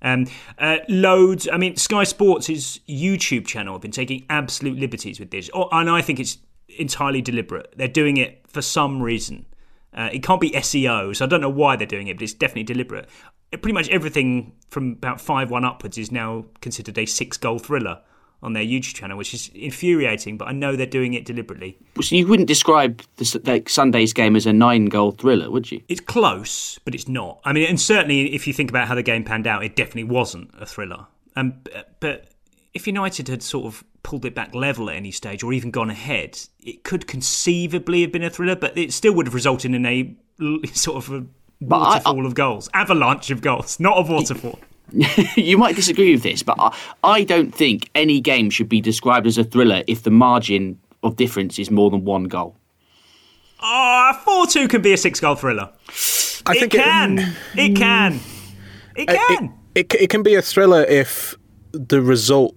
Um, 0.01 0.27
uh, 0.59 0.77
loads. 0.89 1.47
I 1.51 1.57
mean, 1.57 1.77
Sky 1.77 2.03
Sports' 2.03 2.79
YouTube 2.89 3.45
channel 3.47 3.75
have 3.75 3.81
been 3.81 3.91
taking 3.91 4.25
absolute 4.29 4.77
liberties 4.77 5.19
with 5.19 5.31
this, 5.31 5.49
oh, 5.53 5.69
and 5.71 5.89
I 5.89 6.01
think 6.01 6.19
it's 6.19 6.39
entirely 6.77 7.21
deliberate. 7.21 7.73
They're 7.77 7.87
doing 7.87 8.17
it 8.17 8.41
for 8.47 8.61
some 8.61 9.01
reason. 9.01 9.45
Uh, 9.95 10.09
it 10.11 10.23
can't 10.23 10.41
be 10.41 10.51
SEO, 10.51 11.15
so 11.15 11.25
I 11.25 11.27
don't 11.27 11.41
know 11.41 11.49
why 11.49 11.75
they're 11.75 11.87
doing 11.87 12.07
it, 12.07 12.17
but 12.17 12.23
it's 12.23 12.33
definitely 12.33 12.63
deliberate. 12.63 13.07
Pretty 13.51 13.73
much 13.73 13.89
everything 13.89 14.53
from 14.69 14.93
about 14.93 15.21
five 15.21 15.51
one 15.51 15.63
upwards 15.63 15.97
is 15.97 16.11
now 16.11 16.45
considered 16.61 16.97
a 16.97 17.05
six 17.05 17.37
goal 17.37 17.59
thriller 17.59 18.01
on 18.41 18.53
their 18.53 18.63
YouTube 18.63 18.95
channel, 18.95 19.17
which 19.17 19.33
is 19.33 19.49
infuriating. 19.53 20.37
But 20.37 20.49
I 20.49 20.51
know 20.51 20.75
they're 20.75 20.85
doing 20.85 21.13
it 21.13 21.25
deliberately. 21.25 21.77
So 22.01 22.15
you 22.15 22.27
wouldn't 22.27 22.47
describe 22.47 23.01
the, 23.15 23.41
like, 23.45 23.69
Sunday's 23.69 24.11
game 24.11 24.35
as 24.35 24.45
a 24.45 24.51
nine-goal 24.51 25.11
thriller, 25.11 25.49
would 25.49 25.71
you? 25.71 25.81
It's 25.87 26.01
close, 26.01 26.77
but 26.83 26.93
it's 26.93 27.07
not. 27.07 27.39
I 27.45 27.53
mean, 27.53 27.69
and 27.69 27.79
certainly 27.79 28.33
if 28.35 28.45
you 28.45 28.53
think 28.53 28.69
about 28.69 28.87
how 28.87 28.95
the 28.95 29.03
game 29.03 29.23
panned 29.23 29.47
out, 29.47 29.63
it 29.63 29.75
definitely 29.75 30.05
wasn't 30.05 30.51
a 30.59 30.65
thriller. 30.65 31.07
Um, 31.35 31.61
but 31.99 32.27
if 32.73 32.85
United 32.85 33.27
had 33.29 33.41
sort 33.41 33.65
of 33.65 33.83
pulled 34.03 34.25
it 34.25 34.35
back 34.35 34.53
level 34.53 34.89
at 34.89 34.95
any 34.95 35.11
stage 35.11 35.43
or 35.43 35.53
even 35.53 35.71
gone 35.71 35.89
ahead, 35.89 36.39
it 36.61 36.83
could 36.83 37.07
conceivably 37.07 38.01
have 38.01 38.11
been 38.11 38.23
a 38.23 38.29
thriller, 38.29 38.55
but 38.55 38.77
it 38.77 38.93
still 38.93 39.13
would 39.13 39.25
have 39.27 39.33
resulted 39.33 39.73
in 39.73 39.85
a 39.85 40.13
sort 40.73 40.97
of 40.97 41.11
a 41.13 41.17
I- 41.17 41.25
waterfall 41.61 42.25
of 42.25 42.35
goals, 42.35 42.69
avalanche 42.73 43.31
of 43.31 43.41
goals, 43.41 43.79
not 43.79 43.97
a 43.97 44.01
waterfall. 44.11 44.59
you 45.37 45.57
might 45.57 45.75
disagree 45.75 46.11
with 46.11 46.21
this, 46.23 46.43
but 46.43 46.55
I, 46.59 46.75
I 47.03 47.23
don't 47.23 47.55
think 47.55 47.89
any 47.95 48.19
game 48.21 48.49
should 48.49 48.69
be 48.69 48.81
described 48.81 49.25
as 49.25 49.37
a 49.37 49.43
thriller 49.43 49.81
if 49.87 50.03
the 50.03 50.11
margin 50.11 50.77
of 51.01 51.15
difference 51.15 51.57
is 51.57 51.71
more 51.71 51.89
than 51.89 52.03
one 52.05 52.25
goal. 52.25 52.55
Ah, 53.59 54.21
four 54.25 54.45
two 54.45 54.67
can 54.67 54.81
be 54.81 54.93
a 54.93 54.97
six 54.97 55.19
goal 55.19 55.35
thriller. 55.35 55.69
I 56.45 56.51
it 56.53 56.59
think 56.59 56.73
it- 56.75 56.81
can. 56.83 57.33
It, 57.55 57.75
can. 57.77 58.19
It 58.95 59.09
Uh, 59.09 59.13
can. 59.29 59.53
It, 59.75 59.93
it 59.95 60.09
can 60.09 60.21
be 60.21 60.35
a 60.35 60.41
thriller 60.41 60.83
if 60.83 61.35
the 61.71 62.01
result, 62.01 62.55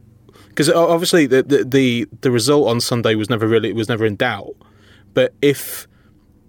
because 0.57 0.71
obviously 0.71 1.27
the, 1.27 1.43
the 1.43 1.65
the 1.65 2.09
the 2.23 2.31
result 2.31 2.69
on 2.69 2.81
Sunday 2.81 3.15
was 3.15 3.29
never 3.29 3.47
really 3.47 3.73
was 3.75 3.91
never 3.91 4.07
in 4.07 4.17
doubt. 4.17 4.57
But 5.13 5.35
if 5.43 5.87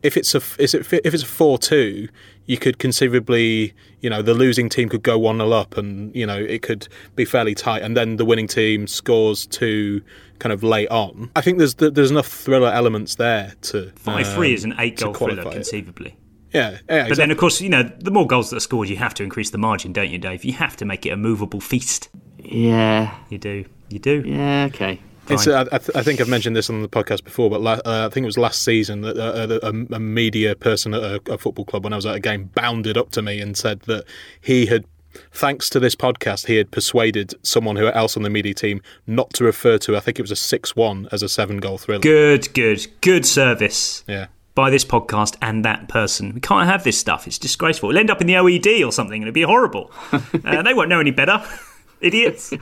if 0.02 0.16
it's 0.16 0.34
a 0.34 0.42
is 0.60 0.74
it 0.74 0.88
if 0.94 1.14
it's 1.14 1.24
a 1.24 1.26
four 1.26 1.58
two, 1.58 2.08
you 2.46 2.58
could 2.58 2.80
conceivably 2.80 3.74
you 4.00 4.10
know 4.10 4.22
the 4.22 4.34
losing 4.34 4.70
team 4.70 4.88
could 4.88 5.04
go 5.04 5.20
one 5.20 5.38
0 5.38 5.52
up, 5.52 5.78
and 5.78 6.16
you 6.16 6.26
know 6.26 6.38
it 6.38 6.62
could 6.62 6.88
be 7.18 7.26
fairly 7.26 7.54
tight, 7.54 7.82
and 7.82 7.98
then 7.98 8.16
the 8.16 8.24
winning 8.24 8.48
team 8.48 8.88
scores 8.88 9.46
two 9.46 10.02
kind 10.40 10.54
of 10.54 10.64
late 10.64 10.90
on. 10.90 11.30
I 11.36 11.42
think 11.42 11.58
there's 11.58 11.76
there's 11.76 12.12
enough 12.12 12.28
thriller 12.28 12.70
elements 12.70 13.16
there 13.16 13.56
to 13.64 13.92
Five 13.98 14.28
three 14.34 14.50
um, 14.50 14.54
is 14.54 14.64
an 14.64 14.76
eight 14.80 14.98
goal 14.98 15.14
thriller 15.14 15.34
qualify 15.34 15.50
it. 15.50 15.54
conceivably. 15.54 16.18
Yeah, 16.54 16.78
yeah. 16.90 17.10
But 17.10 17.18
then, 17.18 17.30
of 17.30 17.38
course, 17.38 17.60
you 17.60 17.68
know, 17.68 17.84
the 17.84 18.10
more 18.10 18.26
goals 18.26 18.52
that 18.52 18.56
are 18.56 18.62
scored, 18.62 18.88
you 18.88 18.96
have 18.96 19.14
to 19.16 19.24
increase 19.24 19.50
the 19.50 19.58
margin, 19.58 19.92
don't 19.92 20.10
you, 20.10 20.18
Dave? 20.18 20.46
You 20.46 20.54
have 20.54 20.78
to 20.78 20.86
make 20.86 21.06
it 21.06 21.10
a 21.10 21.18
movable 21.18 21.60
feast. 21.60 22.08
Yeah, 22.40 23.14
You 23.30 23.38
do. 23.38 23.66
You 23.90 24.00
do. 24.00 24.24
yeah, 24.26 24.66
okay. 24.74 25.00
It's, 25.30 25.46
uh, 25.46 25.66
I, 25.72 25.78
th- 25.78 25.96
I 25.96 26.04
think 26.04 26.22
I've 26.22 26.30
mentioned 26.30 26.56
this 26.56 26.70
on 26.70 26.82
the 26.82 26.88
podcast 26.88 27.26
before, 27.26 27.50
but 27.50 27.60
la- 27.62 27.82
uh, 27.86 28.08
I 28.10 28.14
think 28.14 28.24
it 28.24 28.28
was 28.28 28.38
last 28.38 28.64
season 28.64 29.02
that 29.02 29.18
uh, 29.18 29.60
a, 29.62 29.96
a 29.96 30.00
media 30.00 30.56
person 30.56 30.94
at 30.94 31.04
a, 31.04 31.22
a 31.34 31.38
football 31.38 31.66
club, 31.66 31.84
when 31.84 31.92
I 31.92 31.98
was 31.98 32.06
at 32.06 32.16
a 32.16 32.20
game, 32.22 32.46
bounded 32.56 32.98
up 32.98 33.12
to 33.12 33.22
me 33.22 33.42
and 33.42 33.58
said 33.58 33.82
that 33.82 34.06
he 34.40 34.68
had, 34.68 34.86
thanks 35.34 35.70
to 35.72 35.82
this 35.82 35.96
podcast, 35.96 36.48
he 36.48 36.56
had 36.56 36.72
persuaded 36.72 37.34
someone 37.44 37.76
who 37.76 37.88
else 37.88 38.16
on 38.16 38.24
the 38.24 38.30
media 38.30 38.54
team 38.54 38.82
not 39.06 39.34
to 39.34 39.44
refer 39.44 39.78
to, 39.80 39.98
I 39.98 40.00
think 40.00 40.18
it 40.18 40.22
was 40.22 40.32
a 40.32 40.36
6 40.38 40.76
1 40.78 41.10
as 41.12 41.22
a 41.24 41.28
seven 41.28 41.58
goal 41.58 41.78
thriller. 41.78 42.00
Good, 42.00 42.54
good, 42.54 42.88
good 43.02 43.26
service 43.26 44.06
Yeah. 44.08 44.28
by 44.56 44.70
this 44.70 44.86
podcast 44.86 45.36
and 45.42 45.66
that 45.66 45.90
person. 45.90 46.36
We 46.36 46.40
can't 46.40 46.70
have 46.70 46.86
this 46.86 46.98
stuff. 46.98 47.28
It's 47.28 47.38
disgraceful. 47.38 47.90
It'll 47.90 48.00
end 48.00 48.10
up 48.12 48.22
in 48.22 48.28
the 48.28 48.36
OED 48.36 48.88
or 48.88 48.94
something 48.94 49.22
and 49.22 49.28
it'll 49.28 49.34
be 49.36 49.42
horrible. 49.42 49.92
uh, 50.14 50.62
they 50.62 50.74
won't 50.74 50.88
know 50.88 51.02
any 51.02 51.12
better. 51.12 51.44
Idiots. 52.00 52.54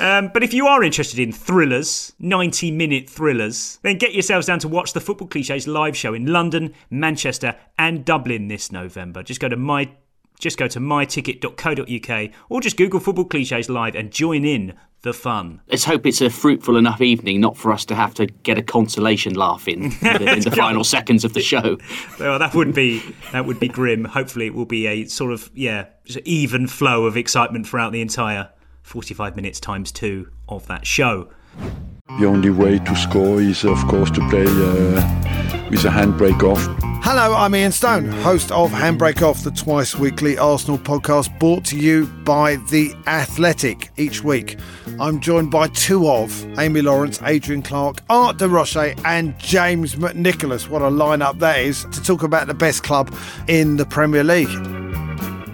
Um, 0.00 0.30
but 0.32 0.42
if 0.42 0.54
you 0.54 0.66
are 0.66 0.82
interested 0.82 1.18
in 1.18 1.30
thrillers, 1.30 2.14
90 2.18 2.70
minute 2.70 3.08
thrillers, 3.08 3.78
then 3.82 3.98
get 3.98 4.14
yourselves 4.14 4.46
down 4.46 4.58
to 4.60 4.68
watch 4.68 4.94
the 4.94 5.00
Football 5.00 5.28
Cliches 5.28 5.68
live 5.68 5.94
show 5.94 6.14
in 6.14 6.26
London, 6.26 6.72
Manchester, 6.88 7.54
and 7.78 8.04
Dublin 8.04 8.48
this 8.48 8.72
November. 8.72 9.22
Just 9.22 9.40
go 9.40 9.48
to 9.48 9.56
my 9.56 9.90
just 10.38 10.56
go 10.56 10.66
to 10.66 10.80
myticket.co.uk 10.80 12.30
or 12.48 12.60
just 12.62 12.78
Google 12.78 12.98
Football 12.98 13.26
Cliches 13.26 13.68
live 13.68 13.94
and 13.94 14.10
join 14.10 14.46
in 14.46 14.72
the 15.02 15.12
fun. 15.12 15.60
Let's 15.68 15.84
hope 15.84 16.06
it's 16.06 16.22
a 16.22 16.30
fruitful 16.30 16.78
enough 16.78 17.02
evening, 17.02 17.42
not 17.42 17.58
for 17.58 17.72
us 17.72 17.84
to 17.86 17.94
have 17.94 18.14
to 18.14 18.26
get 18.26 18.56
a 18.56 18.62
consolation 18.62 19.34
laugh 19.34 19.68
in 19.68 19.84
in 20.02 20.40
the, 20.40 20.54
final 20.56 20.82
seconds 20.82 21.26
of 21.26 21.34
the 21.34 21.42
show. 21.42 21.76
Well, 22.18 22.38
that 22.38 22.54
would 22.54 22.74
be 22.74 23.02
that 23.32 23.44
would 23.44 23.60
be 23.60 23.68
grim. 23.68 24.06
Hopefully, 24.06 24.46
it 24.46 24.54
will 24.54 24.64
be 24.64 24.86
a 24.86 25.04
sort 25.04 25.32
of 25.32 25.50
yeah 25.54 25.86
even 26.24 26.66
flow 26.66 27.04
of 27.04 27.18
excitement 27.18 27.66
throughout 27.66 27.92
the 27.92 28.00
entire 28.00 28.48
forty-five 28.90 29.36
minutes 29.36 29.60
times 29.60 29.92
two 29.92 30.28
of 30.48 30.66
that 30.66 30.84
show. 30.84 31.30
The 32.18 32.26
only 32.26 32.50
way 32.50 32.80
to 32.80 32.96
score 32.96 33.40
is, 33.40 33.64
of 33.64 33.78
course, 33.86 34.10
to 34.10 34.28
play 34.28 34.42
uh, 34.42 35.68
with 35.70 35.84
a 35.84 35.90
handbrake 35.90 36.42
off. 36.42 36.66
Hello, 37.02 37.34
I'm 37.34 37.54
Ian 37.54 37.72
Stone, 37.72 38.08
host 38.08 38.50
of 38.50 38.70
Handbrake 38.72 39.22
Off, 39.22 39.42
the 39.42 39.50
twice 39.52 39.96
weekly 39.96 40.36
Arsenal 40.36 40.76
podcast 40.76 41.36
brought 41.38 41.64
to 41.66 41.78
you 41.78 42.06
by 42.24 42.56
The 42.56 42.92
Athletic 43.06 43.90
each 43.96 44.22
week. 44.22 44.58
I'm 44.98 45.20
joined 45.20 45.50
by 45.50 45.68
two 45.68 46.08
of 46.08 46.44
Amy 46.58 46.82
Lawrence, 46.82 47.22
Adrian 47.22 47.62
Clarke, 47.62 48.02
Art 48.10 48.36
de 48.36 48.48
Roche, 48.48 48.94
and 49.04 49.38
James 49.38 49.94
McNicholas. 49.94 50.68
What 50.68 50.82
a 50.82 50.86
lineup 50.86 51.38
that 51.38 51.60
is 51.60 51.84
to 51.92 52.02
talk 52.02 52.22
about 52.22 52.48
the 52.48 52.54
best 52.54 52.82
club 52.82 53.14
in 53.48 53.76
the 53.76 53.86
Premier 53.86 54.24
League. 54.24 54.79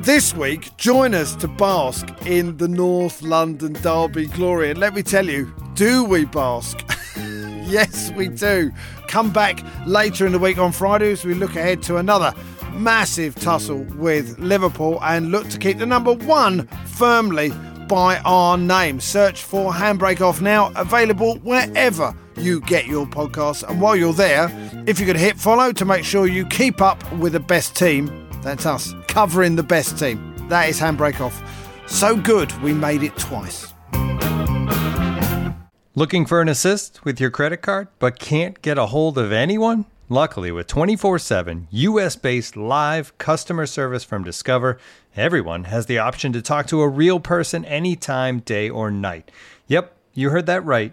This 0.07 0.33
week, 0.37 0.77
join 0.77 1.15
us 1.15 1.35
to 1.35 1.49
bask 1.49 2.07
in 2.27 2.59
the 2.59 2.69
North 2.69 3.23
London 3.23 3.73
Derby 3.73 4.27
glory. 4.27 4.71
And 4.71 4.79
let 4.79 4.95
me 4.95 5.03
tell 5.03 5.27
you, 5.27 5.53
do 5.75 6.05
we 6.05 6.25
bask? 6.27 6.79
yes, 7.17 8.13
we 8.13 8.29
do. 8.29 8.71
Come 9.09 9.33
back 9.33 9.65
later 9.85 10.25
in 10.25 10.31
the 10.31 10.39
week 10.39 10.59
on 10.59 10.71
Friday 10.71 11.11
as 11.11 11.25
we 11.25 11.35
look 11.35 11.57
ahead 11.57 11.83
to 11.83 11.97
another 11.97 12.33
massive 12.75 13.35
tussle 13.35 13.83
with 13.97 14.39
Liverpool 14.39 15.01
and 15.03 15.33
look 15.33 15.49
to 15.49 15.59
keep 15.59 15.79
the 15.79 15.87
number 15.87 16.13
one 16.13 16.69
firmly 16.87 17.51
by 17.89 18.19
our 18.19 18.57
name. 18.57 19.01
Search 19.01 19.43
for 19.43 19.73
Handbrake 19.73 20.21
Off 20.21 20.41
now, 20.41 20.71
available 20.77 21.39
wherever 21.39 22.15
you 22.37 22.61
get 22.61 22.87
your 22.87 23.07
podcasts. 23.07 23.69
And 23.69 23.81
while 23.81 23.97
you're 23.97 24.13
there, 24.13 24.53
if 24.87 25.01
you 25.01 25.07
could 25.07 25.17
hit 25.17 25.37
follow 25.37 25.73
to 25.73 25.85
make 25.85 26.05
sure 26.05 26.29
you 26.29 26.47
keep 26.47 26.81
up 26.81 27.13
with 27.15 27.33
the 27.33 27.41
best 27.41 27.75
team, 27.75 28.31
that's 28.45 28.67
us, 28.67 28.95
covering 29.17 29.57
the 29.57 29.63
best 29.63 29.99
team. 29.99 30.21
That 30.51 30.69
is 30.69 30.79
Handbrake 30.79 31.23
Off. 31.23 31.43
So 31.87 32.19
good, 32.19 32.53
we 32.61 32.75
made 32.75 33.03
it 33.03 33.17
twice. 33.17 33.73
Looking 35.95 36.27
for 36.27 36.43
an 36.43 36.51
assist 36.51 37.03
with 37.03 37.19
your 37.19 37.31
credit 37.31 37.63
card 37.63 37.89
but 37.99 38.19
can't 38.19 38.61
get 38.61 38.77
a 38.77 38.85
hold 38.85 39.17
of 39.17 39.33
anyone? 39.33 39.87
Luckily, 40.11 40.53
with 40.53 40.67
24 40.67 41.19
7 41.19 41.67
US 41.71 42.15
based 42.15 42.59
live 42.59 43.17
customer 43.17 43.65
service 43.65 44.05
from 44.05 44.23
Discover, 44.23 44.77
everyone 45.17 45.65
has 45.65 45.87
the 45.87 45.99
option 45.99 46.35
to 46.35 46.43
talk 46.43 46.67
to 46.67 46.83
a 46.83 46.89
real 46.89 47.19
person 47.19 47.65
anytime, 47.65 48.41
day 48.41 48.69
or 48.69 48.91
night. 48.91 49.31
Yep, 49.67 49.97
you 50.13 50.29
heard 50.29 50.45
that 50.45 50.63
right. 50.63 50.93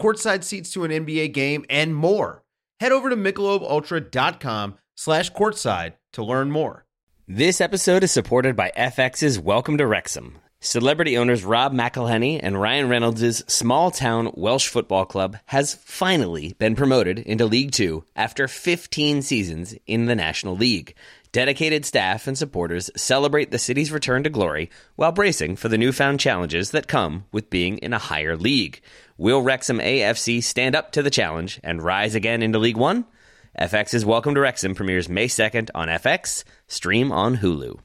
courtside 0.00 0.44
seats 0.44 0.72
to 0.72 0.84
an 0.84 0.90
NBA 0.90 1.32
game, 1.32 1.64
and 1.70 1.94
more. 1.94 2.42
Head 2.80 2.92
over 2.92 3.10
to 3.10 3.16
michelobultra.com 3.16 4.78
slash 4.94 5.32
courtside 5.32 5.94
to 6.12 6.24
learn 6.24 6.50
more. 6.50 6.84
This 7.28 7.60
episode 7.60 8.04
is 8.04 8.12
supported 8.12 8.54
by 8.54 8.70
FX's 8.76 9.38
Welcome 9.38 9.78
to 9.78 9.86
Wrexham. 9.86 10.38
Celebrity 10.60 11.18
owners 11.18 11.44
Rob 11.44 11.74
McElhenney 11.74 12.40
and 12.42 12.60
Ryan 12.60 12.88
Reynolds' 12.88 13.44
small 13.52 13.90
town 13.90 14.32
Welsh 14.34 14.68
football 14.68 15.04
club 15.04 15.36
has 15.46 15.74
finally 15.74 16.54
been 16.58 16.74
promoted 16.74 17.18
into 17.18 17.44
League 17.44 17.72
Two 17.72 18.04
after 18.14 18.48
15 18.48 19.22
seasons 19.22 19.74
in 19.86 20.06
the 20.06 20.14
National 20.14 20.56
League. 20.56 20.94
Dedicated 21.36 21.84
staff 21.84 22.26
and 22.26 22.38
supporters 22.38 22.90
celebrate 22.96 23.50
the 23.50 23.58
city's 23.58 23.92
return 23.92 24.22
to 24.22 24.30
glory 24.30 24.70
while 24.94 25.12
bracing 25.12 25.54
for 25.54 25.68
the 25.68 25.76
newfound 25.76 26.18
challenges 26.18 26.70
that 26.70 26.88
come 26.88 27.26
with 27.30 27.50
being 27.50 27.76
in 27.76 27.92
a 27.92 27.98
higher 27.98 28.38
league. 28.38 28.80
Will 29.18 29.42
Wrexham 29.42 29.78
AFC 29.78 30.42
stand 30.42 30.74
up 30.74 30.92
to 30.92 31.02
the 31.02 31.10
challenge 31.10 31.60
and 31.62 31.82
rise 31.82 32.14
again 32.14 32.42
into 32.42 32.58
League 32.58 32.78
One? 32.78 33.04
FX's 33.60 34.06
Welcome 34.06 34.34
to 34.34 34.40
Wrexham 34.40 34.74
premieres 34.74 35.10
May 35.10 35.26
2nd 35.26 35.68
on 35.74 35.88
FX, 35.88 36.42
stream 36.68 37.12
on 37.12 37.36
Hulu. 37.36 37.80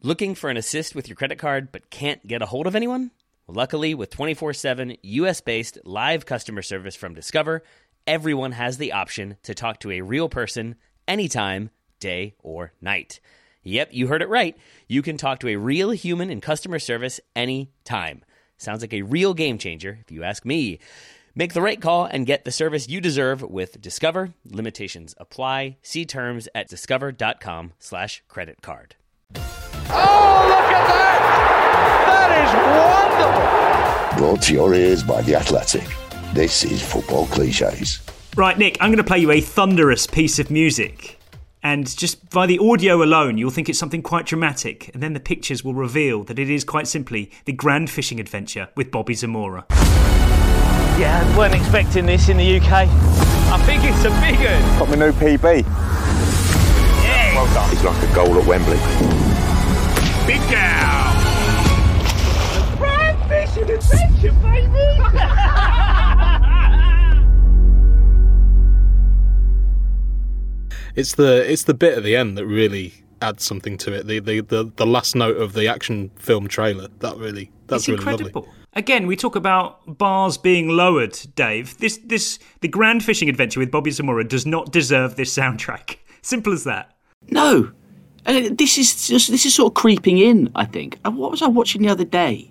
Looking 0.00 0.36
for 0.36 0.48
an 0.48 0.56
assist 0.56 0.94
with 0.94 1.08
your 1.08 1.16
credit 1.16 1.40
card 1.40 1.72
but 1.72 1.90
can't 1.90 2.24
get 2.24 2.40
a 2.40 2.46
hold 2.46 2.68
of 2.68 2.76
anyone? 2.76 3.10
Luckily, 3.48 3.94
with 3.94 4.10
24 4.10 4.52
7 4.52 4.96
US 5.02 5.40
based 5.40 5.76
live 5.82 6.24
customer 6.24 6.62
service 6.62 6.94
from 6.94 7.14
Discover, 7.14 7.64
everyone 8.06 8.52
has 8.52 8.78
the 8.78 8.92
option 8.92 9.38
to 9.42 9.56
talk 9.56 9.80
to 9.80 9.90
a 9.90 10.02
real 10.02 10.28
person 10.28 10.76
anytime, 11.08 11.70
day 12.00 12.34
or 12.42 12.72
night. 12.80 13.20
Yep, 13.62 13.90
you 13.92 14.06
heard 14.06 14.22
it 14.22 14.28
right. 14.28 14.56
You 14.88 15.02
can 15.02 15.16
talk 15.16 15.38
to 15.40 15.48
a 15.48 15.56
real 15.56 15.90
human 15.90 16.30
in 16.30 16.40
customer 16.40 16.78
service 16.78 17.20
anytime. 17.36 18.22
Sounds 18.56 18.80
like 18.82 18.94
a 18.94 19.02
real 19.02 19.34
game 19.34 19.58
changer, 19.58 19.98
if 20.00 20.10
you 20.10 20.22
ask 20.22 20.44
me. 20.44 20.78
Make 21.34 21.52
the 21.54 21.62
right 21.62 21.80
call 21.80 22.06
and 22.06 22.26
get 22.26 22.44
the 22.44 22.50
service 22.50 22.88
you 22.88 23.00
deserve 23.00 23.42
with 23.42 23.80
Discover. 23.80 24.34
Limitations 24.44 25.14
apply. 25.18 25.76
See 25.82 26.04
terms 26.04 26.48
at 26.54 26.68
discover.com 26.68 27.74
slash 27.78 28.22
credit 28.28 28.62
card. 28.62 28.96
Oh, 29.36 30.46
look 30.48 30.72
at 30.72 30.86
that! 30.88 32.28
That 32.28 32.30
is 32.46 34.18
wonderful! 34.18 34.26
Brought 34.26 34.42
to 34.42 34.54
your 34.54 34.74
ears 34.74 35.02
by 35.02 35.22
The 35.22 35.36
Athletic. 35.36 35.86
This 36.34 36.64
is 36.64 36.82
Football 36.82 37.26
Cliches. 37.26 38.00
Right, 38.36 38.58
Nick, 38.58 38.76
I'm 38.80 38.90
going 38.90 38.98
to 38.98 39.04
play 39.04 39.18
you 39.18 39.30
a 39.30 39.40
thunderous 39.40 40.06
piece 40.06 40.38
of 40.38 40.50
music. 40.50 41.19
And 41.62 41.94
just 41.94 42.30
by 42.30 42.46
the 42.46 42.58
audio 42.58 43.02
alone, 43.02 43.36
you'll 43.36 43.50
think 43.50 43.68
it's 43.68 43.78
something 43.78 44.02
quite 44.02 44.24
dramatic. 44.24 44.90
And 44.94 45.02
then 45.02 45.12
the 45.12 45.20
pictures 45.20 45.62
will 45.62 45.74
reveal 45.74 46.24
that 46.24 46.38
it 46.38 46.48
is 46.48 46.64
quite 46.64 46.86
simply 46.88 47.30
the 47.44 47.52
grand 47.52 47.90
fishing 47.90 48.18
adventure 48.18 48.68
with 48.76 48.90
Bobby 48.90 49.14
Zamora. 49.14 49.66
Yeah, 50.98 51.22
I 51.22 51.38
weren't 51.38 51.54
expecting 51.54 52.06
this 52.06 52.28
in 52.30 52.38
the 52.38 52.58
UK. 52.58 52.70
I 52.72 53.62
think 53.66 53.84
it's 53.84 54.04
a 54.04 54.10
big 54.20 54.36
one. 54.36 54.78
Got 54.78 54.88
my 54.88 54.94
new 54.96 55.12
PB. 55.12 55.62
Yeah. 57.02 57.34
Well 57.34 57.54
done. 57.54 57.70
It's 57.72 57.84
like 57.84 58.10
a 58.10 58.14
goal 58.14 58.38
at 58.38 58.46
Wembley. 58.46 58.78
Big 60.26 60.40
gal. 60.50 61.12
Grand 62.78 63.18
fishing 63.28 63.70
adventure, 63.70 64.32
baby. 64.40 65.56
It's 70.94 71.14
the 71.14 71.50
it's 71.50 71.64
the 71.64 71.74
bit 71.74 71.96
at 71.96 72.04
the 72.04 72.16
end 72.16 72.36
that 72.38 72.46
really 72.46 72.94
adds 73.22 73.44
something 73.44 73.76
to 73.78 73.92
it. 73.92 74.06
The 74.06 74.18
the 74.20 74.40
the, 74.40 74.72
the 74.76 74.86
last 74.86 75.14
note 75.14 75.36
of 75.36 75.52
the 75.52 75.68
action 75.68 76.10
film 76.16 76.48
trailer 76.48 76.88
that 77.00 77.16
really 77.16 77.50
that's 77.66 77.82
it's 77.82 77.88
really 77.88 77.98
incredible. 78.00 78.42
lovely. 78.42 78.56
Again, 78.74 79.08
we 79.08 79.16
talk 79.16 79.34
about 79.34 79.98
bars 79.98 80.38
being 80.38 80.68
lowered, 80.68 81.18
Dave. 81.34 81.76
This 81.78 81.98
this 82.04 82.38
the 82.60 82.68
grand 82.68 83.04
fishing 83.04 83.28
adventure 83.28 83.60
with 83.60 83.70
Bobby 83.70 83.90
Zamora 83.90 84.26
does 84.26 84.46
not 84.46 84.70
deserve 84.72 85.16
this 85.16 85.36
soundtrack. 85.36 85.96
Simple 86.22 86.52
as 86.52 86.64
that. 86.64 86.94
No, 87.30 87.72
and 88.26 88.56
this 88.58 88.78
is 88.78 89.08
just 89.08 89.30
this 89.30 89.44
is 89.44 89.54
sort 89.54 89.72
of 89.72 89.74
creeping 89.74 90.18
in. 90.18 90.50
I 90.54 90.64
think. 90.64 90.98
Uh, 91.04 91.10
What 91.10 91.30
was 91.30 91.42
I 91.42 91.48
watching 91.48 91.82
the 91.82 91.88
other 91.88 92.04
day? 92.04 92.49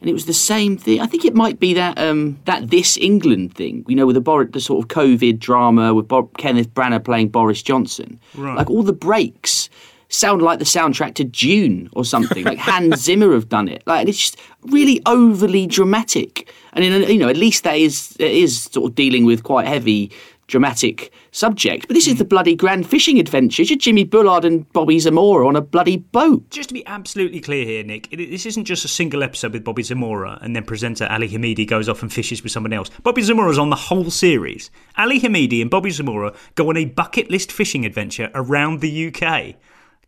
And 0.00 0.08
it 0.08 0.12
was 0.12 0.26
the 0.26 0.32
same 0.32 0.76
thing. 0.76 1.00
I 1.00 1.06
think 1.06 1.24
it 1.24 1.34
might 1.34 1.58
be 1.58 1.74
that 1.74 1.98
um, 1.98 2.38
that 2.44 2.70
this 2.70 2.96
England 2.98 3.54
thing. 3.54 3.84
You 3.88 3.96
know, 3.96 4.06
with 4.06 4.14
the 4.14 4.20
Bor- 4.20 4.44
the 4.44 4.60
sort 4.60 4.84
of 4.84 4.88
COVID 4.88 5.38
drama 5.40 5.92
with 5.92 6.06
Bob, 6.06 6.36
Kenneth 6.38 6.72
Branagh 6.72 7.04
playing 7.04 7.28
Boris 7.30 7.62
Johnson. 7.62 8.20
Right. 8.36 8.56
Like 8.56 8.70
all 8.70 8.82
the 8.84 8.92
breaks 8.92 9.68
sound 10.10 10.40
like 10.40 10.58
the 10.58 10.64
soundtrack 10.64 11.14
to 11.14 11.24
Dune 11.24 11.90
or 11.92 12.04
something. 12.04 12.44
like 12.44 12.58
Hans 12.68 13.02
Zimmer 13.02 13.32
have 13.34 13.48
done 13.48 13.68
it. 13.68 13.82
Like 13.86 14.06
it's 14.08 14.18
just 14.18 14.38
really 14.62 15.02
overly 15.04 15.66
dramatic. 15.66 16.50
And 16.74 16.84
in, 16.84 16.92
a- 17.02 17.10
you 17.12 17.18
know, 17.18 17.28
at 17.28 17.36
least 17.36 17.64
that 17.64 17.76
is 17.76 18.16
it 18.20 18.30
is 18.30 18.62
sort 18.62 18.90
of 18.90 18.94
dealing 18.94 19.24
with 19.24 19.42
quite 19.42 19.66
heavy 19.66 20.10
dramatic 20.48 21.12
subject. 21.30 21.86
But 21.86 21.94
this 21.94 22.08
is 22.08 22.16
the 22.16 22.24
bloody 22.24 22.56
grand 22.56 22.88
fishing 22.88 23.20
adventure. 23.20 23.62
It's 23.62 23.68
just 23.68 23.80
Jimmy 23.80 24.02
Bullard 24.02 24.44
and 24.44 24.70
Bobby 24.72 24.98
Zamora 24.98 25.46
on 25.46 25.54
a 25.54 25.60
bloody 25.60 25.98
boat. 25.98 26.50
Just 26.50 26.70
to 26.70 26.74
be 26.74 26.84
absolutely 26.86 27.40
clear 27.40 27.64
here, 27.64 27.84
Nick, 27.84 28.08
it- 28.12 28.16
this 28.30 28.44
isn't 28.46 28.64
just 28.64 28.84
a 28.84 28.88
single 28.88 29.22
episode 29.22 29.52
with 29.52 29.62
Bobby 29.62 29.82
Zamora 29.84 30.38
and 30.42 30.56
then 30.56 30.64
presenter 30.64 31.06
Ali 31.08 31.28
Hamidi 31.28 31.66
goes 31.66 31.88
off 31.88 32.02
and 32.02 32.12
fishes 32.12 32.42
with 32.42 32.50
someone 32.50 32.72
else. 32.72 32.90
Bobby 33.04 33.22
Zamora's 33.22 33.58
on 33.58 33.70
the 33.70 33.76
whole 33.76 34.10
series. 34.10 34.70
Ali 34.96 35.20
Hamidi 35.20 35.60
and 35.62 35.70
Bobby 35.70 35.90
Zamora 35.90 36.34
go 36.56 36.68
on 36.70 36.76
a 36.76 36.86
bucket 36.86 37.30
list 37.30 37.52
fishing 37.52 37.84
adventure 37.86 38.30
around 38.34 38.80
the 38.80 39.08
UK. 39.14 39.54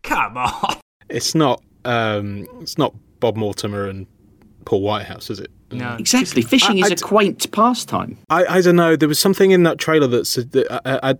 Come 0.03 0.37
on. 0.37 0.75
It's 1.09 1.35
not 1.35 1.61
um 1.85 2.47
it's 2.61 2.77
not 2.77 2.95
Bob 3.19 3.35
Mortimer 3.37 3.85
and 3.87 4.07
Paul 4.65 4.81
Whitehouse, 4.81 5.29
is 5.29 5.39
it? 5.39 5.51
No. 5.71 5.95
Exactly. 5.99 6.41
Fishing 6.41 6.77
I- 6.83 6.85
is 6.85 6.91
I 6.91 6.93
a 6.93 6.95
d- 6.97 7.01
quaint 7.03 7.51
pastime. 7.51 8.17
I, 8.29 8.45
I 8.45 8.61
don't 8.61 8.75
know. 8.75 8.95
There 8.95 9.07
was 9.09 9.19
something 9.19 9.51
in 9.51 9.63
that 9.63 9.77
trailer 9.77 10.07
that 10.07 10.25
said 10.25 10.55
uh, 10.55 10.79
uh, 10.85 11.13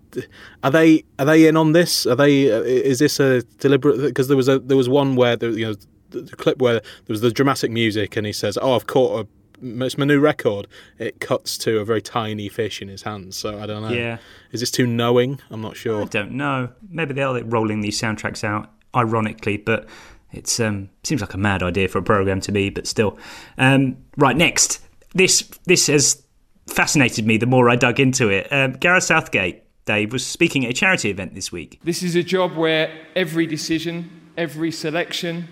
are 0.63 0.71
they 0.71 1.03
are 1.19 1.25
they 1.25 1.47
in 1.47 1.57
on 1.57 1.73
this? 1.73 2.05
Are 2.05 2.15
they? 2.15 2.51
Uh, 2.51 2.61
is 2.61 2.99
this 2.99 3.19
a 3.19 3.41
deliberate? 3.59 4.01
Because 4.01 4.27
there 4.27 4.37
was 4.37 4.47
a 4.47 4.59
there 4.59 4.77
was 4.77 4.89
one 4.89 5.15
where 5.15 5.35
there, 5.35 5.49
you 5.51 5.65
know 5.67 5.75
the, 6.09 6.21
the 6.21 6.35
clip 6.35 6.59
where 6.59 6.75
there 6.75 6.81
was 7.09 7.21
the 7.21 7.31
dramatic 7.31 7.71
music 7.71 8.17
and 8.17 8.25
he 8.25 8.33
says, 8.33 8.57
"Oh, 8.61 8.75
I've 8.75 8.87
caught 8.87 9.25
a 9.25 9.27
it's 9.63 9.97
my 9.97 10.05
new 10.05 10.19
record." 10.19 10.67
It 10.97 11.19
cuts 11.19 11.57
to 11.59 11.79
a 11.79 11.85
very 11.85 12.01
tiny 12.01 12.49
fish 12.49 12.81
in 12.81 12.87
his 12.87 13.03
hands. 13.03 13.37
So 13.37 13.59
I 13.59 13.65
don't 13.67 13.83
know. 13.83 13.89
Yeah. 13.89 14.17
Is 14.51 14.59
this 14.59 14.71
too 14.71 14.87
knowing? 14.87 15.39
I'm 15.49 15.61
not 15.61 15.77
sure. 15.77 16.01
I 16.01 16.05
don't 16.05 16.31
know. 16.31 16.69
Maybe 16.89 17.13
they're 17.13 17.43
rolling 17.43 17.81
these 17.81 17.99
soundtracks 18.01 18.43
out 18.43 18.71
ironically, 18.95 19.57
but 19.57 19.87
it's 20.31 20.59
um, 20.59 20.89
seems 21.03 21.21
like 21.21 21.33
a 21.33 21.37
mad 21.37 21.63
idea 21.63 21.87
for 21.87 21.97
a 21.97 22.03
program 22.03 22.41
to 22.41 22.51
me. 22.51 22.69
But 22.69 22.87
still, 22.87 23.17
um, 23.57 23.97
right 24.17 24.35
next, 24.35 24.79
this 25.13 25.41
this 25.65 25.87
has 25.87 26.23
fascinated 26.67 27.25
me 27.25 27.37
the 27.37 27.45
more 27.45 27.69
I 27.69 27.75
dug 27.75 27.99
into 27.99 28.29
it. 28.29 28.51
Um, 28.51 28.73
Gareth 28.73 29.03
Southgate, 29.03 29.63
Dave, 29.85 30.13
was 30.13 30.25
speaking 30.25 30.65
at 30.65 30.71
a 30.71 30.73
charity 30.73 31.09
event 31.09 31.35
this 31.35 31.51
week. 31.51 31.79
This 31.83 32.03
is 32.03 32.15
a 32.15 32.23
job 32.23 32.55
where 32.55 32.91
every 33.15 33.45
decision, 33.45 34.09
every 34.37 34.71
selection 34.71 35.47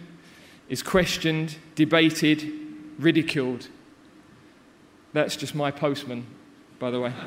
is 0.69 0.83
questioned, 0.83 1.57
debated, 1.75 2.51
ridiculed. 2.97 3.67
That's 5.13 5.35
just 5.35 5.55
my 5.55 5.71
postman, 5.71 6.27
by 6.77 6.91
the 6.91 6.99
way. 6.99 7.13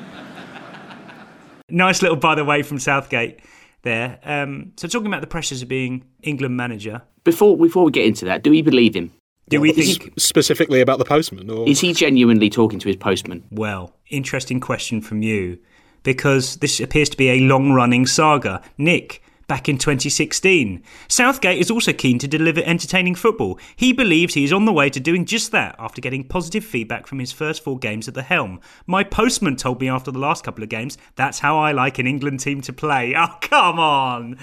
Nice 1.69 2.01
little 2.03 2.17
by 2.17 2.35
the 2.35 2.43
way 2.45 2.61
from 2.61 2.77
Southgate 2.77 3.39
there. 3.83 4.19
Um, 4.23 4.73
so 4.75 4.87
talking 4.87 5.07
about 5.07 5.21
the 5.21 5.27
pressures 5.27 5.61
of 5.61 5.67
being 5.67 6.03
England 6.21 6.57
manager. 6.57 7.03
Before 7.23 7.57
before 7.57 7.85
we 7.85 7.91
get 7.91 8.05
into 8.05 8.25
that, 8.25 8.43
do 8.43 8.49
we 8.49 8.61
believe 8.61 8.95
him? 8.95 9.13
Do 9.49 9.61
we 9.61 9.71
Is 9.71 9.97
think? 9.97 10.13
specifically 10.17 10.81
about 10.81 10.99
the 10.99 11.05
postman? 11.05 11.49
Or 11.49 11.67
Is 11.67 11.81
he 11.81 11.93
genuinely 11.93 12.49
talking 12.49 12.79
to 12.79 12.87
his 12.87 12.97
postman? 12.97 13.43
Well, 13.51 13.93
interesting 14.09 14.59
question 14.59 15.01
from 15.01 15.21
you, 15.21 15.59
because 16.03 16.57
this 16.57 16.79
appears 16.79 17.09
to 17.09 17.17
be 17.17 17.29
a 17.29 17.39
long-running 17.39 18.07
saga. 18.07 18.61
Nick, 18.77 19.22
back 19.53 19.69
in 19.69 19.77
2016, 19.77 20.81
Southgate 21.07 21.59
is 21.59 21.69
also 21.69 21.93
keen 21.93 22.17
to 22.17 22.27
deliver 22.27 22.63
entertaining 22.65 23.13
football. 23.13 23.59
He 23.75 23.93
believes 23.93 24.33
he 24.33 24.43
is 24.43 24.51
on 24.51 24.65
the 24.65 24.73
way 24.73 24.89
to 24.89 24.99
doing 24.99 25.25
just 25.25 25.51
that 25.51 25.75
after 25.77 26.01
getting 26.01 26.23
positive 26.23 26.65
feedback 26.65 27.05
from 27.05 27.19
his 27.19 27.31
first 27.31 27.63
four 27.63 27.77
games 27.77 28.07
at 28.07 28.15
the 28.15 28.23
helm. 28.23 28.59
My 28.87 29.03
postman 29.03 29.55
told 29.55 29.79
me 29.79 29.89
after 29.89 30.09
the 30.09 30.17
last 30.17 30.43
couple 30.43 30.63
of 30.63 30.69
games 30.69 30.97
that's 31.15 31.37
how 31.37 31.59
I 31.59 31.71
like 31.71 31.99
an 31.99 32.07
England 32.07 32.39
team 32.39 32.61
to 32.61 32.73
play. 32.73 33.13
Oh, 33.23 33.37
come 33.41 33.79
on. 33.79 34.39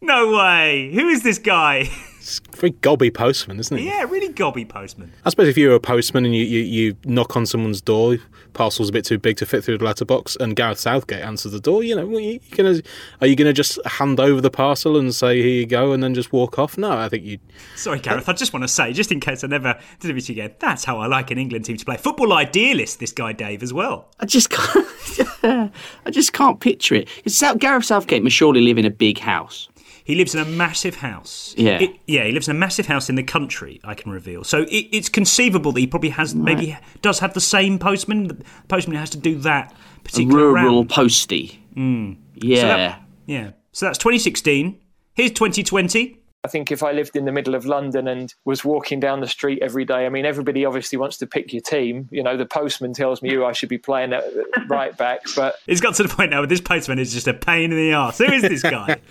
No 0.00 0.36
way. 0.36 0.90
Who 0.92 1.06
is 1.06 1.22
this 1.22 1.38
guy? 1.38 1.88
It's 2.28 2.40
a 2.52 2.56
very 2.56 2.70
gobby 2.82 3.10
postman, 3.10 3.58
isn't 3.58 3.76
he? 3.76 3.86
yeah, 3.86 4.02
really 4.04 4.32
gobby 4.32 4.64
postman. 4.66 5.12
I 5.24 5.30
suppose 5.30 5.48
if 5.48 5.56
you're 5.56 5.74
a 5.74 5.80
postman 5.80 6.24
and 6.26 6.34
you, 6.34 6.44
you, 6.44 6.60
you 6.60 6.96
knock 7.04 7.36
on 7.36 7.46
someone's 7.46 7.80
door, 7.80 8.18
parcel's 8.52 8.90
a 8.90 8.92
bit 8.92 9.04
too 9.04 9.18
big 9.18 9.36
to 9.38 9.46
fit 9.46 9.64
through 9.64 9.78
the 9.78 9.84
letterbox, 9.84 10.36
and 10.36 10.54
Gareth 10.54 10.78
Southgate 10.78 11.22
answers 11.22 11.52
the 11.52 11.60
door, 11.60 11.82
you 11.82 11.96
know, 11.96 12.06
what, 12.06 12.22
you 12.22 12.38
gonna, 12.50 12.80
are 13.20 13.26
you 13.26 13.34
going 13.36 13.46
to 13.46 13.52
just 13.52 13.78
hand 13.86 14.20
over 14.20 14.40
the 14.40 14.50
parcel 14.50 14.96
and 14.98 15.14
say, 15.14 15.38
here 15.40 15.48
you 15.60 15.66
go, 15.66 15.92
and 15.92 16.02
then 16.02 16.14
just 16.14 16.32
walk 16.32 16.58
off? 16.58 16.76
No, 16.76 16.92
I 16.92 17.08
think 17.08 17.24
you. 17.24 17.38
Sorry, 17.76 17.98
Gareth. 17.98 18.28
I 18.28 18.32
just 18.34 18.52
want 18.52 18.64
to 18.64 18.68
say, 18.68 18.92
just 18.92 19.10
in 19.10 19.20
case 19.20 19.42
I 19.42 19.46
never 19.46 19.78
did 20.00 20.16
it 20.16 20.28
again, 20.28 20.54
that's 20.58 20.84
how 20.84 20.98
I 20.98 21.06
like 21.06 21.30
an 21.30 21.38
England 21.38 21.64
team 21.64 21.76
to 21.78 21.84
play. 21.84 21.96
Football 21.96 22.32
idealist, 22.34 23.00
this 23.00 23.12
guy 23.12 23.32
Dave 23.32 23.62
as 23.62 23.72
well. 23.72 24.08
I 24.20 24.26
just 24.26 24.50
can't. 24.50 24.86
I 26.04 26.10
just 26.10 26.32
can't 26.32 26.60
picture 26.60 26.94
it. 26.94 27.08
'Cause 27.24 27.36
South, 27.36 27.58
Gareth 27.58 27.84
Southgate 27.84 28.22
must 28.22 28.36
surely 28.36 28.60
live 28.60 28.78
in 28.78 28.84
a 28.84 28.90
big 28.90 29.18
house. 29.18 29.68
He 30.08 30.14
lives 30.14 30.34
in 30.34 30.40
a 30.40 30.44
massive 30.46 30.96
house. 30.96 31.54
Yeah. 31.58 31.80
It- 31.82 31.96
yeah, 32.06 32.24
he 32.24 32.32
lives 32.32 32.48
in 32.48 32.56
a 32.56 32.58
massive 32.58 32.86
house 32.86 33.10
in 33.10 33.14
the 33.16 33.22
country. 33.22 33.78
I 33.84 33.94
can 33.94 34.10
reveal. 34.10 34.42
So 34.42 34.62
it, 34.62 34.86
it's 34.90 35.08
conceivable 35.10 35.70
that 35.72 35.80
he 35.80 35.86
probably 35.86 36.08
has, 36.10 36.34
maybe 36.34 36.76
does 37.02 37.18
have 37.18 37.34
the 37.34 37.40
same 37.42 37.78
postman. 37.78 38.28
The 38.28 38.36
postman 38.68 38.96
has 38.96 39.10
to 39.10 39.18
do 39.18 39.36
that 39.40 39.72
A 39.72 40.00
particular 40.02 40.48
rural 40.52 40.76
round. 40.78 40.88
postie. 40.90 41.60
Mm. 41.76 42.16
Yeah. 42.34 42.56
So 42.62 42.66
that- 42.68 43.02
yeah. 43.26 43.50
So 43.72 43.86
that's 43.86 43.98
2016. 43.98 44.80
Here's 45.14 45.30
2020. 45.32 46.17
I 46.44 46.48
think 46.48 46.70
if 46.70 46.84
I 46.84 46.92
lived 46.92 47.16
in 47.16 47.24
the 47.24 47.32
middle 47.32 47.56
of 47.56 47.66
London 47.66 48.06
and 48.06 48.32
was 48.44 48.64
walking 48.64 49.00
down 49.00 49.20
the 49.20 49.26
street 49.26 49.58
every 49.60 49.84
day, 49.84 50.06
I 50.06 50.08
mean, 50.08 50.24
everybody 50.24 50.64
obviously 50.64 50.96
wants 50.96 51.16
to 51.18 51.26
pick 51.26 51.52
your 51.52 51.62
team. 51.62 52.08
You 52.12 52.22
know, 52.22 52.36
the 52.36 52.46
postman 52.46 52.92
tells 52.92 53.22
me 53.22 53.32
who 53.34 53.44
I 53.44 53.50
should 53.50 53.68
be 53.68 53.78
playing 53.78 54.12
at 54.12 54.22
right 54.68 54.96
back, 54.96 55.22
but 55.34 55.56
It's 55.66 55.80
got 55.80 55.96
to 55.96 56.04
the 56.04 56.08
point 56.08 56.30
now 56.30 56.38
where 56.38 56.46
this 56.46 56.60
postman 56.60 57.00
is 57.00 57.12
just 57.12 57.26
a 57.26 57.34
pain 57.34 57.72
in 57.72 57.76
the 57.76 57.92
arse. 57.92 58.18
Who 58.18 58.32
is 58.32 58.42
this 58.42 58.62
guy? 58.62 58.98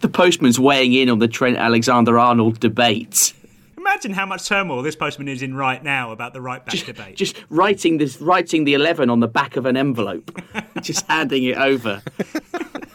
The 0.00 0.08
postman's 0.08 0.58
weighing 0.58 0.92
in 0.92 1.08
on 1.08 1.18
the 1.18 1.28
Trent 1.28 1.56
Alexander 1.56 2.18
Arnold 2.18 2.60
debate. 2.60 3.32
Imagine 3.76 4.12
how 4.12 4.26
much 4.26 4.46
turmoil 4.46 4.82
this 4.82 4.96
postman 4.96 5.28
is 5.28 5.42
in 5.42 5.54
right 5.54 5.82
now 5.82 6.12
about 6.12 6.32
the 6.32 6.40
right 6.40 6.64
back 6.64 6.84
debate. 6.84 7.16
Just 7.16 7.36
writing 7.50 7.98
this, 7.98 8.20
writing 8.20 8.64
the 8.64 8.74
eleven 8.74 9.10
on 9.10 9.20
the 9.20 9.28
back 9.28 9.56
of 9.56 9.64
an 9.64 9.76
envelope, 9.76 10.30
just 10.82 11.06
handing 11.06 11.44
it 11.44 11.56
over. 11.56 12.02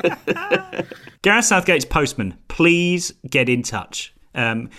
Gareth 1.22 1.45
Southgate's 1.45 1.86
postman, 1.86 2.38
please 2.47 3.14
get 3.30 3.49
in 3.49 3.64
touch. 3.64 4.14
Um, 4.34 4.70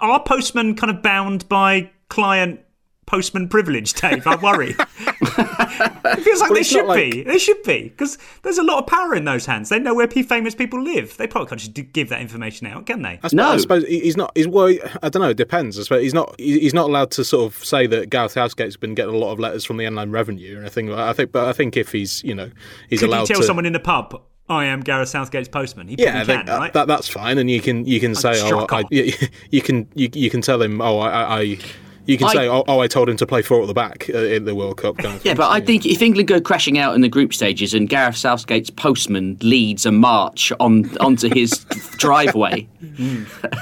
are 0.00 0.22
postmen 0.22 0.74
kind 0.74 0.90
of 0.94 1.02
bound 1.02 1.48
by 1.48 1.90
client 2.08 2.60
postman 3.06 3.48
privilege, 3.48 3.92
Dave? 3.92 4.26
I 4.26 4.36
worry. 4.36 4.74
it 4.78 6.22
feels 6.22 6.40
like 6.40 6.50
Well, 6.50 6.54
they 6.54 6.62
should 6.62 6.86
not 6.86 6.96
be. 6.96 7.22
They 7.22 7.38
should 7.38 7.62
be 7.62 7.90
because 7.90 8.16
there's 8.42 8.58
a 8.58 8.62
lot 8.62 8.78
of 8.78 8.86
power 8.86 9.14
in 9.14 9.24
those 9.24 9.44
hands. 9.44 9.68
They 9.68 9.78
know 9.78 9.94
where 9.94 10.08
famous 10.08 10.54
people 10.54 10.82
live. 10.82 11.16
They 11.18 11.26
probably 11.26 11.48
can't 11.48 11.60
just 11.60 11.92
give 11.92 12.08
that 12.08 12.20
information 12.20 12.66
out, 12.66 12.86
can 12.86 13.02
they? 13.02 13.20
I 13.22 13.28
suppose, 13.28 13.38
I 13.38 13.56
suppose 13.58 13.84
he's 13.86 14.16
not. 14.16 14.32
He's 14.34 14.48
well. 14.48 14.74
I 15.02 15.08
don't 15.08 15.22
know. 15.22 15.30
It 15.30 15.36
depends. 15.36 15.78
I 15.78 15.82
suppose 15.82 16.02
he's 16.02 16.14
not. 16.14 16.34
He's 16.38 16.74
not 16.74 16.88
allowed 16.88 17.10
to 17.12 17.24
sort 17.24 17.52
of 17.52 17.62
say 17.64 17.86
that 17.86 18.10
Gareth 18.10 18.32
Southgate's 18.32 18.76
been 18.76 18.94
getting 18.94 19.14
a 19.14 19.18
lot 19.18 19.32
of 19.32 19.38
letters 19.38 19.64
from 19.64 19.76
the 19.76 19.84
Inland 19.84 20.12
Revenue 20.12 20.56
or 20.58 20.60
anything. 20.62 20.92
I 20.92 21.12
think. 21.12 21.32
But 21.32 21.48
I 21.48 21.52
think 21.52 21.76
if 21.76 21.92
he's, 21.92 22.22
you 22.24 22.34
know, 22.34 22.50
he's 22.88 23.00
Could 23.00 23.10
allowed 23.10 23.20
you 23.22 23.34
tell 23.34 23.40
to. 23.40 23.46
someone 23.46 23.66
in 23.66 23.72
the 23.74 23.80
pub, 23.80 24.22
I 24.56 24.66
am 24.66 24.80
Gareth 24.80 25.08
Southgate's 25.08 25.48
postman? 25.48 25.88
He 25.88 25.96
yeah, 25.98 26.08
I 26.08 26.12
probably 26.12 26.24
think 26.26 26.38
can, 26.38 26.46
that, 26.46 26.58
right? 26.58 26.72
that 26.72 26.86
that's 26.88 27.08
fine, 27.08 27.38
and 27.38 27.50
you 27.50 27.60
can 27.60 27.84
you 27.86 28.00
can 28.00 28.14
say, 28.14 28.32
oh, 28.42 28.66
I, 28.70 28.84
you, 28.90 29.12
you 29.50 29.60
can 29.62 29.86
you, 29.94 30.08
you 30.12 30.30
can 30.30 30.40
tell 30.42 30.60
him, 30.62 30.80
oh, 30.80 30.98
I, 30.98 31.10
I- 31.10 31.38
I 31.40 31.58
you 32.04 32.18
can 32.18 32.26
I- 32.26 32.32
say, 32.32 32.48
oh, 32.48 32.64
oh, 32.66 32.80
I 32.80 32.88
told 32.88 33.08
him 33.08 33.16
to 33.18 33.26
play 33.26 33.42
four 33.42 33.60
at 33.62 33.68
the 33.68 33.74
back 33.74 34.10
uh, 34.12 34.18
in 34.18 34.44
the 34.44 34.56
World 34.56 34.76
Cup. 34.76 34.96
Kind 34.98 35.14
of 35.14 35.14
Yeah, 35.24 35.32
thing. 35.32 35.36
but 35.36 35.50
I 35.50 35.60
think 35.60 35.86
if 35.86 36.02
England 36.02 36.26
go 36.28 36.40
crashing 36.40 36.76
out 36.76 36.96
in 36.96 37.00
the 37.00 37.08
group 37.08 37.32
stages 37.32 37.74
and 37.74 37.88
Gareth 37.88 38.16
Southgate's 38.16 38.70
postman 38.70 39.38
leads 39.40 39.86
a 39.86 39.92
march 39.92 40.52
on 40.58 40.96
onto 40.98 41.32
his 41.32 41.64
driveway, 41.98 42.66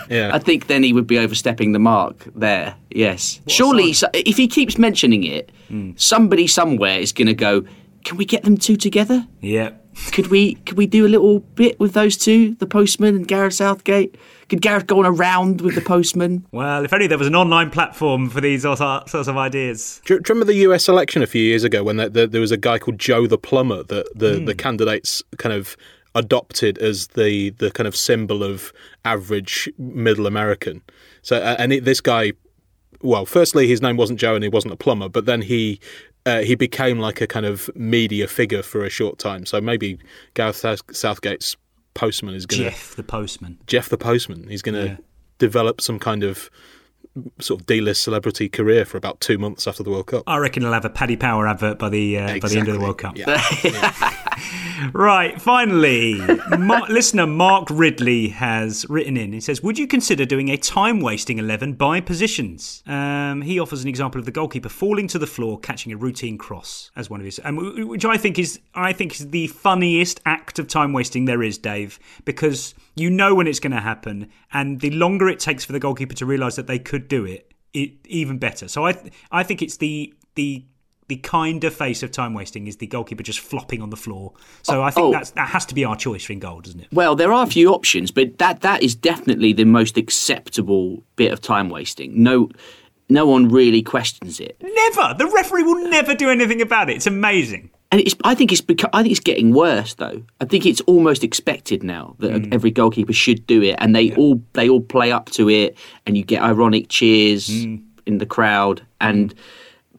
yeah. 0.09 0.30
I 0.32 0.38
think 0.38 0.68
then 0.68 0.82
he 0.82 0.93
would 0.95 1.07
be 1.07 1.18
overstepping 1.18 1.72
the 1.72 1.78
mark 1.78 2.24
there. 2.34 2.76
Yes, 2.91 3.41
surely 3.47 3.93
so, 3.93 4.09
if 4.14 4.38
he 4.38 4.49
keeps 4.49 4.78
mentioning 4.78 5.24
it, 5.24 5.53
somebody 5.97 6.47
somewhere 6.47 6.99
is 6.99 7.12
going 7.12 7.28
to 7.28 7.34
go. 7.34 7.64
Can 8.05 8.16
we 8.16 8.24
get 8.24 8.45
them 8.45 8.57
two 8.57 8.76
together? 8.76 9.26
Yeah. 9.43 9.72
Could 10.12 10.28
we 10.28 10.55
could 10.55 10.76
we 10.76 10.86
do 10.86 11.07
a 11.07 11.09
little 11.09 11.41
bit 11.41 11.78
with 11.80 11.93
those 11.93 12.16
two, 12.16 12.55
the 12.57 12.66
postman 12.66 13.16
and 13.16 13.26
Gareth 13.26 13.55
Southgate? 13.55 14.16
Could 14.49 14.62
Gareth 14.62 14.86
go 14.86 14.99
on 14.99 15.07
a 15.07 15.12
round 15.12 15.61
with 15.61 15.74
the 15.74 15.80
postman? 15.80 16.47
Well, 16.53 16.84
if 16.84 16.93
only 16.93 17.07
there 17.07 17.18
was 17.18 17.26
an 17.26 17.36
online 17.36 17.70
platform 17.70 18.28
for 18.28 18.41
these 18.41 18.62
sorts 18.62 18.80
of 18.80 19.36
ideas. 19.36 20.01
Do 20.05 20.14
you, 20.14 20.20
do 20.20 20.30
you 20.30 20.34
remember 20.34 20.53
the 20.53 20.59
US 20.70 20.88
election 20.88 21.22
a 21.22 21.26
few 21.26 21.43
years 21.43 21.64
ago 21.64 21.84
when 21.84 21.97
the, 21.97 22.09
the, 22.09 22.26
there 22.26 22.41
was 22.41 22.51
a 22.51 22.57
guy 22.57 22.78
called 22.78 22.99
Joe 22.99 23.26
the 23.26 23.38
plumber 23.38 23.82
that 23.84 24.07
the, 24.14 24.41
the 24.45 24.53
hmm. 24.53 24.59
candidates 24.59 25.22
kind 25.38 25.55
of 25.55 25.76
adopted 26.14 26.78
as 26.78 27.09
the 27.09 27.51
the 27.51 27.70
kind 27.70 27.86
of 27.86 27.95
symbol 27.95 28.43
of 28.43 28.72
average 29.05 29.68
middle 29.78 30.26
American. 30.26 30.82
So 31.22 31.36
and 31.36 31.72
it, 31.72 31.84
this 31.84 32.01
guy, 32.01 32.32
well, 33.03 33.26
firstly 33.26 33.68
his 33.68 33.82
name 33.82 33.97
wasn't 33.97 34.18
Joe 34.18 34.34
and 34.34 34.43
he 34.43 34.51
wasn't 34.51 34.74
a 34.74 34.76
plumber, 34.76 35.09
but 35.09 35.26
then 35.26 35.43
he. 35.43 35.80
Uh, 36.31 36.43
he 36.43 36.55
became 36.55 36.99
like 36.99 37.20
a 37.20 37.26
kind 37.26 37.47
of 37.47 37.68
media 37.74 38.26
figure 38.28 38.62
for 38.62 38.85
a 38.85 38.91
short 38.91 39.18
time. 39.18 39.47
So 39.47 39.61
maybe 39.61 39.99
Gareth 40.35 40.57
Southgate's 40.93 41.57
postman 41.95 42.35
is 42.35 42.47
going 42.47 42.64
to 42.64 42.70
Jeff 42.70 42.95
the 42.97 43.03
postman. 43.03 43.59
Jeff 43.66 43.89
the 43.89 43.99
postman. 43.99 44.47
He's 44.49 44.62
going 44.62 44.74
to 44.76 44.87
Yeah. 44.93 44.97
develop 45.39 45.81
some 45.81 45.99
kind 45.99 46.22
of 46.22 46.51
sort 47.41 47.61
of 47.61 47.66
D-list 47.66 48.03
celebrity 48.05 48.49
career 48.49 48.85
for 48.85 48.97
about 48.97 49.20
two 49.20 49.37
months 49.37 49.66
after 49.66 49.83
the 49.83 49.91
World 49.91 50.07
Cup. 50.07 50.22
I 50.28 50.37
reckon 50.39 50.62
he'll 50.62 50.72
have 50.72 50.85
a 50.85 50.91
Paddy 50.91 51.16
Power 51.16 51.49
advert 51.49 51.78
by 51.78 51.89
the 51.89 52.18
uh, 52.18 52.39
by 52.39 52.49
the 52.49 52.59
end 52.59 52.68
of 52.68 52.74
the 52.74 52.81
World 52.81 52.99
Cup. 52.99 53.16
Yeah. 53.18 53.26
Right, 54.93 55.41
finally, 55.41 56.14
listener 56.89 57.26
Mark 57.26 57.68
Ridley 57.70 58.28
has 58.28 58.87
written 58.89 59.16
in. 59.16 59.33
He 59.33 59.41
says, 59.41 59.62
"Would 59.62 59.78
you 59.78 59.87
consider 59.87 60.24
doing 60.24 60.49
a 60.49 60.57
time-wasting 60.57 61.39
eleven 61.39 61.74
by 61.74 62.01
positions?" 62.01 62.83
Um, 62.87 63.43
he 63.43 63.59
offers 63.59 63.83
an 63.83 63.89
example 63.89 64.18
of 64.18 64.24
the 64.24 64.33
goalkeeper 64.33 64.68
falling 64.68 65.07
to 65.09 65.18
the 65.18 65.26
floor, 65.26 65.59
catching 65.59 65.93
a 65.93 65.97
routine 65.97 66.39
cross 66.39 66.91
as 66.97 67.11
one 67.11 67.20
of 67.20 67.26
his, 67.26 67.41
um, 67.45 67.89
which 67.89 68.05
I 68.05 68.16
think 68.16 68.39
is 68.39 68.61
I 68.74 68.93
think 68.93 69.12
is 69.12 69.31
the 69.31 69.49
funniest 69.49 70.20
act 70.24 70.59
of 70.59 70.66
time 70.68 70.93
wasting 70.93 71.24
there 71.24 71.43
is, 71.43 71.59
Dave, 71.59 71.99
because 72.24 72.74
you 72.97 73.11
know 73.11 73.35
when 73.35 73.47
it's 73.47 73.61
going 73.61 73.72
to 73.72 73.81
happen, 73.81 74.28
and 74.53 74.81
the 74.81 74.91
longer 74.91 75.28
it 75.28 75.41
takes 75.41 75.64
for 75.64 75.72
the 75.72 75.81
goalkeeper 75.81 76.14
to 76.14 76.26
realise 76.26 76.57
that 76.57 76.66
they 76.66 76.78
could 76.78 77.09
do 77.09 77.24
it, 77.24 77.53
it 77.72 77.93
even 78.07 78.39
better. 78.39 78.68
So 78.68 78.87
I 78.87 78.97
I 79.31 79.43
think 79.43 79.62
it's 79.62 79.76
the 79.76 80.14
the 80.37 80.64
the 81.11 81.17
kinder 81.17 81.71
face 81.71 82.03
of 82.03 82.11
time 82.11 82.33
wasting 82.33 82.67
is 82.67 82.77
the 82.79 82.87
goalkeeper 82.87 83.23
just 83.23 83.41
flopping 83.41 83.83
on 83.83 83.91
the 83.91 83.97
floor. 83.97 84.33
So 84.63 84.83
I 84.83 84.91
think 84.91 85.09
Oh. 85.09 85.13
that's 85.13 85.33
that 85.33 85.49
has 85.51 85.67
to 85.67 85.75
be 85.75 85.85
our 85.85 85.97
choice 85.97 86.25
for 86.25 86.33
in 86.33 86.39
goal, 86.39 86.61
doesn't 86.63 86.81
it? 86.81 86.89
Well, 86.93 87.15
there 87.15 87.33
are 87.33 87.43
a 87.45 87.47
few 87.47 87.75
options, 87.75 88.11
but 88.11 88.39
that 88.39 88.63
that 88.63 88.83
is 88.83 88.95
definitely 88.95 89.53
the 89.53 89.65
most 89.65 89.99
acceptable 89.99 91.03
bit 91.17 91.33
of 91.33 91.41
time 91.41 91.69
wasting. 91.69 92.23
No, 92.23 92.49
no 93.09 93.27
one 93.27 93.49
really 93.49 93.83
questions 93.83 94.39
it, 94.41 94.57
Never. 94.63 95.15
The 95.19 95.27
referee 95.27 95.65
will 95.65 95.89
never 95.91 96.15
do 96.15 96.31
anything 96.31 96.63
about 96.63 96.89
it. 96.89 96.97
It's 96.97 97.07
amazing. 97.07 97.71
and 97.93 98.01
it's. 98.01 98.15
I 98.23 98.37
think 98.37 98.53
it's 98.53 98.61
beca- 98.63 98.91
I 98.93 99.03
think 99.03 99.11
it's 99.11 99.21
getting 99.33 99.53
worse 99.53 99.95
though. 99.95 100.23
I 100.41 100.45
think 100.45 100.65
it's 100.65 100.81
almost 100.83 101.25
expected 101.25 101.83
now 101.83 102.15
that 102.21 102.31
Hmm. 102.47 102.53
every 102.53 102.71
goalkeeper 102.71 103.13
should 103.13 103.47
do 103.49 103.63
it, 103.63 103.75
and 103.79 103.97
they 103.97 104.15
all 104.15 104.41
they 104.53 104.69
all 104.69 104.81
play 104.81 105.11
up 105.11 105.29
to 105.31 105.51
it, 105.51 105.77
and 106.07 106.17
you 106.17 106.23
get 106.23 106.41
ironic 106.41 106.87
cheers 106.89 107.49
Hmm. 107.65 107.77
in 108.07 108.19
the 108.19 108.27
crowd, 108.27 108.83
and. 109.01 109.35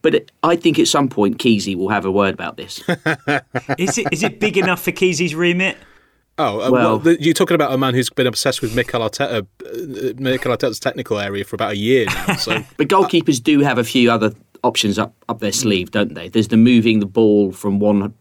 But 0.01 0.15
it, 0.15 0.31
I 0.43 0.55
think 0.55 0.79
at 0.79 0.87
some 0.87 1.09
point 1.09 1.37
Keezy 1.37 1.75
will 1.75 1.89
have 1.89 2.05
a 2.05 2.11
word 2.11 2.33
about 2.33 2.57
this. 2.57 2.79
Is 3.77 3.97
it 3.97 4.07
is 4.11 4.23
it 4.23 4.39
big 4.39 4.57
enough 4.57 4.81
for 4.81 4.91
Kesey's 4.91 5.35
remit? 5.35 5.77
Oh, 6.37 6.59
uh, 6.59 6.71
well, 6.71 6.71
Well- 6.71 6.99
the, 6.99 7.21
you're 7.21 7.33
talking 7.35 7.55
about 7.55 7.71
a 7.73 7.77
man 7.77 7.93
who's 7.93 8.09
been 8.09 8.25
obsessed 8.25 8.61
with 8.61 8.75
Mikel 8.75 9.01
Arteta, 9.01 9.45
uh, 9.65 10.13
Mikel 10.17 10.55
Arteta's 10.55 10.79
technical 10.79 11.19
area 11.19 11.43
for 11.43 11.55
about 11.55 11.73
a 11.73 11.77
year 11.77 12.05
now. 12.05 12.35
So 12.37 12.63
But 12.77 12.87
goalkeepers 12.87 13.43
do 13.43 13.59
have 13.59 13.77
a 13.77 13.83
few 13.83 14.09
other 14.09 14.31
options 14.63 14.97
up, 14.97 15.13
up 15.29 15.39
their 15.39 15.51
sleeve, 15.51 15.91
don't 15.91 16.13
they? 16.15 16.29
There's 16.29 16.47
the 16.47 16.57
moving 16.57 16.99
the 16.99 17.05
ball 17.05 17.51
from 17.51 17.79
one 17.79 18.13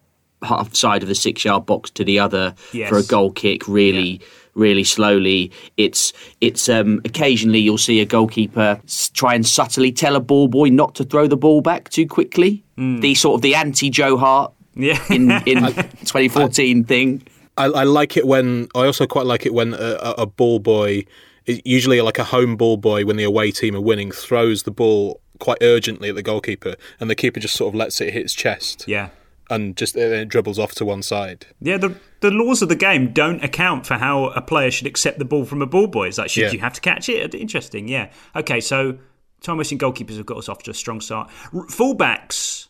half 0.43 0.74
side 0.74 1.03
of 1.03 1.09
the 1.09 1.14
six 1.14 1.45
yard 1.45 1.64
box 1.66 1.91
to 1.91 2.05
the 2.05 2.18
other 2.18 2.55
Yes. 2.72 2.89
for 2.91 2.97
a 2.99 3.03
goal 3.03 3.31
kick 3.31 3.66
really 3.68 4.20
really 4.55 4.84
slowly 4.84 5.51
it's 5.76 6.12
it's 6.40 6.68
um 6.68 7.01
occasionally 7.05 7.59
you'll 7.59 7.78
see 7.78 8.01
a 8.01 8.05
goalkeeper 8.05 8.80
try 9.14 9.34
and 9.34 9.46
subtly 9.46 9.92
tell 9.92 10.16
a 10.16 10.20
ball 10.20 10.48
boy 10.48 10.68
not 10.68 10.94
to 10.94 11.05
throw 11.05 11.26
the 11.26 11.36
ball 11.36 11.61
back 11.61 11.88
too 11.90 12.07
quickly 12.07 12.62
the 12.76 13.14
sort 13.14 13.34
of 13.36 13.42
the 13.42 13.55
anti 13.55 13.90
Joe 13.90 14.16
Hart 14.16 14.53
Yeah. 14.74 14.98
in 15.11 15.30
in 15.46 15.59
2014 16.05 16.84
thing 16.84 17.22
I, 17.57 17.64
I 17.66 17.82
like 17.84 18.16
it 18.16 18.26
when 18.26 18.68
I 18.74 18.86
also 18.86 19.07
quite 19.07 19.26
like 19.26 19.44
it 19.46 19.53
when 19.55 19.74
a, 19.74 19.76
a, 20.01 20.11
a 20.18 20.26
ball 20.26 20.61
boy, 20.61 21.05
usually 21.46 22.01
like 22.01 22.18
a 22.18 22.24
home 22.24 22.57
ball 22.57 22.76
boy, 22.78 23.05
when 23.05 23.16
the 23.16 23.24
away 23.24 23.51
team 23.51 23.76
are 23.76 23.80
winning, 23.80 24.11
throws 24.12 24.62
the 24.62 24.70
ball 24.70 25.20
quite 25.40 25.59
urgently 25.61 26.09
at 26.09 26.14
the 26.14 26.22
goalkeeper, 26.22 26.74
and 27.01 27.11
the 27.11 27.14
keeper 27.14 27.38
just 27.40 27.57
sort 27.57 27.68
of 27.68 27.74
lets 27.74 28.01
it 28.01 28.12
hit 28.14 28.22
his 28.22 28.32
chest. 28.34 28.84
Yeah. 28.86 29.09
And 29.51 29.76
just 29.76 29.96
uh, 29.96 30.01
it 30.01 30.28
dribbles 30.28 30.59
off 30.61 30.72
to 30.76 30.84
one 30.84 31.03
side. 31.03 31.44
Yeah, 31.61 31.76
the 31.76 31.96
the 32.20 32.30
laws 32.30 32.62
of 32.62 32.68
the 32.68 32.76
game 32.76 33.12
don't 33.12 33.42
account 33.44 33.84
for 33.86 33.94
how 33.94 34.26
a 34.26 34.40
player 34.40 34.70
should 34.70 34.86
accept 34.86 35.18
the 35.18 35.24
ball 35.24 35.44
from 35.44 35.61
a 35.61 35.66
ball 35.66 35.88
boy. 35.88 36.07
It's 36.09 36.18
like, 36.18 36.30
should 36.30 36.44
Yeah. 36.44 36.53
you 36.53 36.61
have 36.61 36.74
to 36.74 36.80
catch 36.80 37.09
it? 37.09 37.34
Interesting, 37.34 37.88
yeah. 37.88 38.11
Okay, 38.36 38.61
so 38.61 38.98
time 39.40 39.57
wasting 39.59 39.78
goalkeepers 39.78 40.16
have 40.18 40.26
got 40.26 40.36
us 40.38 40.48
off 40.48 40.62
to 40.62 40.70
a 40.70 40.74
strong 40.74 41.01
start. 41.01 41.30
R- 41.53 41.66
fullbacks, 41.66 42.68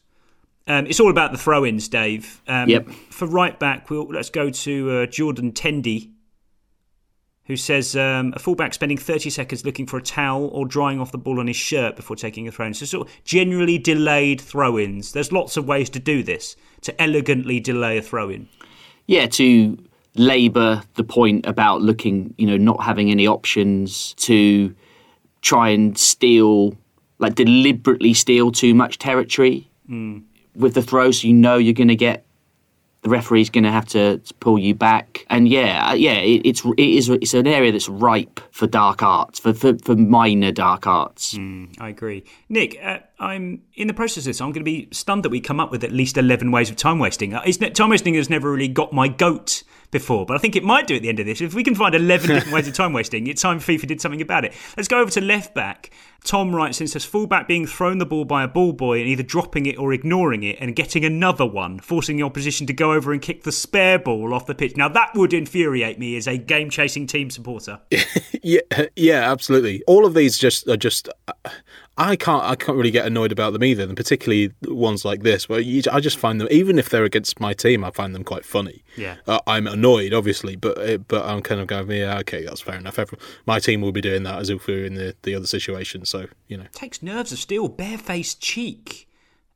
um, 0.66 0.86
it's 0.86 1.00
all 1.00 1.10
about 1.10 1.32
the 1.32 1.38
throw 1.38 1.66
ins, 1.66 1.88
Dave. 1.88 2.40
Um, 2.48 2.68
Yep. 2.68 2.88
For 3.10 3.26
right 3.26 3.58
back, 3.58 3.90
we'll, 3.90 4.06
let's 4.06 4.30
go 4.30 4.48
to 4.50 4.90
uh, 4.90 5.06
Jordan 5.06 5.52
Tendy, 5.52 6.10
who 7.50 7.56
says 7.56 7.96
um, 7.96 8.32
a 8.36 8.38
fullback 8.38 8.72
spending 8.72 8.96
30 8.96 9.28
seconds 9.28 9.64
looking 9.64 9.84
for 9.84 9.96
a 9.96 10.02
towel 10.02 10.46
or 10.52 10.64
drying 10.64 11.00
off 11.00 11.10
the 11.10 11.18
ball 11.18 11.40
on 11.40 11.48
his 11.48 11.56
shirt 11.56 11.96
before 11.96 12.14
taking 12.14 12.46
a 12.46 12.52
throw 12.52 12.64
in. 12.64 12.74
So, 12.74 12.86
sort 12.86 13.08
of 13.08 13.24
generally 13.24 13.76
delayed 13.76 14.40
throw 14.40 14.78
ins. 14.78 15.10
There's 15.10 15.32
lots 15.32 15.56
of 15.56 15.66
ways 15.66 15.90
to 15.90 15.98
do 15.98 16.22
this, 16.22 16.54
to 16.82 17.02
elegantly 17.02 17.58
delay 17.58 17.98
a 17.98 18.02
throw 18.02 18.30
in. 18.30 18.48
yeah, 19.08 19.26
to 19.26 19.76
labour 20.14 20.80
the 20.94 21.02
point 21.02 21.44
about 21.44 21.82
looking, 21.82 22.32
you 22.38 22.46
know, 22.46 22.56
not 22.56 22.84
having 22.84 23.10
any 23.10 23.26
options 23.26 24.14
to 24.14 24.72
try 25.42 25.70
and 25.70 25.98
steal, 25.98 26.76
like 27.18 27.34
deliberately 27.34 28.14
steal 28.14 28.52
too 28.52 28.74
much 28.74 28.98
territory 28.98 29.68
with 30.54 30.74
the 30.74 30.82
throw, 30.82 31.10
so 31.10 31.26
you 31.26 31.34
know 31.34 31.56
you're 31.56 31.74
going 31.74 31.88
to 31.88 31.96
get 31.96 32.24
the 33.02 33.08
referee's 33.08 33.50
going 33.50 33.64
to 33.64 33.70
have 33.70 33.86
to 33.86 34.20
pull 34.40 34.58
you 34.58 34.74
back. 34.74 35.26
And 35.30 35.48
yeah, 35.48 35.90
uh, 35.90 35.94
yeah, 35.94 36.18
it, 36.18 36.42
it's 36.44 36.64
it 36.64 36.78
is 36.78 37.08
it's 37.08 37.34
an 37.34 37.46
area 37.46 37.72
that's 37.72 37.88
ripe 37.88 38.40
for 38.50 38.66
dark 38.66 39.02
arts, 39.02 39.38
for 39.38 39.54
for, 39.54 39.78
for 39.78 39.96
minor 39.96 40.52
dark 40.52 40.86
arts. 40.86 41.36
I 41.78 41.88
agree. 41.88 42.24
Nick, 42.48 42.78
uh, 42.82 42.98
I'm 43.20 43.62
in 43.74 43.86
the 43.86 43.94
process 43.94 44.24
of 44.24 44.30
this. 44.30 44.40
I'm 44.40 44.50
going 44.50 44.64
to 44.64 44.70
be 44.70 44.88
stunned 44.92 45.24
that 45.24 45.28
we 45.28 45.42
come 45.42 45.60
up 45.60 45.70
with 45.70 45.84
at 45.84 45.92
least 45.92 46.16
11 46.16 46.50
ways 46.50 46.70
of 46.70 46.76
time 46.76 46.98
wasting. 46.98 47.34
Uh, 47.34 47.42
time 47.74 47.90
wasting 47.90 48.14
has 48.14 48.30
never 48.30 48.50
really 48.50 48.66
got 48.66 48.94
my 48.94 49.08
goat 49.08 49.62
before, 49.90 50.24
but 50.24 50.36
I 50.36 50.38
think 50.38 50.56
it 50.56 50.64
might 50.64 50.86
do 50.86 50.96
at 50.96 51.02
the 51.02 51.10
end 51.10 51.20
of 51.20 51.26
this. 51.26 51.42
If 51.42 51.52
we 51.52 51.62
can 51.62 51.74
find 51.74 51.94
11 51.94 52.28
different 52.34 52.54
ways 52.54 52.66
of 52.66 52.72
time 52.72 52.94
wasting, 52.94 53.26
it's 53.26 53.42
time 53.42 53.60
FIFA 53.60 53.88
did 53.88 54.00
something 54.00 54.22
about 54.22 54.46
it. 54.46 54.54
Let's 54.74 54.88
go 54.88 55.00
over 55.00 55.10
to 55.10 55.20
left 55.20 55.54
back. 55.54 55.90
Tom 56.24 56.54
writes 56.54 56.80
in 56.80 56.86
says 56.86 57.04
fullback 57.04 57.46
being 57.48 57.66
thrown 57.66 57.98
the 57.98 58.06
ball 58.06 58.24
by 58.24 58.42
a 58.42 58.48
ball 58.48 58.72
boy 58.72 59.00
and 59.00 59.08
either 59.08 59.22
dropping 59.22 59.66
it 59.66 59.78
or 59.78 59.92
ignoring 59.92 60.42
it 60.42 60.56
and 60.60 60.76
getting 60.76 61.04
another 61.04 61.46
one, 61.46 61.78
forcing 61.78 62.16
the 62.16 62.22
opposition 62.22 62.66
to 62.66 62.72
go 62.72 62.92
over 62.92 63.12
and 63.12 63.22
kick 63.22 63.42
the 63.42 63.52
spare 63.52 63.98
ball 63.98 64.32
off 64.34 64.46
the 64.46 64.54
pitch. 64.54 64.76
Now 64.76 64.88
that 64.88 65.14
would 65.14 65.32
infuriate 65.32 65.98
me 65.98 66.16
as 66.16 66.26
a 66.26 66.36
game 66.36 66.70
chasing 66.70 67.06
team 67.06 67.28
supporter. 67.30 67.80
Yeah, 68.42 68.60
yeah, 68.96 69.30
absolutely. 69.30 69.82
All 69.86 70.06
of 70.06 70.14
these 70.14 70.38
just 70.38 70.66
are 70.66 70.76
just. 70.78 71.10
I 71.98 72.16
can't 72.16 72.42
I 72.42 72.54
can't 72.54 72.78
really 72.78 72.90
get 72.90 73.04
annoyed 73.04 73.32
about 73.32 73.52
them 73.52 73.62
either, 73.62 73.82
and 73.82 73.96
particularly 73.96 74.52
ones 74.62 75.04
like 75.04 75.22
this 75.22 75.48
where 75.48 75.60
you, 75.60 75.82
I 75.92 76.00
just 76.00 76.18
find 76.18 76.40
them 76.40 76.48
even 76.50 76.78
if 76.78 76.88
they're 76.88 77.04
against 77.04 77.40
my 77.40 77.52
team, 77.52 77.84
I 77.84 77.90
find 77.90 78.14
them 78.14 78.24
quite 78.24 78.44
funny. 78.44 78.82
Yeah. 78.96 79.16
Uh, 79.26 79.40
I'm 79.46 79.66
annoyed, 79.66 80.14
obviously, 80.14 80.56
but 80.56 80.78
uh, 80.78 80.98
but 80.98 81.26
I'm 81.26 81.42
kind 81.42 81.60
of 81.60 81.66
going, 81.66 81.90
yeah, 81.90 82.18
okay, 82.20 82.44
that's 82.44 82.60
fair 82.60 82.76
enough. 82.76 82.98
Every, 82.98 83.18
my 83.46 83.58
team 83.58 83.82
will 83.82 83.92
be 83.92 84.00
doing 84.00 84.22
that 84.22 84.38
as 84.38 84.48
if 84.50 84.66
we 84.66 84.74
were 84.74 84.84
in 84.84 84.94
the, 84.94 85.14
the 85.22 85.34
other 85.34 85.46
situation. 85.46 86.04
So 86.06 86.26
you 86.48 86.56
know, 86.56 86.66
takes 86.72 87.02
nerves 87.02 87.32
of 87.32 87.38
steel, 87.38 87.68
barefaced 87.68 88.40
cheek, 88.40 89.08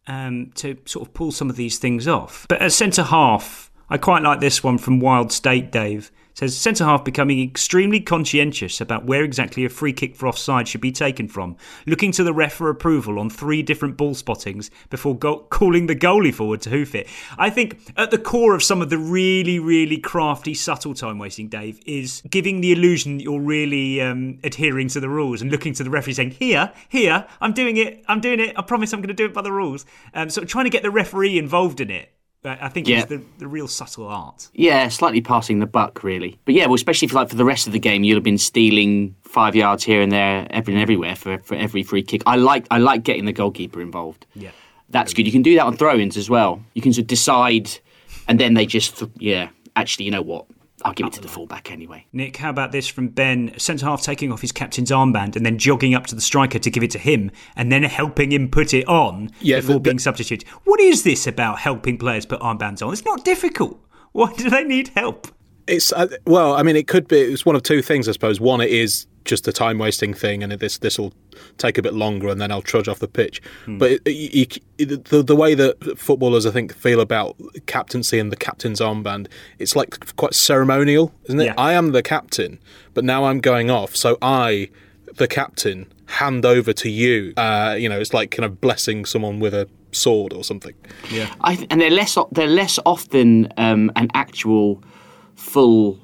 um, 0.07 0.53
to 0.57 0.77
sort 0.85 1.09
of 1.09 1.15
pull 1.15 1.33
some 1.33 1.49
of 1.49 1.57
these 1.57 1.79
things 1.79 2.07
off. 2.07 2.47
But 2.49 2.61
as 2.61 2.75
centre 2.75 3.05
half, 3.05 3.71
I 3.89 3.97
quite 3.97 4.23
like 4.23 4.41
this 4.41 4.63
one 4.63 4.79
from 4.79 5.01
Wild 5.01 5.33
State, 5.33 5.73
Dave. 5.73 6.11
Says 6.35 6.57
centre 6.57 6.85
half 6.85 7.05
becoming 7.05 7.41
extremely 7.41 8.01
conscientious 8.01 8.81
about 8.81 9.05
where 9.05 9.23
exactly 9.23 9.65
a 9.65 9.69
free 9.69 9.93
kick 9.93 10.17
for 10.17 10.27
offside 10.27 10.67
should 10.67 10.81
be 10.81 10.91
taken 10.91 11.29
from, 11.29 11.57
looking 11.87 12.11
to 12.11 12.25
the 12.25 12.35
ref 12.35 12.55
for 12.55 12.69
approval 12.69 13.21
on 13.21 13.31
three 13.31 13.63
different 13.63 13.97
ball 13.97 14.15
spottings 14.15 14.69
before 14.91 15.17
go- 15.17 15.47
calling 15.51 15.87
the 15.87 15.95
goalie 15.95 16.35
forward 16.35 16.61
to 16.63 16.71
hoof 16.71 16.97
it. 16.97 17.07
I 17.39 17.51
think 17.51 17.79
at 17.97 18.11
the 18.11 18.19
core 18.19 18.57
of 18.57 18.65
some 18.65 18.83
of 18.83 18.91
the 18.91 18.99
really, 18.99 19.61
really 19.61 19.97
crafty, 19.97 20.55
subtle 20.55 20.93
time 20.93 21.21
wasting, 21.21 21.47
Dave, 21.47 21.79
is 21.87 22.21
giving 22.29 22.61
the 22.61 22.73
illusion 22.73 23.19
that 23.19 23.23
you're 23.23 23.41
really 23.41 24.01
um, 24.01 24.41
adhering 24.43 24.89
to 24.89 24.99
the 24.99 25.09
rules 25.09 25.41
and 25.41 25.53
looking 25.53 25.73
to 25.75 25.85
the 25.85 25.91
referee 25.91 26.15
saying, 26.15 26.33
"Here, 26.33 26.73
here, 26.89 27.29
I'm 27.41 27.53
doing 27.53 27.77
it, 27.77 28.05
I'm 28.09 28.21
doing 28.21 28.41
it. 28.41 28.59
I 28.59 28.63
promise 28.63 28.93
I'm 28.93 29.01
going 29.01 29.07
to 29.07 29.15
do 29.15 29.27
it 29.27 29.35
by 29.35 29.43
the 29.43 29.53
rules." 29.53 29.87
Um, 30.13 30.31
so 30.31 30.43
trying 30.45 30.65
to 30.65 30.71
get 30.71 30.83
the 30.83 30.91
referee 30.91 31.39
involved 31.39 31.81
in 31.81 31.93
it. 31.93 32.11
I 32.45 32.69
think 32.69 32.87
Yeah. 32.89 32.99
is 32.99 33.07
the, 33.07 33.23
the 33.39 33.47
real 33.49 33.69
subtle 33.69 34.07
art. 34.07 34.49
Yeah, 34.53 34.89
slightly 34.89 35.21
passing 35.21 35.61
the 35.61 35.67
buck, 35.67 36.03
really. 36.05 36.39
But 36.45 36.55
yeah, 36.55 36.67
well, 36.67 36.75
especially 36.75 37.09
for 37.09 37.15
like 37.17 37.29
for 37.31 37.37
the 37.37 37.45
rest 37.45 37.67
of 37.67 37.73
the 37.73 37.79
game, 37.79 38.05
you'd 38.05 38.17
have 38.17 38.23
been 38.25 38.39
stealing 38.39 39.15
five 39.23 39.57
yards 39.57 39.83
here 39.85 40.03
and 40.03 40.13
there, 40.13 40.47
every 40.51 40.75
and 40.75 40.83
everywhere 40.83 41.17
for, 41.17 41.39
for 41.39 41.55
every 41.55 41.83
free 41.83 42.03
kick. 42.03 42.23
I 42.27 42.37
like 42.37 42.67
I 42.71 42.79
like 42.79 43.03
getting 43.03 43.25
the 43.25 43.33
goalkeeper 43.33 43.81
involved. 43.81 44.27
Yeah. 44.35 44.51
That's 44.91 45.15
good. 45.15 45.27
You 45.27 45.33
can 45.33 45.43
do 45.43 45.55
that 45.57 45.65
on 45.65 45.77
throw-ins 45.77 46.17
as 46.17 46.29
well. 46.29 46.63
You 46.75 46.83
can 46.83 46.93
sort 46.93 47.03
of 47.05 47.07
decide, 47.09 47.71
and 48.29 48.39
then 48.39 48.55
they 48.55 48.67
just 48.67 48.99
th- 48.99 49.11
yeah. 49.19 49.49
Actually, 49.77 50.05
you 50.05 50.11
know 50.13 50.23
what? 50.23 50.45
I'll 50.85 50.93
give 50.93 51.07
it 51.07 51.13
to 51.15 51.21
the 51.23 51.29
fullback 51.29 51.71
anyway. 51.71 52.07
Nick, 52.13 52.37
how 52.37 52.51
about 52.51 52.71
this 52.73 52.87
from 52.87 53.09
Ben? 53.09 53.59
Centre 53.59 53.87
half 53.87 54.03
taking 54.03 54.31
off 54.31 54.43
his 54.43 54.53
captain's 54.53 54.91
armband 54.91 55.35
and 55.35 55.45
then 55.47 55.57
jogging 55.59 55.95
up 55.95 56.07
to 56.09 56.15
the 56.15 56.21
striker 56.21 56.59
to 56.59 56.71
give 56.71 56.83
it 56.83 56.91
to 56.91 56.99
him 56.99 57.31
and 57.57 57.73
then 57.73 57.83
helping 57.85 58.31
him 58.33 58.51
put 58.51 58.75
it 58.75 58.87
on 58.87 59.31
Yeah, 59.41 59.57
before 59.61 59.75
the- 59.75 59.81
being 59.81 59.99
substituted. 59.99 60.47
What 60.65 60.81
is 60.81 61.03
this 61.03 61.27
about 61.27 61.59
helping 61.61 61.97
players 61.97 62.27
put 62.27 62.41
armbands 62.41 62.87
on? 62.87 62.93
It's 62.93 63.05
not 63.05 63.25
difficult. 63.25 63.81
Why 64.13 64.33
do 64.35 64.51
they 64.51 64.63
need 64.65 64.89
help? 64.89 65.29
It's 65.67 65.91
uh, 65.95 66.09
well, 66.27 66.53
I 66.55 66.63
mean, 66.63 66.77
it 66.77 66.87
could 66.87 67.09
be. 67.09 67.19
It's 67.19 67.47
one 67.47 67.57
of 67.57 67.63
two 67.63 67.81
things, 67.81 68.07
I 68.07 68.13
suppose. 68.13 68.39
One, 68.39 68.61
it 68.61 68.71
is 68.71 69.07
just 69.25 69.49
a 69.49 69.53
time 69.53 69.79
wasting 69.79 70.13
thing, 70.13 70.43
and 70.43 70.53
this 70.53 70.77
this 70.77 70.99
will 70.99 71.15
take 71.59 71.79
a 71.79 71.83
bit 71.83 71.95
longer, 71.95 72.29
and 72.29 72.41
then 72.41 72.51
I'll 72.51 72.63
trudge 72.63 72.89
off 72.89 72.99
the 72.99 73.09
pitch. 73.09 73.41
But 73.67 73.93
it, 73.93 74.03
it, 74.07 74.59
it, 74.79 75.05
the 75.07 75.23
the 75.23 75.37
way 75.37 75.55
that 75.55 75.99
footballers, 75.99 76.47
I 76.47 76.51
think, 76.51 76.75
feel 76.75 77.01
about 77.01 77.37
captaincy 77.67 78.19
and 78.19 78.31
the 78.33 78.37
captain's 78.37 78.81
armband, 78.81 79.29
it's 79.59 79.75
like 79.77 80.15
quite 80.17 80.35
ceremonial, 80.35 81.13
isn't 81.25 81.41
it? 81.41 81.45
Yeah. 81.47 81.55
I 81.57 81.73
am 81.75 81.93
the 81.93 82.03
captain, 82.03 82.59
but 82.95 83.05
now 83.05 83.25
I'm 83.25 83.41
going 83.41 83.71
off, 83.71 83.95
so 83.97 84.19
I, 84.23 84.71
the 85.17 85.29
captain, 85.29 85.87
hand 86.07 86.45
over 86.45 86.73
to 86.73 86.91
you. 86.91 87.33
Uh, 87.37 87.77
you 87.79 87.89
know, 87.89 87.99
it's 87.99 88.13
like 88.15 88.31
kind 88.31 88.45
of 88.45 88.61
blessing 88.61 89.05
someone 89.05 89.41
with 89.41 89.55
a 89.55 89.69
sword 89.93 90.33
or 90.33 90.45
something. 90.45 90.75
Yeah. 91.11 91.33
I 91.41 91.55
th- 91.57 91.69
and 91.71 91.81
they're 91.81 91.91
less 91.91 92.17
o- 92.17 92.29
they're 92.33 92.47
less 92.47 92.79
often 92.85 93.53
um, 93.57 93.91
an 93.97 94.09
actual 94.15 94.83
full 95.37 95.99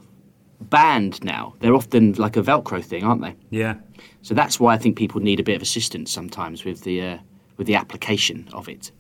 band 0.61 1.23
now. 1.25 1.55
They're 1.61 1.75
often 1.75 2.13
like 2.15 2.37
a 2.37 2.43
Velcro 2.43 2.83
thing, 2.85 3.05
aren't 3.05 3.23
they? 3.23 3.35
Yeah. 3.51 3.75
So 4.23 4.35
that's 4.35 4.61
why 4.61 4.75
I 4.75 4.79
think 4.79 4.97
people 4.97 5.21
need 5.21 5.41
a 5.41 5.43
bit 5.43 5.57
of 5.57 5.63
assistance 5.63 6.13
sometimes 6.13 6.65
with 6.65 6.83
the 6.83 7.03
uh, 7.03 7.19
with 7.57 7.67
the 7.67 7.75
application 7.75 8.49
of 8.53 8.69
it. 8.69 8.91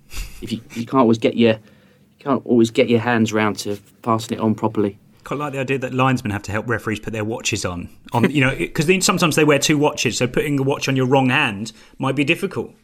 If 0.43 0.53
you 0.53 0.61
you 0.75 0.87
can't 0.87 1.01
always 1.01 1.19
get 1.19 1.37
your 1.37 1.55
you 1.55 2.25
can't 2.25 2.45
always 2.45 2.71
get 2.71 2.89
your 2.89 3.01
hands 3.01 3.33
round 3.33 3.59
to 3.61 3.79
passing 4.03 4.39
it 4.39 4.41
on 4.41 4.55
properly. 4.55 4.99
Quite 5.25 5.39
like 5.39 5.53
the 5.53 5.61
idea 5.61 5.79
that 5.79 5.93
linesmen 5.93 6.33
have 6.33 6.43
to 6.45 6.53
help 6.53 6.67
referees 6.69 6.99
put 7.01 7.13
their 7.13 7.25
watches 7.25 7.65
on. 7.65 7.89
On 8.13 8.31
you 8.31 8.41
know, 8.41 8.57
because 8.57 8.87
sometimes 9.05 9.37
they 9.37 9.45
wear 9.45 9.59
two 9.59 9.79
watches, 9.79 10.17
so 10.17 10.27
putting 10.27 10.59
a 10.59 10.63
watch 10.63 10.89
on 10.89 10.97
your 10.97 11.07
wrong 11.07 11.29
hand 11.29 11.73
might 11.99 12.17
be 12.17 12.25
difficult. 12.25 12.75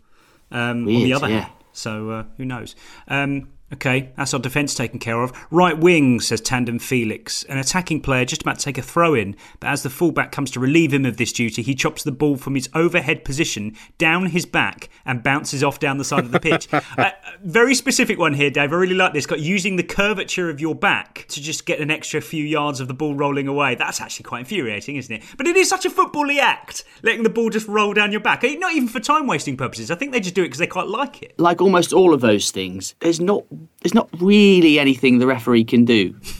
Um, 0.51 0.87
on 0.87 0.87
the 0.87 1.12
other 1.12 1.28
yeah. 1.28 1.41
hand, 1.41 1.53
so 1.72 2.11
uh, 2.11 2.24
who 2.37 2.45
knows? 2.45 2.76
Um, 3.09 3.49
okay, 3.73 4.12
that's 4.17 4.33
our 4.33 4.41
defence 4.41 4.75
taken 4.75 4.99
care 4.99 5.21
of. 5.23 5.33
Right 5.51 5.77
wing 5.77 6.21
says 6.21 6.41
Tandem 6.41 6.79
Felix, 6.79 7.43
an 7.45 7.59
attacking 7.59 8.01
player 8.01 8.25
just 8.25 8.43
about 8.43 8.59
to 8.59 8.64
take 8.64 8.79
a 8.79 8.83
throw 8.83 9.14
in, 9.14 9.37
but 9.61 9.69
as 9.69 9.83
the 9.83 9.91
fullback 9.91 10.33
comes 10.33 10.51
to 10.53 10.61
relieve 10.61 10.93
him 10.93 11.05
of 11.05 11.17
this 11.17 11.33
duty, 11.33 11.62
he 11.62 11.75
chops 11.75 12.03
the 12.03 12.12
ball 12.12 12.37
from 12.37 12.55
his 12.55 12.69
overhead 12.75 13.25
position 13.25 13.77
down 13.99 14.27
his 14.27 14.47
back 14.47 14.89
and 15.05 15.23
bounces 15.23 15.64
off 15.64 15.79
down 15.79 15.99
the 15.99 16.05
side 16.05 16.25
of 16.25 16.31
the 16.31 16.41
pitch. 16.41 16.69
uh, 16.99 17.11
very 17.43 17.75
specific 17.75 18.19
one 18.19 18.35
here, 18.35 18.51
Dave. 18.51 18.73
I 18.73 18.77
really 18.77 18.95
like 18.95 19.12
this. 19.12 19.27
Got 19.27 19.41
using 19.41 19.77
the 19.77 19.83
curvature 19.83 20.49
of 20.49 20.61
your 20.61 20.75
back 20.75 21.27
to 21.29 21.43
just 21.43 21.67
get 21.67 21.81
an 21.81 21.91
extra 21.91 22.21
few 22.21 22.45
yards 22.45 22.81
of 22.81 22.89
the 22.89 22.95
ball 22.95 23.14
rolling 23.14 23.49
away. 23.49 23.75
That's 23.75 24.01
actually 24.01 24.25
quite 24.25 24.41
infuriating, 24.41 24.97
isn't 24.97 25.14
it? 25.14 25.23
But 25.37 25.47
it 25.47 25.57
is 25.57 25.69
such 25.69 25.85
a 25.85 25.91
footbally 25.91 26.39
act, 26.39 26.85
letting 27.03 27.25
the 27.25 27.31
ball 27.31 27.51
just 27.51 27.67
roll 27.67 27.95
down 27.95 28.12
your 28.12 28.21
back. 28.21 28.43
Not 28.43 28.75
even 28.75 28.89
for 28.89 29.01
time 29.01 29.27
wasting 29.27 29.57
purposes. 29.57 29.91
I 29.91 29.97
think 29.97 30.12
they 30.12 30.21
just 30.21 30.35
do 30.35 30.43
it 30.43 30.47
because 30.47 30.59
they 30.59 30.67
quite 30.67 30.89
like 30.89 31.23
it. 31.23 31.39
Like 31.39 31.61
almost 31.61 31.93
all 31.93 32.14
of 32.14 32.21
those 32.21 32.51
things, 32.51 32.95
there's 33.01 33.21
not 33.21 33.45
there's 33.82 33.94
not 33.94 34.09
really 34.20 34.78
anything 34.78 35.18
the 35.18 35.26
referee 35.26 35.64
can 35.64 35.84
do. 35.84 36.14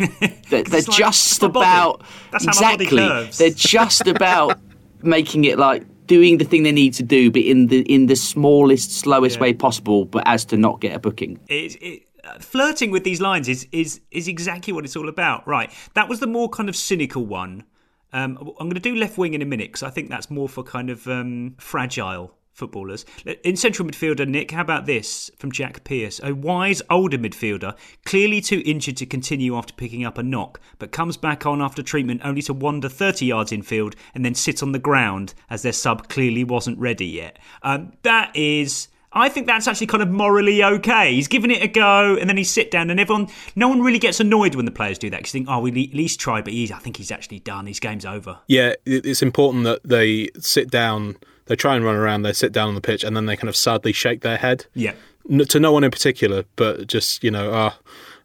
They're, 0.49 0.63
they're 0.63 0.81
like, 0.83 0.91
just 0.91 1.43
about 1.43 2.03
That's 2.31 2.45
how 2.45 2.53
my 2.53 2.77
body 2.77 2.85
exactly. 2.85 3.31
They're 3.37 3.57
just 3.57 4.07
about 4.07 4.61
making 5.03 5.45
it 5.45 5.59
like 5.59 5.85
doing 6.07 6.39
the 6.39 6.45
thing 6.45 6.63
they 6.63 6.73
need 6.73 6.95
to 6.95 7.03
do, 7.03 7.31
but 7.31 7.43
in 7.43 7.67
the 7.67 7.81
in 7.93 8.07
the 8.07 8.15
smallest, 8.15 8.93
slowest 8.93 9.41
way 9.41 9.53
possible, 9.53 10.05
but 10.05 10.23
as 10.27 10.45
to 10.47 10.57
not 10.57 10.81
get 10.81 10.95
a 10.95 10.99
booking. 10.99 11.41
it, 11.49 11.75
it, 11.83 12.03
uh, 12.25 12.39
flirting 12.39 12.91
with 12.91 13.05
these 13.05 13.21
lines 13.21 13.49
is 13.49 13.67
is 13.73 14.01
is 14.11 14.29
exactly 14.29 14.73
what 14.73 14.85
it's 14.85 14.97
all 14.97 15.09
about. 15.09 15.47
Right, 15.47 15.71
that 15.95 16.09
was 16.09 16.21
the 16.21 16.27
more 16.27 16.49
kind 16.49 16.69
of 16.69 16.77
cynical 16.77 17.27
one. 17.27 17.65
Um, 18.13 18.39
I'm 18.61 18.69
going 18.69 18.75
to 18.75 18.81
do 18.81 18.95
left 18.95 19.19
wing 19.19 19.35
in 19.35 19.43
a 19.43 19.45
minute 19.45 19.69
because 19.69 19.83
I 19.83 19.91
think 19.91 20.11
that's 20.11 20.31
more 20.31 20.49
for 20.49 20.63
kind 20.63 20.91
of 20.91 21.07
um, 21.09 21.55
fragile 21.59 22.36
footballers. 22.57 23.05
In 23.45 23.57
central 23.57 23.87
midfielder, 23.87 24.27
Nick, 24.27 24.51
how 24.51 24.63
about 24.63 24.87
this 24.87 25.31
from 25.39 25.53
Jack 25.53 25.85
Pierce? 25.85 26.21
A 26.23 26.35
wise 26.35 26.83
older 26.91 27.19
midfielder, 27.19 27.77
clearly 28.05 28.41
too 28.41 28.63
injured 28.65 28.97
to 28.97 29.07
continue 29.07 29.57
after 29.57 29.75
picking 29.75 30.05
up 30.05 30.19
a 30.19 30.23
knock, 30.23 30.61
but 30.79 30.91
comes 30.91 31.17
back 31.17 31.47
on 31.47 31.61
after 31.61 31.83
treatment 31.83 32.23
only 32.25 32.43
to 32.43 32.55
wander 32.55 32.89
30 32.89 33.27
yards 33.27 33.53
infield 33.53 33.95
and 34.15 34.25
then 34.25 34.35
sit 34.35 34.63
on 34.63 34.73
the 34.73 34.79
ground 34.79 35.35
as 35.51 35.63
their 35.63 35.73
sub 35.73 36.09
clearly 36.09 36.45
wasn't 36.45 36.79
ready 36.79 37.07
yet. 37.07 37.39
Um, 37.63 37.93
that 38.03 38.35
is. 38.35 38.89
I 39.13 39.31
think 39.31 39.47
that's 39.47 39.67
actually 39.67 39.87
kind 39.87 40.03
of 40.03 40.11
morally 40.11 40.63
okay. 40.63 41.15
He's 41.15 41.29
given 41.29 41.51
it 41.51 41.63
a 41.63 41.69
go, 41.69 42.17
and 42.17 42.29
then 42.29 42.37
he 42.37 42.45
sit 42.45 42.71
down, 42.71 42.91
and 42.91 43.01
everyone, 43.01 43.29
no 43.55 43.67
one 43.67 43.81
really 43.81 43.99
gets 43.99 44.21
annoyed 44.21 44.55
when 44.55 44.67
the 44.67 44.71
players 44.71 44.99
do 44.99 45.09
that 45.09 45.19
because 45.19 45.33
think, 45.33 45.49
oh, 45.49 45.61
we 45.61 45.71
at 45.71 45.95
least 45.95 46.21
tried, 46.21 46.45
but 46.45 46.53
he's, 46.53 46.71
I 46.71 46.79
think 46.79 46.99
he's 46.99 47.11
actually 47.11 47.39
done. 47.39 47.67
His 47.67 47.81
game's 47.81 48.05
over. 48.05 48.41
Yeah, 48.47 48.75
it's 48.85 49.23
important 49.23 49.65
that 49.65 49.85
they 49.85 50.29
sit 50.39 50.71
down, 50.71 51.17
they 51.47 51.57
try 51.57 51.75
and 51.77 51.85
run 51.85 51.97
around, 51.97 52.23
they 52.23 52.33
sit 52.33 52.53
down 52.53 52.69
on 52.69 52.75
the 52.75 52.81
pitch, 52.81 53.03
and 53.05 53.17
then 53.17 53.27
they 53.27 53.37
kind 53.37 53.49
of 53.49 53.57
sadly 53.57 53.93
shake 53.93 54.21
their 54.23 54.37
head. 54.37 54.67
Yeah. 54.75 54.95
N- 55.31 55.39
to 55.47 55.59
no 55.61 55.73
one 55.73 55.85
in 55.85 55.91
particular, 55.91 56.45
but 56.57 56.87
just, 56.87 57.25
you 57.25 57.31
know, 57.31 57.51
ah, 57.53 57.79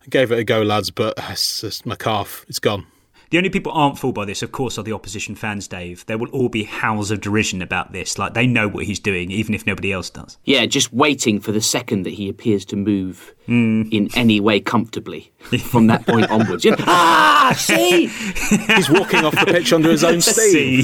I 0.03 0.07
gave 0.09 0.31
it 0.31 0.39
a 0.39 0.43
go, 0.43 0.61
lads, 0.61 0.91
but 0.91 1.13
it's 1.29 1.61
just 1.61 1.85
my 1.85 1.95
calf, 1.95 2.45
it's 2.47 2.59
gone. 2.59 2.85
The 3.29 3.37
only 3.37 3.49
people 3.49 3.71
aren't 3.71 3.97
fooled 3.97 4.15
by 4.15 4.25
this, 4.25 4.43
of 4.43 4.51
course, 4.51 4.77
are 4.77 4.83
the 4.83 4.91
opposition 4.91 5.35
fans, 5.35 5.65
Dave. 5.65 6.05
There 6.05 6.17
will 6.17 6.27
all 6.31 6.49
be 6.49 6.63
howls 6.65 7.11
of 7.11 7.21
derision 7.21 7.61
about 7.61 7.93
this. 7.93 8.17
Like, 8.17 8.33
they 8.33 8.45
know 8.45 8.67
what 8.67 8.83
he's 8.85 8.99
doing, 8.99 9.31
even 9.31 9.53
if 9.55 9.65
nobody 9.65 9.93
else 9.93 10.09
does. 10.09 10.37
Yeah, 10.43 10.65
just 10.65 10.91
waiting 10.91 11.39
for 11.39 11.53
the 11.53 11.61
second 11.61 12.03
that 12.03 12.09
he 12.15 12.27
appears 12.27 12.65
to 12.65 12.75
move 12.75 13.33
Hmm. 13.45 13.83
in 13.89 14.09
any 14.15 14.41
way 14.41 14.59
comfortably 14.59 15.31
from 15.63 15.87
that 15.87 16.05
point 16.05 16.29
onwards. 16.29 16.65
You 16.65 16.71
know, 16.71 16.77
ah, 16.81 17.53
see, 17.55 18.07
He's 18.75 18.89
walking 18.89 19.23
off 19.23 19.33
the 19.33 19.45
pitch 19.45 19.71
under 19.71 19.89
his 19.91 20.03
own 20.03 20.19
steam. 20.21 20.83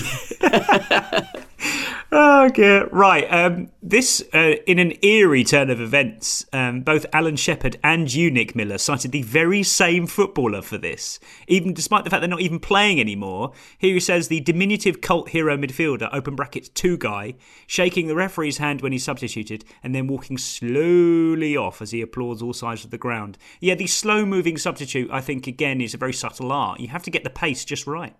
Dear. 2.58 2.88
Right. 2.92 3.32
Um, 3.32 3.70
this, 3.84 4.24
uh, 4.34 4.56
in 4.66 4.80
an 4.80 4.94
eerie 5.04 5.44
turn 5.44 5.70
of 5.70 5.80
events, 5.80 6.46
um, 6.54 6.82
both 6.82 7.06
Alan 7.14 7.36
Shepard 7.36 7.78
and 7.84 8.12
you, 8.12 8.32
Nick 8.32 8.56
Miller, 8.56 8.78
cited 8.78 9.12
the 9.12 9.22
very 9.22 9.62
same 9.64 10.08
footballer 10.08 10.62
for 10.62 10.78
this, 10.78 11.20
even 11.48 11.74
despite 11.74 12.04
the 12.04 12.10
fact 12.10 12.22
they're 12.22 12.30
not 12.30 12.42
even 12.42 12.60
playing 12.60 13.00
anymore. 13.00 13.54
Here 13.78 13.94
he 13.94 14.00
says 14.00 14.28
the 14.28 14.40
diminutive 14.40 15.02
cult 15.02 15.30
hero 15.30 15.56
midfielder, 15.56 16.10
open 16.12 16.36
brackets, 16.36 16.70
Tugay, 16.70 17.36
shaking 17.68 18.08
the 18.08 18.16
referee's 18.16 18.58
hand 18.58 18.82
when 18.82 18.92
he's 18.92 19.04
substituted 19.04 19.64
and 19.84 19.94
then 19.94 20.08
walking 20.08 20.38
slowly 20.38 21.56
off 21.56 21.82
as 21.82 21.92
he 21.92 22.02
applauds 22.02 22.42
all 22.42 22.54
sides 22.54 22.84
of 22.84 22.92
the 22.92 22.98
ground. 22.98 23.38
Yeah, 23.60 23.76
the 23.76 23.88
slow 23.88 24.26
moving 24.26 24.58
substitute, 24.58 25.10
I 25.12 25.22
think, 25.22 25.48
again, 25.48 25.80
is 25.82 25.94
a 25.94 25.98
very 25.98 26.14
subtle 26.14 26.52
art. 26.52 26.80
You 26.80 26.88
have 26.88 27.04
to 27.04 27.12
get 27.12 27.24
the 27.24 27.30
pace 27.30 27.66
just 27.66 27.86
right. 27.86 28.16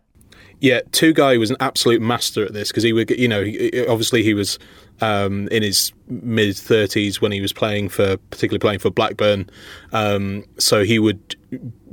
Yeah, 0.60 0.82
guy 1.14 1.38
was 1.38 1.52
an 1.52 1.58
absolute 1.60 2.02
master 2.02 2.44
at 2.44 2.54
this 2.54 2.70
because 2.70 2.84
he 2.84 2.92
would, 2.92 3.12
you 3.12 3.28
know, 3.28 3.42
obviously 3.88 4.24
he 4.24 4.34
was 4.34 4.58
um, 5.02 5.48
in 5.50 5.62
his 5.62 5.92
mid 6.08 6.58
thirties 6.58 7.22
when 7.22 7.32
he 7.32 7.42
was 7.42 7.54
playing 7.54 7.90
for, 7.90 8.18
particularly 8.18 8.60
playing 8.60 8.80
for 8.80 8.90
Blackburn. 8.90 9.50
Um, 9.94 10.46
so 10.58 10.84
he 10.84 10.98
would 10.98 11.36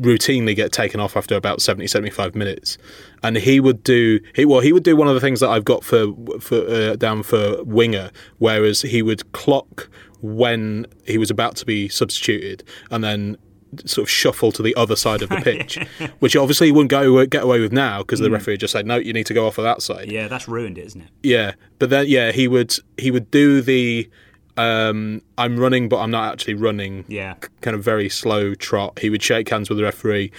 routinely 0.01 0.57
get 0.57 0.73
taken 0.73 0.99
off 0.99 1.17
after 1.17 1.37
about 1.37 1.61
70, 1.61 1.87
75 1.87 2.35
minutes, 2.35 2.79
and 3.23 3.37
he 3.37 3.61
would 3.61 3.83
do 3.85 4.21
he 4.35 4.45
well 4.45 4.61
he 4.61 4.73
would 4.73 4.83
do 4.83 4.97
one 4.97 5.09
of 5.09 5.15
the 5.15 5.21
things 5.21 5.41
that 5.41 5.51
I've 5.51 5.65
got 5.65 5.85
for 5.85 6.15
for 6.41 6.67
uh, 6.67 6.97
down 6.97 7.23
for 7.23 7.63
winger, 7.65 8.11
whereas 8.39 8.83
he 8.83 9.03
would 9.03 9.31
clock 9.33 9.91
when 10.23 10.87
he 11.05 11.19
was 11.19 11.31
about 11.31 11.57
to 11.57 11.67
be 11.67 11.89
substituted, 11.89 12.65
and 12.91 13.05
then 13.05 13.37
sort 13.85 14.05
of 14.07 14.11
shuffle 14.11 14.53
to 14.53 14.63
the 14.63 14.75
other 14.77 14.97
side 14.97 15.23
of 15.23 15.29
the 15.29 15.37
pitch, 15.43 15.79
which 16.21 16.37
obviously 16.37 16.69
he 16.69 16.73
wouldn't 16.73 16.91
go 16.91 17.25
get 17.27 17.43
away 17.45 17.61
with 17.61 17.73
now 17.73 17.99
because 17.99 18.21
the 18.21 18.29
Mm. 18.29 18.33
referee 18.33 18.57
just 18.59 18.73
said 18.73 18.87
no, 18.87 18.97
you 18.97 19.13
need 19.13 19.27
to 19.27 19.35
go 19.35 19.47
off 19.47 19.59
of 19.59 19.65
that 19.65 19.83
side. 19.83 20.11
Yeah, 20.11 20.29
that's 20.29 20.49
ruined 20.49 20.79
it, 20.79 20.87
isn't 20.87 21.03
it? 21.03 21.09
Yeah, 21.23 21.53
but 21.79 21.91
then 21.91 22.07
yeah, 22.09 22.33
he 22.33 22.49
would 22.49 22.75
he 22.99 23.11
would 23.11 23.31
do 23.31 23.61
the 23.63 24.09
um, 24.57 25.21
I'm 25.37 25.59
running, 25.59 25.89
but 25.89 25.99
I'm 25.99 26.13
not 26.13 26.33
actually 26.33 26.55
running. 26.55 27.05
Yeah. 27.09 27.35
kind 27.61 27.75
of 27.75 27.83
very 27.83 28.09
slow 28.09 28.55
trot. 28.55 29.01
He 29.01 29.11
would 29.11 29.21
shake 29.21 29.49
hands 29.49 29.69
with 29.69 29.79
the 29.79 29.85
referee. 29.85 30.31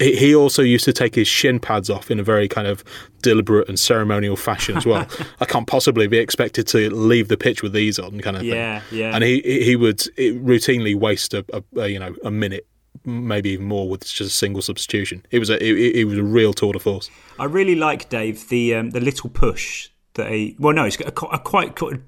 He, 0.00 0.34
also 0.34 0.62
used 0.62 0.86
to 0.86 0.92
take 0.94 1.14
his 1.14 1.28
shin 1.28 1.60
pads 1.60 1.90
off 1.90 2.10
in 2.10 2.18
a 2.18 2.22
very 2.22 2.48
kind 2.48 2.66
of 2.66 2.82
deliberate 3.20 3.68
and 3.68 3.78
ceremonial 3.78 4.36
fashion 4.36 4.78
as 4.78 4.86
well. 4.86 5.06
I 5.40 5.44
can't 5.44 5.66
possibly 5.66 6.06
be 6.06 6.16
expected 6.16 6.66
to 6.68 6.88
leave 6.88 7.28
the 7.28 7.36
pitch 7.36 7.62
with 7.62 7.74
these 7.74 7.98
on, 7.98 8.18
kind 8.20 8.38
of 8.38 8.42
Yeah, 8.44 8.80
thing. 8.80 8.98
yeah. 9.00 9.08
yeah. 9.10 9.14
And 9.14 9.22
he 9.22 9.42
he 9.42 9.62
he 9.64 9.76
would 9.76 9.98
routinely 9.98 10.94
waste 10.94 11.34
a, 11.34 11.44
a, 11.52 11.62
a 11.80 11.88
you 11.88 11.98
know 11.98 12.14
a 12.24 12.30
minute. 12.30 12.66
Maybe 13.04 13.50
even 13.50 13.66
more 13.66 13.88
with 13.88 14.04
just 14.04 14.20
a 14.20 14.34
single 14.34 14.62
substitution. 14.62 15.24
It 15.30 15.38
was 15.38 15.50
a 15.50 15.62
it, 15.62 15.96
it 15.96 16.04
was 16.04 16.18
a 16.18 16.22
real 16.22 16.52
tour 16.52 16.72
de 16.72 16.78
force. 16.78 17.10
I 17.38 17.44
really 17.44 17.74
like 17.74 18.08
Dave 18.08 18.48
the 18.48 18.74
um, 18.74 18.90
the 18.90 19.00
little 19.00 19.30
push 19.30 19.90
that 20.14 20.26
a 20.28 20.54
well 20.58 20.74
no 20.74 20.84
it's 20.84 20.98
a, 21.00 21.06
a 21.06 21.38
quite, 21.38 21.76
quite 21.76 22.00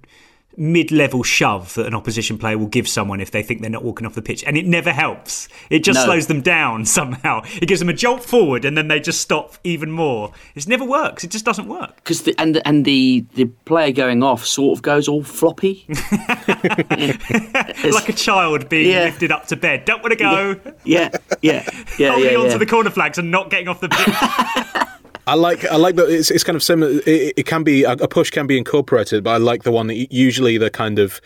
mid-level 0.56 1.22
shove 1.22 1.74
that 1.74 1.86
an 1.86 1.94
opposition 1.94 2.36
player 2.36 2.58
will 2.58 2.66
give 2.66 2.88
someone 2.88 3.20
if 3.20 3.30
they 3.30 3.42
think 3.42 3.60
they're 3.60 3.70
not 3.70 3.84
walking 3.84 4.06
off 4.06 4.14
the 4.14 4.22
pitch. 4.22 4.42
And 4.44 4.56
it 4.56 4.66
never 4.66 4.92
helps. 4.92 5.48
It 5.70 5.84
just 5.84 5.98
No. 6.00 6.04
slows 6.06 6.26
them 6.26 6.40
down 6.42 6.84
somehow. 6.98 7.42
It 7.62 7.66
gives 7.66 7.80
them 7.80 7.88
a 7.88 7.92
jolt 7.94 8.24
forward 8.24 8.64
and 8.64 8.76
then 8.76 8.88
they 8.88 9.00
just 9.00 9.20
stop 9.20 9.54
even 9.64 9.90
more. 9.90 10.32
It 10.54 10.66
never 10.68 10.84
works. 10.84 11.24
It 11.24 11.30
just 11.30 11.44
doesn't 11.44 11.68
work. 11.68 11.96
Because 11.96 12.22
the, 12.22 12.34
and 12.38 12.60
and 12.66 12.84
the 12.84 13.24
the 13.34 13.46
player 13.64 13.92
going 13.92 14.22
off 14.22 14.44
sort 14.44 14.76
of 14.78 14.82
goes 14.82 15.08
all 15.08 15.22
floppy. 15.22 15.86
like 15.88 18.08
a 18.08 18.12
child 18.14 18.68
being 18.68 18.90
Yeah. 18.90 19.04
lifted 19.04 19.32
up 19.32 19.46
to 19.48 19.56
bed. 19.56 19.84
Don't 19.84 20.02
want 20.02 20.12
to 20.12 20.16
go. 20.16 20.56
Yeah, 20.84 21.10
yeah, 21.42 21.68
yeah, 21.98 22.10
holding 22.12 22.32
yeah, 22.32 22.38
on 22.38 22.46
yeah. 22.46 22.52
to 22.52 22.58
the 22.58 22.66
corner 22.66 22.90
flags 22.90 23.18
and 23.18 23.30
not 23.30 23.50
getting 23.50 23.68
off 23.68 23.80
the 23.80 23.88
pitch 23.88 24.86
I 25.30 25.34
like 25.34 25.64
I 25.64 25.76
like 25.76 25.94
that 25.94 26.08
it's, 26.08 26.28
it's 26.28 26.42
kind 26.42 26.56
of 26.56 26.62
similar. 26.62 27.00
It, 27.06 27.34
it 27.36 27.46
can 27.46 27.62
be 27.62 27.84
a 27.84 27.92
a 27.92 28.08
push 28.08 28.30
can 28.30 28.48
be 28.48 28.58
incorporated, 28.58 29.22
but 29.22 29.30
I 29.30 29.36
like 29.36 29.62
the 29.62 29.70
one 29.70 29.86
that 29.86 30.12
usually 30.12 30.58
the 30.58 30.70
kind 30.70 30.98
of 30.98 31.20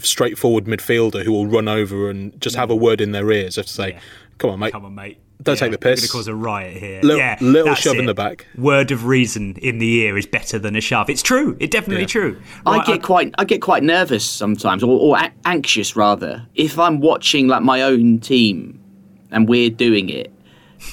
straightforward 0.00 0.66
midfielder 0.66 1.24
who 1.24 1.32
will 1.32 1.48
run 1.48 1.66
over 1.66 2.08
and 2.08 2.40
just 2.40 2.54
have 2.54 2.70
a 2.70 2.76
mm. 2.76 2.80
word 2.80 3.00
in 3.00 3.10
their 3.10 3.28
ears, 3.32 3.56
just 3.56 3.70
to 3.70 3.74
say, 3.74 3.98
"Come 4.38 4.50
on, 4.50 4.60
mate, 4.60 4.70
come 4.70 4.84
on, 4.84 4.94
mate." 4.94 5.18
don't 5.42 5.56
Yeah, 5.56 5.60
take 5.60 5.72
the 5.72 5.78
piss." 5.78 6.00
going 6.00 6.06
to 6.06 6.12
cause 6.12 6.28
a 6.28 6.36
riot 6.36 6.76
here. 6.76 7.00
Little- 7.02 7.18
yeah, 7.18 7.36
little 7.40 7.70
that's 7.70 7.80
shove 7.80 7.96
in 7.96 8.06
the 8.06 8.14
back. 8.14 8.46
Word 8.56 8.92
of 8.92 9.06
reason 9.06 9.56
in 9.60 9.78
the 9.78 9.92
ear 10.02 10.16
is 10.16 10.26
better 10.26 10.60
than 10.60 10.76
a 10.76 10.80
shove. 10.80 11.10
It's 11.10 11.22
true. 11.22 11.56
It's 11.58 11.72
definitely 11.72 12.06
true. 12.06 12.40
I 12.64 12.76
Right, 12.76 12.86
get 12.86 13.02
quite 13.02 13.34
I 13.38 13.44
get 13.44 13.60
quite 13.60 13.82
nervous 13.82 14.24
sometimes, 14.24 14.84
or, 14.84 15.00
or 15.00 15.18
a- 15.18 15.32
anxious 15.44 15.96
rather, 15.96 16.46
if 16.54 16.78
I'm 16.78 17.00
watching 17.00 17.48
like 17.48 17.62
my 17.62 17.82
own 17.82 18.20
team 18.20 18.78
and 19.32 19.48
we're 19.48 19.70
doing 19.70 20.10
it, 20.10 20.32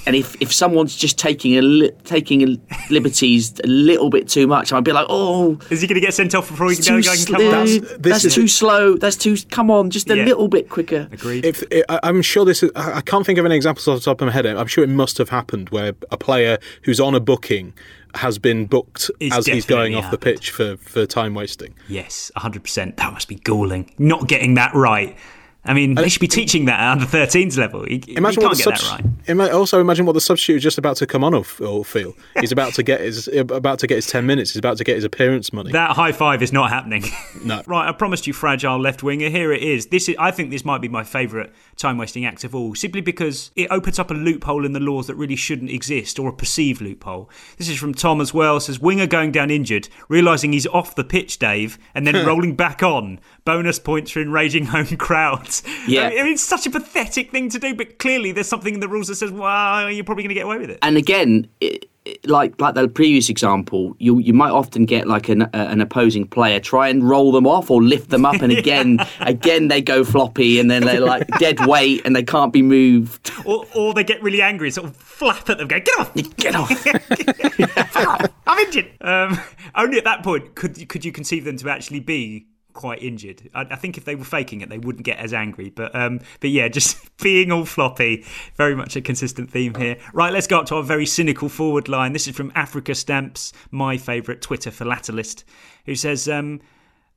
and 0.05 0.15
if, 0.15 0.35
if 0.41 0.51
someone's 0.53 0.95
just 0.95 1.17
taking 1.17 1.57
a 1.57 1.61
li- 1.61 1.91
taking 2.03 2.41
a 2.43 2.57
liberties 2.89 3.53
a 3.63 3.67
little 3.67 4.09
bit 4.09 4.27
too 4.27 4.47
much, 4.47 4.73
I'd 4.73 4.83
be 4.83 4.91
like, 4.91 5.07
oh, 5.09 5.59
is 5.69 5.81
he 5.81 5.87
going 5.87 5.99
to 5.99 6.05
get 6.05 6.13
sent 6.13 6.33
off 6.35 6.49
before 6.49 6.67
he 6.71 6.77
it's 6.77 6.87
can 6.87 6.97
too 7.01 7.03
go 7.03 7.11
and 7.11 7.19
slow. 7.19 7.37
come 7.37 7.47
on? 7.47 7.65
That's, 8.01 8.23
that's 8.23 8.35
too 8.35 8.47
slow. 8.47 8.95
That's 8.97 9.15
too. 9.15 9.35
Come 9.51 9.69
on, 9.71 9.89
just 9.89 10.09
a 10.09 10.15
Yeah. 10.17 10.25
little 10.25 10.47
bit 10.47 10.69
quicker. 10.69 11.07
Agreed. 11.11 11.45
If 11.45 11.63
I- 11.89 11.99
I'm 12.03 12.21
sure 12.21 12.45
this, 12.45 12.63
is, 12.63 12.71
I 12.75 12.93
I 12.97 13.01
can't 13.01 13.25
think 13.25 13.39
of 13.39 13.45
any 13.45 13.55
examples 13.55 13.87
off 13.87 13.99
the 13.99 14.05
top 14.05 14.21
of 14.21 14.27
my 14.27 14.31
head. 14.33 14.45
I'm 14.45 14.67
sure 14.67 14.83
it 14.83 14.89
must 14.89 15.17
have 15.17 15.29
happened 15.29 15.69
where 15.69 15.93
a 16.11 16.17
player 16.17 16.57
who's 16.83 16.99
on 16.99 17.13
a 17.15 17.19
booking 17.19 17.73
has 18.15 18.37
been 18.39 18.65
booked 18.65 19.11
It's 19.19 19.35
as 19.35 19.45
he's 19.45 19.65
going 19.65 19.91
definitely 19.91 20.05
off 20.05 20.11
the 20.11 20.17
pitch 20.17 20.49
for, 20.51 20.77
for 20.77 21.05
time 21.05 21.33
wasting. 21.33 21.73
Yes, 21.89 22.31
100%. 22.37 22.95
That 22.95 23.11
must 23.11 23.27
be 23.27 23.35
galling. 23.35 23.91
Not 23.97 24.27
getting 24.29 24.53
that 24.53 24.73
right. 24.73 25.17
I 25.65 25.73
mean, 25.73 25.95
they 25.95 26.09
should 26.09 26.21
be 26.21 26.27
teaching 26.27 26.65
that 26.65 26.79
at 26.79 26.91
under 26.91 27.05
13s 27.05 27.57
level. 27.57 27.89
You, 27.89 28.01
you 28.07 28.15
Imagine 28.17 28.41
can't 28.41 28.51
what 28.51 28.57
the 28.57 28.63
get 28.63 28.77
subs- 28.77 28.89
that 28.91 29.01
right. 29.03 29.11
Ima- 29.27 29.49
also 29.49 29.81
imagine 29.81 30.05
what 30.05 30.13
the 30.13 30.21
substitute 30.21 30.57
is 30.57 30.63
just 30.63 30.77
about 30.77 30.97
to 30.97 31.07
come 31.07 31.23
on 31.23 31.33
or, 31.33 31.43
or 31.61 31.83
feel. 31.83 32.13
He's 32.39 32.51
about 32.51 32.73
to 32.75 32.83
get 32.83 33.01
his 33.01 33.27
about 33.33 33.79
to 33.79 33.87
get 33.87 33.95
his 33.95 34.07
ten 34.07 34.25
minutes. 34.25 34.51
He's 34.51 34.59
about 34.59 34.77
to 34.77 34.83
get 34.83 34.95
his 34.95 35.03
appearance 35.03 35.51
money. 35.51 35.71
That 35.71 35.91
high 35.95 36.11
five 36.11 36.43
is 36.43 36.53
not 36.53 36.69
happening. 36.69 37.03
No. 37.43 37.63
right, 37.67 37.89
I 37.89 37.91
promised 37.91 38.27
you 38.27 38.33
fragile 38.33 38.79
left 38.79 39.01
winger. 39.01 39.29
Here 39.29 39.51
it 39.51 39.63
is. 39.63 39.87
This 39.87 40.07
is 40.07 40.15
I 40.19 40.31
think 40.31 40.51
this 40.51 40.63
might 40.63 40.81
be 40.81 40.87
my 40.87 41.03
favourite 41.03 41.51
time 41.75 41.97
wasting 41.97 42.25
act 42.25 42.43
of 42.43 42.53
all, 42.53 42.75
simply 42.75 43.01
because 43.01 43.51
it 43.55 43.67
opens 43.71 43.97
up 43.99 44.11
a 44.11 44.13
loophole 44.13 44.65
in 44.65 44.73
the 44.73 44.79
laws 44.79 45.07
that 45.07 45.15
really 45.15 45.35
shouldn't 45.35 45.71
exist, 45.71 46.19
or 46.19 46.29
a 46.29 46.33
perceived 46.33 46.81
loophole. 46.81 47.29
This 47.57 47.67
is 47.69 47.79
from 47.79 47.93
Tom 47.93 48.21
as 48.21 48.33
well. 48.33 48.59
Says 48.59 48.79
winger 48.79 49.07
going 49.07 49.31
down 49.31 49.49
injured, 49.49 49.89
realising 50.09 50.53
he's 50.53 50.67
off 50.67 50.95
the 50.95 51.03
pitch, 51.03 51.39
Dave, 51.39 51.77
and 51.95 52.05
then 52.05 52.25
rolling 52.27 52.55
back 52.55 52.83
on. 52.83 53.19
Bonus 53.43 53.79
points 53.79 54.11
for 54.11 54.21
enraging 54.21 54.65
home 54.65 54.97
crowds. 54.97 55.54
Yeah. 55.87 56.07
I 56.07 56.23
mean, 56.23 56.33
it's 56.33 56.41
such 56.43 56.65
a 56.65 56.69
pathetic 56.69 57.31
thing 57.31 57.49
to 57.49 57.59
do, 57.59 57.73
but 57.75 57.99
clearly 57.99 58.31
there's 58.31 58.47
something 58.47 58.73
in 58.73 58.79
the 58.79 58.87
rules 58.89 59.07
that 59.07 59.15
says, 59.15 59.31
well, 59.31 59.89
you're 59.91 60.03
probably 60.03 60.23
going 60.23 60.29
to 60.29 60.35
get 60.35 60.45
away 60.45 60.57
with 60.57 60.69
it. 60.69 60.79
And 60.81 60.97
again, 60.97 61.47
it, 61.61 61.73
it- 61.73 61.89
like 62.27 62.61
like 62.61 62.75
the 62.75 62.87
previous 62.87 63.29
example, 63.29 63.95
you 63.97 64.19
you 64.19 64.31
might 64.31 64.51
often 64.51 64.85
get 64.85 65.07
like 65.07 65.27
an 65.27 65.41
uh, 65.41 65.47
an 65.53 65.81
opposing 65.81 66.27
player 66.27 66.59
try 66.59 66.87
and 66.87 67.03
roll 67.09 67.31
them 67.31 67.47
off 67.47 67.71
or 67.71 67.81
lift 67.81 68.11
them 68.11 68.27
up, 68.27 68.43
and 68.43 68.51
again 68.55 68.99
again 69.21 69.69
they 69.69 69.81
go 69.81 70.03
floppy, 70.03 70.59
and 70.59 70.69
then 70.69 70.83
they're 70.85 70.99
like 70.99 71.25
dead 71.39 71.65
weight 71.65 72.03
and 72.05 72.15
they 72.15 72.21
can't 72.21 72.53
be 72.53 72.61
moved. 72.61 73.31
Or, 73.43 73.65
or 73.73 73.95
they 73.95 74.03
get 74.03 74.21
really 74.21 74.39
angry 74.43 74.67
and 74.67 74.73
sort 74.75 74.85
of 74.87 74.95
flap 74.95 75.49
at 75.49 75.57
them, 75.57 75.67
go, 75.67 75.79
get 75.79 75.97
off! 75.99 76.13
Get 76.37 76.53
off! 76.55 78.29
I'm 78.45 78.59
injured. 78.59 78.91
Um, 79.01 79.39
only 79.73 79.97
at 79.97 80.03
that 80.03 80.21
point 80.23 80.53
could 80.53 80.87
could 80.87 81.03
you 81.05 81.11
conceive 81.11 81.43
them 81.45 81.57
to 81.57 81.69
actually 81.69 82.01
be 82.01 82.45
quite 82.75 83.01
injured. 83.01 83.49
I, 83.55 83.61
I 83.61 83.75
think 83.75 83.97
if 83.97 84.05
they 84.05 84.13
were 84.13 84.23
faking 84.23 84.61
it, 84.61 84.69
they 84.69 84.77
wouldn't 84.77 85.03
get 85.05 85.17
as 85.17 85.33
angry. 85.33 85.71
But 85.71 85.95
um, 85.95 86.19
but 86.39 86.51
yeah, 86.51 86.67
just 86.79 87.17
being 87.17 87.51
all 87.51 87.65
floppy, 87.65 88.23
very 88.55 88.75
much 88.75 88.95
a 88.95 89.01
consistent 89.01 89.49
theme 89.49 89.73
here. 89.73 89.97
Right, 90.13 90.31
let's 90.31 90.45
go 90.45 90.59
up 90.59 90.67
to 90.67 90.75
our 90.75 90.83
very 90.83 91.07
cynical 91.07 91.49
forward 91.49 91.89
line. 91.89 92.13
This 92.13 92.27
is 92.27 92.35
from 92.35 92.51
Africa 92.53 92.93
Stamps, 92.93 93.51
my 93.71 93.97
favourite 93.97 94.41
Twitter 94.41 94.69
philatelist, 94.69 95.43
who 95.87 95.95
says. 95.95 96.29
Um, 96.29 96.61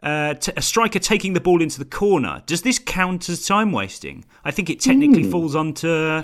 uh, 0.01 0.33
t- 0.35 0.53
a 0.57 0.63
striker 0.63 1.01
taking 1.01 1.33
the 1.33 1.41
ball 1.41 1.61
into 1.61 1.77
the 1.81 1.85
corner. 1.85 2.41
Does 2.47 2.63
this 2.63 2.79
count 2.79 3.29
as 3.29 3.45
time 3.45 3.73
wasting? 3.73 4.25
I 4.45 4.53
think 4.53 4.71
it 4.71 4.79
technically 4.79 5.25
Hmm. 5.25 5.33
falls 5.33 5.57
onto 5.57 6.23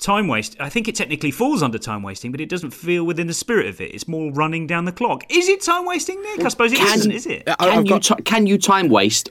time 0.00 0.26
waste. 0.28 0.56
I 0.58 0.68
think 0.68 0.88
it 0.88 0.94
technically 0.96 1.30
falls 1.30 1.62
under 1.62 1.78
time 1.78 2.02
wasting, 2.02 2.30
but 2.32 2.40
it 2.40 2.48
doesn't 2.48 2.70
feel 2.72 3.04
within 3.04 3.26
the 3.26 3.34
spirit 3.34 3.66
of 3.66 3.80
it. 3.80 3.94
It's 3.94 4.08
more 4.08 4.32
running 4.32 4.66
down 4.66 4.84
the 4.86 4.92
clock. 4.92 5.24
Is 5.30 5.48
it 5.48 5.60
time 5.62 5.84
wasting, 5.86 6.20
Nick? 6.22 6.44
I 6.44 6.48
suppose 6.48 6.72
it 6.72 6.78
Can- 6.78 6.98
isn't, 6.98 7.12
is 7.12 7.26
it? 7.26 7.46
Can 7.58 7.86
you 7.86 8.00
ti- 8.00 8.22
can 8.24 8.46
you 8.46 8.58
time 8.58 8.88
waste 8.88 9.30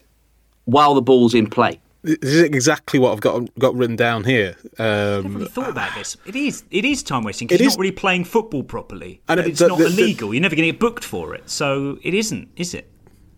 while 0.65 0.93
the 0.93 1.01
ball's 1.01 1.33
in 1.33 1.49
play? 1.49 1.79
This 2.01 2.17
is 2.35 2.41
exactly 2.43 2.97
what 2.97 3.11
I've 3.11 3.19
got 3.19 3.49
got 3.59 3.75
written 3.75 3.97
down 3.97 4.23
here. 4.23 4.55
Um, 4.77 5.33
really 5.35 5.47
thought 5.49 5.69
about 5.69 5.93
this. 5.95 6.15
It 6.25 6.35
is. 6.35 6.63
It 6.71 6.85
is 6.85 7.03
time 7.03 7.23
wasting 7.23 7.47
It 7.47 7.49
because 7.49 7.59
you're 7.61 7.67
is- 7.67 7.75
not 7.77 7.81
really 7.81 7.91
playing 7.91 8.23
football 8.23 8.63
properly, 8.63 9.19
And 9.27 9.37
but 9.37 9.39
it- 9.39 9.49
it's 9.49 9.59
the- 9.59 9.67
not 9.67 9.79
the- 9.79 9.89
the- 9.89 10.01
illegal. 10.03 10.33
You're 10.33 10.41
never 10.41 10.55
going 10.55 10.65
to 10.67 10.71
get 10.71 10.79
booked 10.79 11.03
for 11.03 11.35
it, 11.35 11.49
so 11.49 11.97
it 12.01 12.13
isn't, 12.13 12.47
is 12.55 12.73
it? 12.73 12.89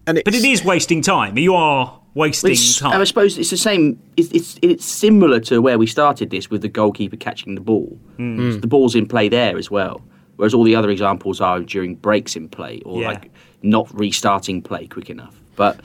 And 0.08 0.22
but 0.26 0.34
it 0.34 0.44
is 0.44 0.64
wasting 0.64 1.02
time. 1.02 1.38
You 1.38 1.54
are 1.56 2.00
wasting 2.14 2.52
It's- 2.52 2.80
time. 2.80 3.00
I 3.00 3.04
suppose 3.04 3.38
it's 3.38 3.50
the 3.52 3.58
same. 3.58 4.00
It's, 4.18 4.32
it's 4.32 4.58
it's 4.62 4.86
similar 4.86 5.40
to 5.42 5.62
where 5.62 5.78
we 5.78 5.88
started 5.88 6.30
this 6.30 6.50
with 6.50 6.62
the 6.62 6.70
goalkeeper 6.70 7.16
catching 7.18 7.56
the 7.56 7.62
ball. 7.62 8.00
Mm. 8.18 8.54
So 8.54 8.60
the 8.60 8.68
ball's 8.68 8.96
in 8.96 9.06
play 9.08 9.30
there 9.30 9.58
as 9.58 9.70
well. 9.72 10.02
Whereas 10.38 10.54
all 10.54 10.64
the 10.64 10.76
other 10.76 10.90
examples 10.90 11.40
are 11.40 11.60
during 11.60 11.96
breaks 11.96 12.36
in 12.36 12.50
play 12.50 12.82
or 12.86 13.02
Yeah. 13.02 13.08
like 13.10 13.32
not 13.62 13.88
restarting 13.94 14.62
play 14.64 14.88
quick 14.88 15.10
enough. 15.10 15.40
But 15.56 15.80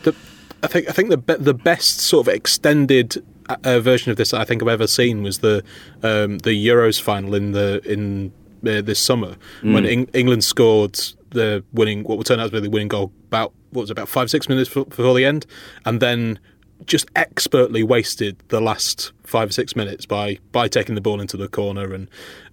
I 0.63 0.67
think 0.67 0.89
I 0.89 0.93
think 0.93 1.11
the 1.11 1.19
be- 1.19 1.35
the 1.35 1.53
best 1.55 2.01
sort 2.01 2.27
of 2.27 2.35
extended 2.35 3.23
uh, 3.51 3.57
uh, 3.65 3.81
version 3.81 4.11
of 4.11 4.17
this 4.17 4.33
I 4.33 4.45
think 4.45 4.63
I've 4.63 4.69
ever 4.69 4.87
seen 4.87 5.23
was 5.23 5.39
the 5.41 5.63
um, 6.03 6.39
the 6.39 6.53
Euros 6.67 6.99
final 7.01 7.35
in 7.35 7.53
the 7.53 7.83
in 7.85 8.33
uh, 8.67 8.81
this 8.81 8.99
summer 8.99 9.37
when 9.63 9.85
Mm. 9.85 9.89
Eng- 9.93 10.09
England 10.15 10.43
scored 10.45 10.99
the 11.37 11.65
winning 11.73 12.03
what 12.05 12.19
would 12.19 12.27
turn 12.27 12.41
out 12.41 12.47
to 12.47 12.53
be 12.53 12.61
the 12.61 12.71
winning 12.71 12.89
goal 12.89 13.13
about 13.29 13.53
what 13.71 13.83
was 13.83 13.91
it, 13.91 13.93
about 13.93 14.09
five 14.09 14.31
six 14.31 14.49
minutes 14.49 14.69
before, 14.73 15.15
the 15.15 15.25
end, 15.25 15.47
and 15.85 16.01
then 16.01 16.39
just 16.85 17.07
expertly 17.17 17.83
wasted 17.83 18.37
the 18.49 18.61
last 18.61 19.13
five 19.25 19.49
or 19.49 19.53
six 19.53 19.75
minutes 19.77 20.05
by 20.07 20.39
by 20.53 20.69
taking 20.69 20.95
the 20.95 21.01
ball 21.01 21.21
into 21.21 21.37
the 21.37 21.49
corner 21.49 21.95
and 21.95 22.09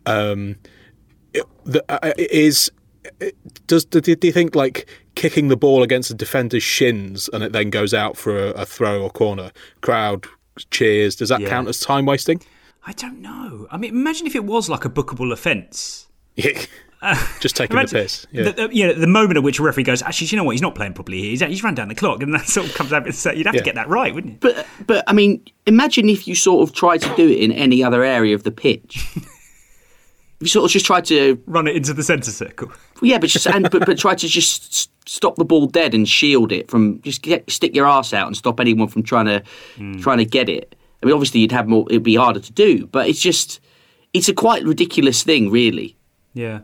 um, 0.05 0.55
it, 1.33 1.43
the, 1.65 1.83
uh, 1.89 2.13
it 2.17 2.31
is 2.31 2.71
it- 3.19 3.35
does 3.67 3.83
do, 3.85 3.99
do 3.99 4.15
you 4.27 4.31
think 4.31 4.55
like 4.55 4.87
kicking 5.15 5.49
the 5.49 5.57
ball 5.57 5.83
against 5.83 6.09
a 6.09 6.13
defender's 6.13 6.63
shins 6.63 7.29
and 7.33 7.43
it 7.43 7.51
then 7.51 7.69
goes 7.69 7.93
out 7.93 8.15
for 8.15 8.37
a, 8.37 8.49
a 8.51 8.65
throw 8.65 9.01
or 9.03 9.09
corner 9.09 9.51
crowd 9.81 10.25
cheers 10.71 11.15
does 11.17 11.27
that 11.29 11.41
Yeah. 11.41 11.49
count 11.49 11.67
as 11.67 11.79
time 11.81 12.05
wasting 12.05 12.39
I 12.85 12.91
don't 12.91 13.21
know. 13.21 13.65
I 13.71 13.77
mean, 13.77 13.91
imagine 13.91 14.27
if 14.27 14.35
it 14.35 14.43
was 14.43 14.67
like 14.67 14.83
a 14.83 14.89
bookable 14.89 15.31
offence. 15.31 16.07
Yeah. 17.03 17.27
just 17.39 17.55
taking 17.55 17.75
the 17.75 17.83
piss. 17.83 18.25
Yeah. 18.31 18.43
The, 18.43 18.51
the, 18.53 18.75
you 18.75 18.87
know, 18.87 18.93
the 18.93 19.07
moment 19.07 19.37
at 19.37 19.43
which 19.43 19.59
a 19.59 19.63
referee 19.63 19.83
goes, 19.83 20.01
actually, 20.01 20.27
you 20.27 20.37
know 20.37 20.43
what? 20.43 20.51
He's 20.51 20.61
not 20.61 20.75
playing 20.75 20.93
properly 20.93 21.21
here. 21.21 21.29
He's, 21.31 21.41
he's 21.41 21.63
run 21.63 21.75
down 21.75 21.89
the 21.89 21.95
clock, 21.95 22.23
and 22.23 22.33
that 22.33 22.47
sort 22.47 22.67
of 22.67 22.73
comes 22.73 22.93
out. 22.93 23.05
And 23.05 23.13
say, 23.13 23.35
you'd 23.35 23.45
have 23.45 23.55
Yeah. 23.55 23.61
to 23.61 23.65
get 23.65 23.75
that 23.75 23.89
right, 23.89 24.13
wouldn't 24.13 24.33
you? 24.33 24.39
But 24.39 24.65
but 24.87 25.03
I 25.07 25.13
mean, 25.13 25.43
imagine 25.65 26.09
if 26.09 26.27
you 26.27 26.35
sort 26.35 26.67
of 26.67 26.75
tried 26.75 27.01
to 27.01 27.15
do 27.15 27.29
it 27.29 27.39
in 27.39 27.51
any 27.51 27.83
other 27.83 28.03
area 28.03 28.35
of 28.35 28.43
the 28.43 28.51
pitch. 28.51 29.05
if 29.15 29.27
you 30.41 30.47
sort 30.47 30.65
of 30.65 30.71
just 30.71 30.85
tried 30.85 31.05
to 31.05 31.41
run 31.45 31.67
it 31.67 31.75
into 31.75 31.93
the 31.93 32.03
centre 32.03 32.31
circle. 32.31 32.71
Yeah, 33.01 33.17
but 33.17 33.29
just 33.29 33.47
and 33.47 33.69
but, 33.69 33.85
but 33.85 33.97
try 33.97 34.15
to 34.15 34.27
just 34.27 34.89
stop 35.07 35.35
the 35.35 35.45
ball 35.45 35.67
dead 35.67 35.93
and 35.93 36.07
shield 36.07 36.51
it 36.51 36.69
from 36.69 37.01
just 37.01 37.21
get, 37.21 37.49
stick 37.51 37.75
your 37.75 37.85
ass 37.85 38.13
out 38.13 38.27
and 38.27 38.37
stop 38.37 38.59
anyone 38.59 38.87
from 38.87 39.03
trying 39.03 39.25
to 39.25 39.43
hmm. 39.75 39.99
trying 39.99 40.19
to 40.19 40.25
get 40.25 40.49
it. 40.49 40.75
I 41.01 41.05
mean, 41.05 41.13
obviously 41.13 41.41
you'd 41.41 41.51
have 41.51 41.67
more. 41.67 41.85
It'd 41.89 42.03
be 42.03 42.15
harder 42.15 42.39
to 42.39 42.51
do, 42.53 42.87
but 42.87 43.09
it's 43.09 43.19
just 43.19 43.59
it's 44.13 44.29
a 44.29 44.33
quite 44.33 44.63
ridiculous 44.63 45.23
thing, 45.23 45.49
really. 45.49 45.97
Yeah. 46.33 46.61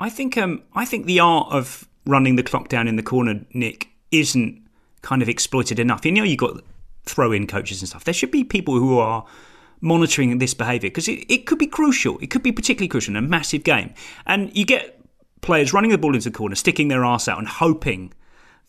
I 0.00 0.10
think 0.10 0.36
um 0.36 0.62
I 0.74 0.84
think 0.84 1.06
the 1.06 1.20
art 1.20 1.48
of 1.50 1.88
running 2.06 2.36
the 2.36 2.42
clock 2.42 2.68
down 2.68 2.88
in 2.88 2.96
the 2.96 3.02
corner, 3.02 3.44
Nick, 3.52 3.88
isn't 4.10 4.62
kind 5.02 5.22
of 5.22 5.28
exploited 5.28 5.78
enough. 5.78 6.04
You 6.04 6.12
know, 6.12 6.24
you've 6.24 6.38
got 6.38 6.62
throw 7.04 7.32
in 7.32 7.46
coaches 7.46 7.80
and 7.80 7.88
stuff. 7.88 8.04
There 8.04 8.14
should 8.14 8.30
be 8.30 8.44
people 8.44 8.74
who 8.74 8.98
are 8.98 9.24
monitoring 9.80 10.38
this 10.38 10.54
behaviour 10.54 10.88
because 10.88 11.08
it, 11.08 11.24
it 11.28 11.46
could 11.46 11.58
be 11.58 11.66
crucial. 11.66 12.18
It 12.20 12.30
could 12.30 12.42
be 12.42 12.52
particularly 12.52 12.88
crucial 12.88 13.16
in 13.16 13.22
a 13.22 13.28
massive 13.28 13.64
game. 13.64 13.92
And 14.26 14.56
you 14.56 14.64
get 14.64 15.00
players 15.42 15.74
running 15.74 15.90
the 15.90 15.98
ball 15.98 16.14
into 16.14 16.30
the 16.30 16.36
corner, 16.36 16.54
sticking 16.54 16.88
their 16.88 17.04
arse 17.04 17.28
out 17.28 17.38
and 17.38 17.46
hoping 17.46 18.14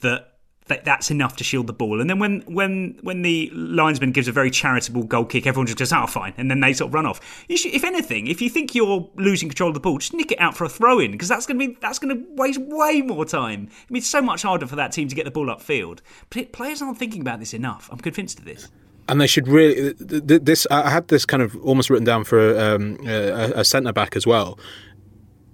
that 0.01 0.34
that 0.67 0.83
that's 0.83 1.11
enough 1.11 1.35
to 1.37 1.43
shield 1.43 1.67
the 1.67 1.73
ball. 1.73 2.01
And 2.01 2.09
then 2.09 2.17
when 2.19 2.41
when 2.41 2.97
when 3.01 3.21
the 3.21 3.51
linesman 3.53 4.11
gives 4.11 4.27
a 4.27 4.31
very 4.31 4.49
charitable 4.49 5.03
goal 5.03 5.25
kick, 5.25 5.45
everyone 5.45 5.67
just 5.67 5.77
goes, 5.77 5.93
"Oh, 5.93 6.07
fine," 6.07 6.33
and 6.37 6.49
then 6.49 6.59
they 6.59 6.73
sort 6.73 6.89
of 6.89 6.93
run 6.93 7.05
off. 7.05 7.45
You 7.47 7.57
should, 7.57 7.73
if 7.73 7.83
anything, 7.83 8.27
if 8.27 8.41
you 8.41 8.49
think 8.49 8.73
you're 8.73 9.09
losing 9.15 9.47
control 9.49 9.69
of 9.69 9.75
the 9.75 9.79
ball, 9.79 9.99
just 9.99 10.13
nick 10.13 10.31
it 10.31 10.39
out 10.39 10.57
for 10.57 10.63
a 10.65 10.69
throw 10.69 10.99
in 10.99 11.11
because 11.11 11.27
that's 11.27 11.45
going 11.45 11.59
to 11.59 11.67
be 11.67 11.77
that's 11.81 11.99
going 11.99 12.15
to 12.15 12.25
waste 12.35 12.59
way 12.61 13.01
more 13.01 13.25
time. 13.25 13.69
I 13.71 13.93
mean, 13.93 13.99
it's 13.99 14.07
so 14.07 14.21
much 14.21 14.41
harder 14.41 14.65
for 14.65 14.75
that 14.75 14.91
team 14.91 15.07
to 15.07 15.15
get 15.15 15.25
the 15.25 15.31
ball 15.31 15.47
upfield. 15.47 15.99
But 16.29 16.51
players 16.51 16.81
aren't 16.81 16.97
thinking 16.97 17.21
about 17.21 17.39
this 17.39 17.53
enough. 17.53 17.87
I'm 17.91 17.99
convinced 17.99 18.39
of 18.39 18.45
this. 18.45 18.67
and 19.07 19.21
they 19.21 19.27
should 19.27 19.47
really 19.47 19.93
th- 19.93 20.27
th- 20.27 20.41
this 20.41 20.65
i 20.71 20.89
had 20.89 21.07
this 21.09 21.25
kind 21.25 21.43
of 21.43 21.55
almost 21.63 21.91
written 21.91 22.05
down 22.05 22.23
for 22.23 22.57
um, 22.59 22.97
a, 23.05 23.51
a 23.57 23.63
centre 23.63 23.93
back 23.93 24.15
as 24.15 24.25
well 24.25 24.57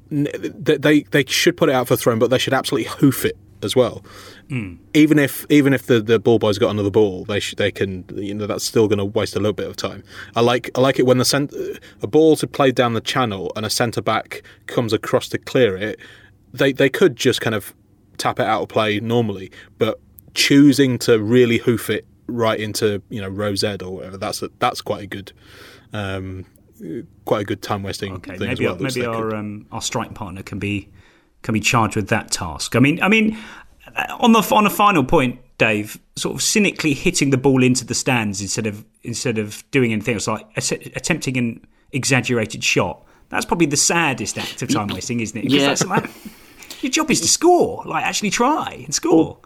they 0.09 1.01
they 1.12 1.26
should 1.26 1.57
put 1.57 1.68
it 1.68 1.76
out 1.76 1.88
for 1.88 1.97
thrown 1.97 2.18
but 2.18 2.30
they 2.30 2.38
should 2.38 2.53
absolutely 2.53 2.89
hoof 2.99 3.26
it 3.26 3.38
as 3.64 3.76
well 3.76 4.03
Mm. 4.49 4.80
even 4.93 5.18
if 5.18 5.45
even 5.49 5.74
if 5.74 5.86
the, 5.88 6.01
the 6.01 6.20
ball 6.20 6.38
boys 6.39 6.57
got 6.57 6.72
another 6.72 6.89
ball 6.91 7.24
they 7.26 7.39
sh- 7.39 7.55
they 7.55 7.72
can 7.72 8.03
you 8.16 8.34
know 8.34 8.45
that's 8.47 8.66
still 8.66 8.88
going 8.89 8.99
to 8.99 9.05
waste 9.05 9.36
a 9.36 9.39
little 9.39 9.53
bit 9.53 9.68
of 9.68 9.78
time 9.78 10.03
i 10.36 10.41
like 10.41 10.70
i 10.76 10.82
like 10.82 10.99
it 10.99 11.05
when 11.05 11.18
the 11.20 11.26
cent- 11.26 11.53
a 12.01 12.07
ball 12.07 12.36
to 12.36 12.45
play 12.47 12.72
down 12.72 12.93
the 12.93 12.99
channel 13.01 13.51
and 13.55 13.66
a 13.66 13.70
centre 13.70 14.01
back 14.01 14.41
comes 14.68 14.91
across 14.93 15.30
to 15.30 15.38
clear 15.38 15.78
it 15.78 15.97
they 16.53 16.74
they 16.74 16.89
could 16.89 17.16
just 17.16 17.39
kind 17.39 17.55
of 17.55 17.74
tap 18.18 18.39
it 18.39 18.45
out 18.45 18.62
of 18.64 18.68
play 18.68 18.99
normally 18.99 19.49
but 19.78 19.99
choosing 20.34 20.97
to 20.97 21.18
really 21.22 21.57
hoof 21.59 21.89
it 21.89 22.05
right 22.28 22.59
into 22.59 23.01
you 23.09 23.22
know 23.22 23.28
row 23.30 23.53
Z 23.55 23.78
or 23.84 23.91
whatever. 23.95 24.18
That's 24.18 24.41
a, 24.41 24.49
that's 24.59 24.80
quite 24.82 25.03
a 25.03 25.07
good, 25.07 25.34
um, 25.91 26.45
quite 27.26 27.41
a 27.41 27.43
good 27.43 27.62
time 27.62 27.84
wasting 27.84 28.14
Okay, 28.14 28.38
thing 28.38 28.47
maybe 28.47 28.66
as 28.66 28.70
well. 28.72 28.78
maybe 28.80 29.05
our 29.05 29.36
um, 29.36 29.66
our 29.72 29.82
strike 29.82 30.14
partner 30.14 30.41
can 30.43 30.57
be 30.59 30.88
can 31.42 31.54
be 31.54 31.60
charged 31.60 31.96
with 31.96 32.08
that 32.10 32.32
task. 32.32 32.76
I 32.76 32.80
mean, 32.80 33.02
I 33.02 33.08
mean, 33.10 33.38
uh, 33.96 34.18
on 34.20 34.32
the 34.34 34.39
on 34.54 34.66
a 34.66 34.70
final 34.70 35.04
point, 35.04 35.39
Dave, 35.58 36.00
sort 36.16 36.36
of 36.36 36.42
cynically 36.42 36.94
hitting 36.94 37.30
the 37.30 37.38
ball 37.38 37.64
into 37.64 37.86
the 37.86 37.94
stands 37.94 38.42
instead 38.42 38.68
of 38.68 38.86
instead 39.04 39.38
of 39.38 39.64
doing 39.72 39.92
anything 39.92 40.16
else, 40.16 40.28
like 40.28 40.46
attempting 40.96 41.38
an 41.38 41.66
exaggerated 41.92 42.64
shot. 42.64 43.04
That's 43.30 43.46
probably 43.46 43.68
the 43.68 43.78
saddest 43.78 44.38
act 44.38 44.62
of 44.62 44.70
time 44.70 44.88
wasting, 44.88 45.20
isn't 45.22 45.38
it? 45.38 45.44
Because 45.44 45.62
Yeah. 45.62 45.68
that's 45.68 45.86
like, 45.86 46.10
your 46.82 46.92
job 46.92 47.10
is 47.10 47.22
to 47.22 47.28
score, 47.30 47.82
like 47.86 48.04
actually 48.04 48.30
try 48.30 48.82
and 48.86 48.94
score. 48.94 49.38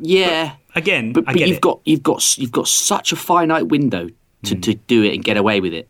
Yeah. 0.00 0.52
Again, 0.74 1.12
But, 1.12 1.24
I 1.26 1.32
but 1.32 1.38
get 1.38 1.48
you've 1.48 1.56
it. 1.58 1.60
got 1.62 1.80
you've 1.84 2.02
got 2.02 2.38
you've 2.38 2.52
got 2.52 2.68
such 2.68 3.12
a 3.12 3.16
finite 3.16 3.68
window 3.68 4.08
to, 4.44 4.54
Hmm. 4.54 4.60
to 4.62 4.74
do 4.74 5.02
it 5.02 5.14
and 5.14 5.22
get 5.24 5.36
away 5.36 5.60
with 5.60 5.74
it. 5.74 5.88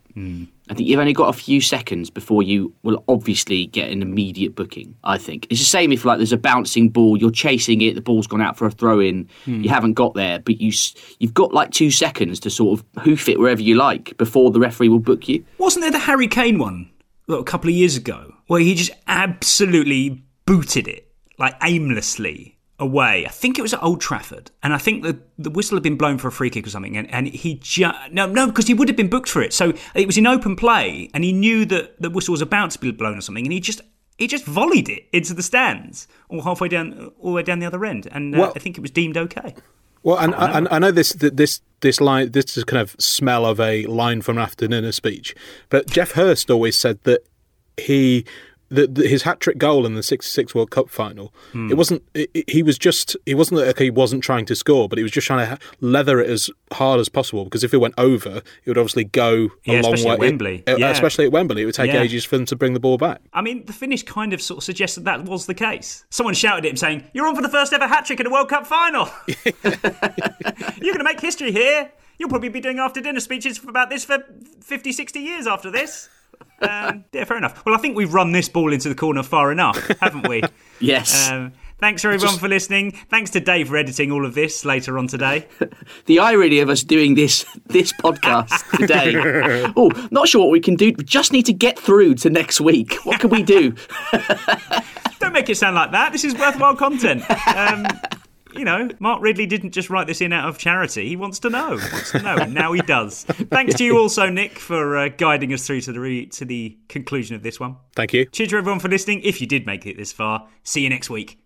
I 0.71 0.75
think 0.75 0.89
you've 0.89 1.01
only 1.01 1.13
got 1.13 1.29
a 1.29 1.39
few 1.39 1.61
seconds 1.61 2.11
before 2.11 2.43
you 2.45 2.73
will 2.85 3.03
obviously 3.09 3.67
get 3.67 3.91
an 3.91 4.03
immediate 4.03 4.55
booking. 4.55 4.95
I 5.03 5.19
think 5.19 5.47
it's 5.51 5.59
the 5.61 5.67
same 5.67 5.91
if 5.91 6.05
like 6.05 6.19
there's 6.19 6.33
a 6.33 6.39
bouncing 6.39 6.89
ball, 6.91 7.17
you're 7.19 7.33
chasing 7.33 7.81
it, 7.83 7.97
the 7.97 8.01
ball's 8.01 8.29
gone 8.29 8.41
out 8.41 8.57
for 8.57 8.67
a 8.67 8.71
throw 8.71 9.01
in, 9.01 9.29
Hmm. 9.45 9.63
you 9.63 9.69
haven't 9.69 9.95
got 9.95 10.15
there, 10.15 10.39
but 10.39 10.61
you 10.61 10.73
you've 11.19 11.35
got 11.35 11.53
like 11.53 11.73
two 11.73 11.91
seconds 11.91 12.39
to 12.41 12.51
sort 12.51 12.79
of 12.79 13.03
hoof 13.03 13.29
it 13.29 13.41
wherever 13.41 13.61
you 13.61 13.75
like 13.75 14.17
before 14.17 14.51
the 14.53 14.61
referee 14.61 14.89
will 14.89 15.01
book 15.01 15.29
you. 15.29 15.45
Wasn't 15.59 15.83
there 15.83 15.91
the 15.91 15.99
Harry 15.99 16.29
Kane 16.29 16.59
one 16.59 16.89
a 17.29 17.43
couple 17.43 17.69
of 17.69 17.75
years 17.77 17.97
ago 17.97 18.33
where 18.47 18.61
he 18.61 18.75
just 18.75 18.93
absolutely 19.07 20.23
booted 20.47 20.87
it 20.89 21.11
like 21.39 21.55
aimlessly 21.63 22.57
away? 22.81 23.27
I 23.27 23.29
think 23.29 23.59
it 23.59 23.63
was 23.63 23.73
at 23.73 23.83
Old 23.83 24.01
Trafford, 24.01 24.51
and 24.63 24.73
I 24.75 24.79
think 24.79 25.05
the 25.05 25.19
the 25.39 25.51
whistle 25.51 25.77
had 25.77 25.83
been 25.83 25.97
blown 25.97 26.19
for 26.19 26.29
a 26.29 26.33
free 26.33 26.51
kick 26.51 26.67
or 26.67 26.71
something, 26.71 26.97
and, 26.97 27.09
and 27.13 27.29
he 27.29 27.55
just 27.55 27.95
no 28.11 28.27
no 28.27 28.47
because 28.47 28.67
he 28.67 28.75
would 28.75 28.89
have 28.89 28.97
been 28.97 29.09
booked 29.11 29.29
for 29.29 29.43
it. 29.43 29.53
So 29.53 29.73
it 29.95 30.07
was 30.07 30.19
in 30.19 30.27
open 30.27 30.57
play, 30.57 31.11
and 31.15 31.23
he 31.23 31.33
knew 31.33 31.65
that 31.67 32.01
the 32.01 32.11
whistle 32.11 32.33
was 32.33 32.43
about 32.43 32.71
to 32.73 32.79
be 32.79 32.91
blown 32.91 33.19
or 33.19 33.21
something, 33.21 33.45
and 33.47 33.53
he 33.53 33.61
just. 33.61 33.83
He 34.19 34.27
just 34.27 34.45
volleyed 34.45 34.91
it 34.91 35.07
into 35.15 35.33
the 35.33 35.43
stands, 35.43 36.07
or 36.29 36.43
halfway 36.43 36.69
down, 36.69 37.11
all 37.21 37.31
the 37.31 37.37
way 37.37 37.43
down 37.43 37.59
the 37.59 37.65
other 37.65 37.83
end, 37.87 38.07
and 38.13 38.35
uh, 38.35 38.39
Well- 38.41 38.53
I 38.55 38.59
think 38.59 38.77
it 38.77 38.83
was 38.83 38.91
deemed 38.91 39.17
okay. 39.17 39.55
Well, 40.03 40.19
and 40.19 40.35
I 40.35 40.53
don't 40.53 40.67
I, 40.69 40.77
I 40.77 40.79
know 40.79 40.91
this 40.91 41.15
this 41.15 41.63
this 41.81 42.03
line 42.03 42.31
this 42.33 42.57
is 42.59 42.65
kind 42.65 42.83
of 42.83 42.95
smell 42.99 43.47
of 43.47 43.59
a 43.61 43.87
line 43.87 44.21
from 44.21 44.37
an 44.37 44.43
after 44.43 44.69
dinner 44.69 44.93
speech, 44.93 45.35
but 45.71 45.87
Geoff 45.89 46.11
Hurst 46.13 46.51
always 46.51 46.77
said 46.77 46.99
that 47.05 47.25
he 47.79 48.27
that 48.71 48.95
that 48.95 49.07
his 49.09 49.23
hat 49.23 49.41
trick 49.41 49.59
goal 49.59 49.85
in 49.87 49.95
the 49.95 50.03
'66 50.03 50.55
World 50.55 50.71
Cup 50.71 50.89
final. 50.91 51.33
Hmm. 51.53 51.71
It 51.71 51.77
wasn't. 51.77 52.03
It, 52.15 52.31
it- 52.35 52.51
he 52.51 52.63
was 52.63 52.79
just. 52.79 53.17
He 53.27 53.35
wasn't 53.35 53.61
that 53.61 53.79
he 53.79 53.91
wasn't 53.91 54.23
trying 54.23 54.47
to 54.47 54.55
score, 54.57 54.89
but 54.89 54.99
he 54.99 55.03
was 55.03 55.13
just 55.13 55.27
trying 55.27 55.47
to 55.49 55.59
leather 55.81 56.21
it 56.21 56.31
as 56.31 56.51
hard 56.73 57.01
as 57.01 57.09
possible 57.09 57.45
because 57.45 57.65
if 57.65 57.75
it 57.75 57.79
went 57.79 57.95
over, 57.99 58.37
it 58.65 58.69
would 58.69 58.79
obviously 58.79 59.05
go 59.05 59.49
Yeah, 59.65 59.81
a 59.81 59.83
long 59.83 59.95
especially 59.95 60.07
way. 60.09 60.13
at 60.15 60.21
Wembley. 60.21 60.65
uh, 60.67 60.77
Yeah. 60.77 60.91
Especially 60.91 61.25
at 61.27 61.33
Wembley, 61.33 61.63
it 61.63 61.67
would 61.67 61.75
take 61.75 61.93
Yeah. 61.93 62.03
ages 62.03 62.25
for 62.25 62.37
them 62.37 62.47
to 62.47 62.57
bring 62.57 62.73
the 62.75 62.81
ball 62.81 62.97
back. 62.99 63.21
I 63.33 63.43
mean, 63.43 63.65
the 63.67 63.73
finish 63.73 64.03
kind 64.03 64.33
of 64.33 64.41
sort 64.41 64.59
of 64.59 64.65
suggested 64.65 65.05
that 65.05 65.25
was 65.25 65.47
the 65.47 65.55
case. 65.55 66.05
Someone 66.11 66.35
shouted 66.35 66.65
at 66.65 66.71
him 66.71 66.77
saying, 66.77 67.05
You're 67.13 67.27
on 67.27 67.35
for 67.37 67.43
the 67.43 67.49
first 67.49 67.73
ever 67.73 67.87
hat 67.89 68.07
trick 68.07 68.21
in 68.21 68.27
a 68.27 68.31
World 68.31 68.49
Cup 68.49 68.67
final. 68.67 69.09
You're 69.65 70.95
going 70.95 70.99
to 70.99 71.05
make 71.05 71.21
history 71.21 71.53
here. 71.53 71.91
You'll 72.19 72.29
probably 72.29 72.49
be 72.51 72.61
doing 72.61 72.79
after 72.79 73.01
dinner 73.01 73.21
speeches 73.21 73.59
about 73.67 73.91
this 73.91 74.05
for 74.05 74.19
50, 74.63 74.93
60 74.93 75.21
years 75.21 75.47
after 75.47 75.71
this. 75.71 76.09
Um, 76.63 77.05
yeah, 77.13 77.25
fair 77.25 77.39
enough. 77.39 77.65
Well, 77.65 77.75
I 77.75 77.79
think 77.79 77.97
we've 77.97 78.13
run 78.13 78.33
this 78.33 78.49
ball 78.49 78.73
into 78.73 78.89
the 78.91 78.95
corner 78.95 79.23
far 79.23 79.51
enough, 79.53 79.77
haven't 80.01 80.29
we? 80.29 80.43
Yes. 80.83 81.29
Um, 81.31 81.53
thanks, 81.79 82.03
everyone, 82.07 82.27
Just- 82.29 82.41
for 82.41 82.49
listening. 82.49 82.93
Thanks 83.11 83.29
to 83.33 83.41
Dave 83.41 83.69
for 83.69 83.77
editing 83.77 84.11
all 84.11 84.25
of 84.25 84.35
this 84.35 84.65
later 84.65 84.97
on 84.97 85.09
today. 85.09 85.47
The 86.07 86.19
irony 86.21 86.61
of 86.61 86.71
us 86.71 86.83
doing 86.83 87.15
this 87.17 87.45
this 87.67 87.93
podcast 87.93 88.67
today. 88.79 89.71
oh, 89.77 89.91
not 90.11 90.27
sure 90.27 90.41
what 90.41 90.51
we 90.51 90.59
can 90.61 90.77
do. 90.77 90.87
We 90.97 91.05
just 91.05 91.33
need 91.33 91.45
to 91.47 91.53
get 91.53 91.79
through 91.79 92.15
to 92.17 92.31
next 92.31 92.61
week. 92.63 92.95
What 93.05 93.21
can 93.21 93.29
we 93.29 93.43
do? 93.43 93.75
Don't 95.19 95.33
make 95.35 95.51
it 95.51 95.57
sound 95.57 95.77
like 95.77 95.93
that. 95.93 96.13
This 96.13 96.25
is 96.25 96.35
worthwhile 96.35 96.75
content. 96.77 97.23
Um, 97.55 97.87
you 98.55 98.65
know, 98.65 98.89
Mark 98.99 99.23
Ridley 99.23 99.47
didn't 99.47 99.73
just 99.73 99.91
write 99.91 100.07
this 100.07 100.21
in 100.21 100.33
out 100.33 100.49
of 100.49 100.59
charity. 100.59 101.09
He 101.09 101.17
wants 101.17 101.39
to 101.41 101.51
know. 101.51 101.71
Wants 101.71 102.13
to 102.13 102.23
know, 102.23 102.37
and 102.37 102.55
now 102.55 102.73
he 102.73 102.81
does. 102.81 103.25
Thanks 103.25 103.75
to 103.75 103.85
you 103.85 103.99
also, 103.99 104.29
Nick, 104.29 104.59
for 104.59 104.97
uh, 104.97 105.09
guiding 105.09 105.53
us 105.53 105.67
through 105.67 105.83
to 105.83 105.93
the 105.93 106.01
re- 106.01 106.27
to 106.27 106.45
the 106.45 106.79
conclusion 106.89 107.37
of 107.37 107.43
this 107.43 107.59
one. 107.61 107.77
Thank 107.95 108.13
you. 108.13 108.27
Cheers 108.27 108.51
to 108.51 108.57
everyone 108.57 108.81
for 108.81 108.89
listening. 108.89 109.21
If 109.23 109.41
you 109.41 109.47
did 109.47 109.67
make 109.67 109.87
it 109.87 109.97
this 109.97 110.13
far, 110.13 110.49
see 110.63 110.83
you 110.83 110.89
next 110.89 111.11
week. 111.11 111.39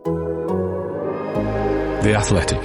The 2.05 2.15
Athletic. 2.17 2.61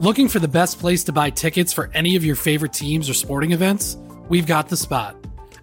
Looking 0.00 0.28
for 0.28 0.38
the 0.38 0.48
best 0.48 0.78
place 0.78 1.02
to 1.04 1.12
buy 1.12 1.30
tickets 1.30 1.72
for 1.72 1.90
any 1.92 2.14
of 2.14 2.24
your 2.24 2.36
favorite 2.36 2.72
teams 2.72 3.10
or 3.10 3.14
sporting 3.14 3.50
events? 3.52 3.96
We've 4.28 4.46
got 4.46 4.68
the 4.68 4.76
spot. 4.76 5.16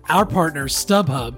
Our 0.09 0.25
partner, 0.25 0.67
StubHub, 0.67 1.37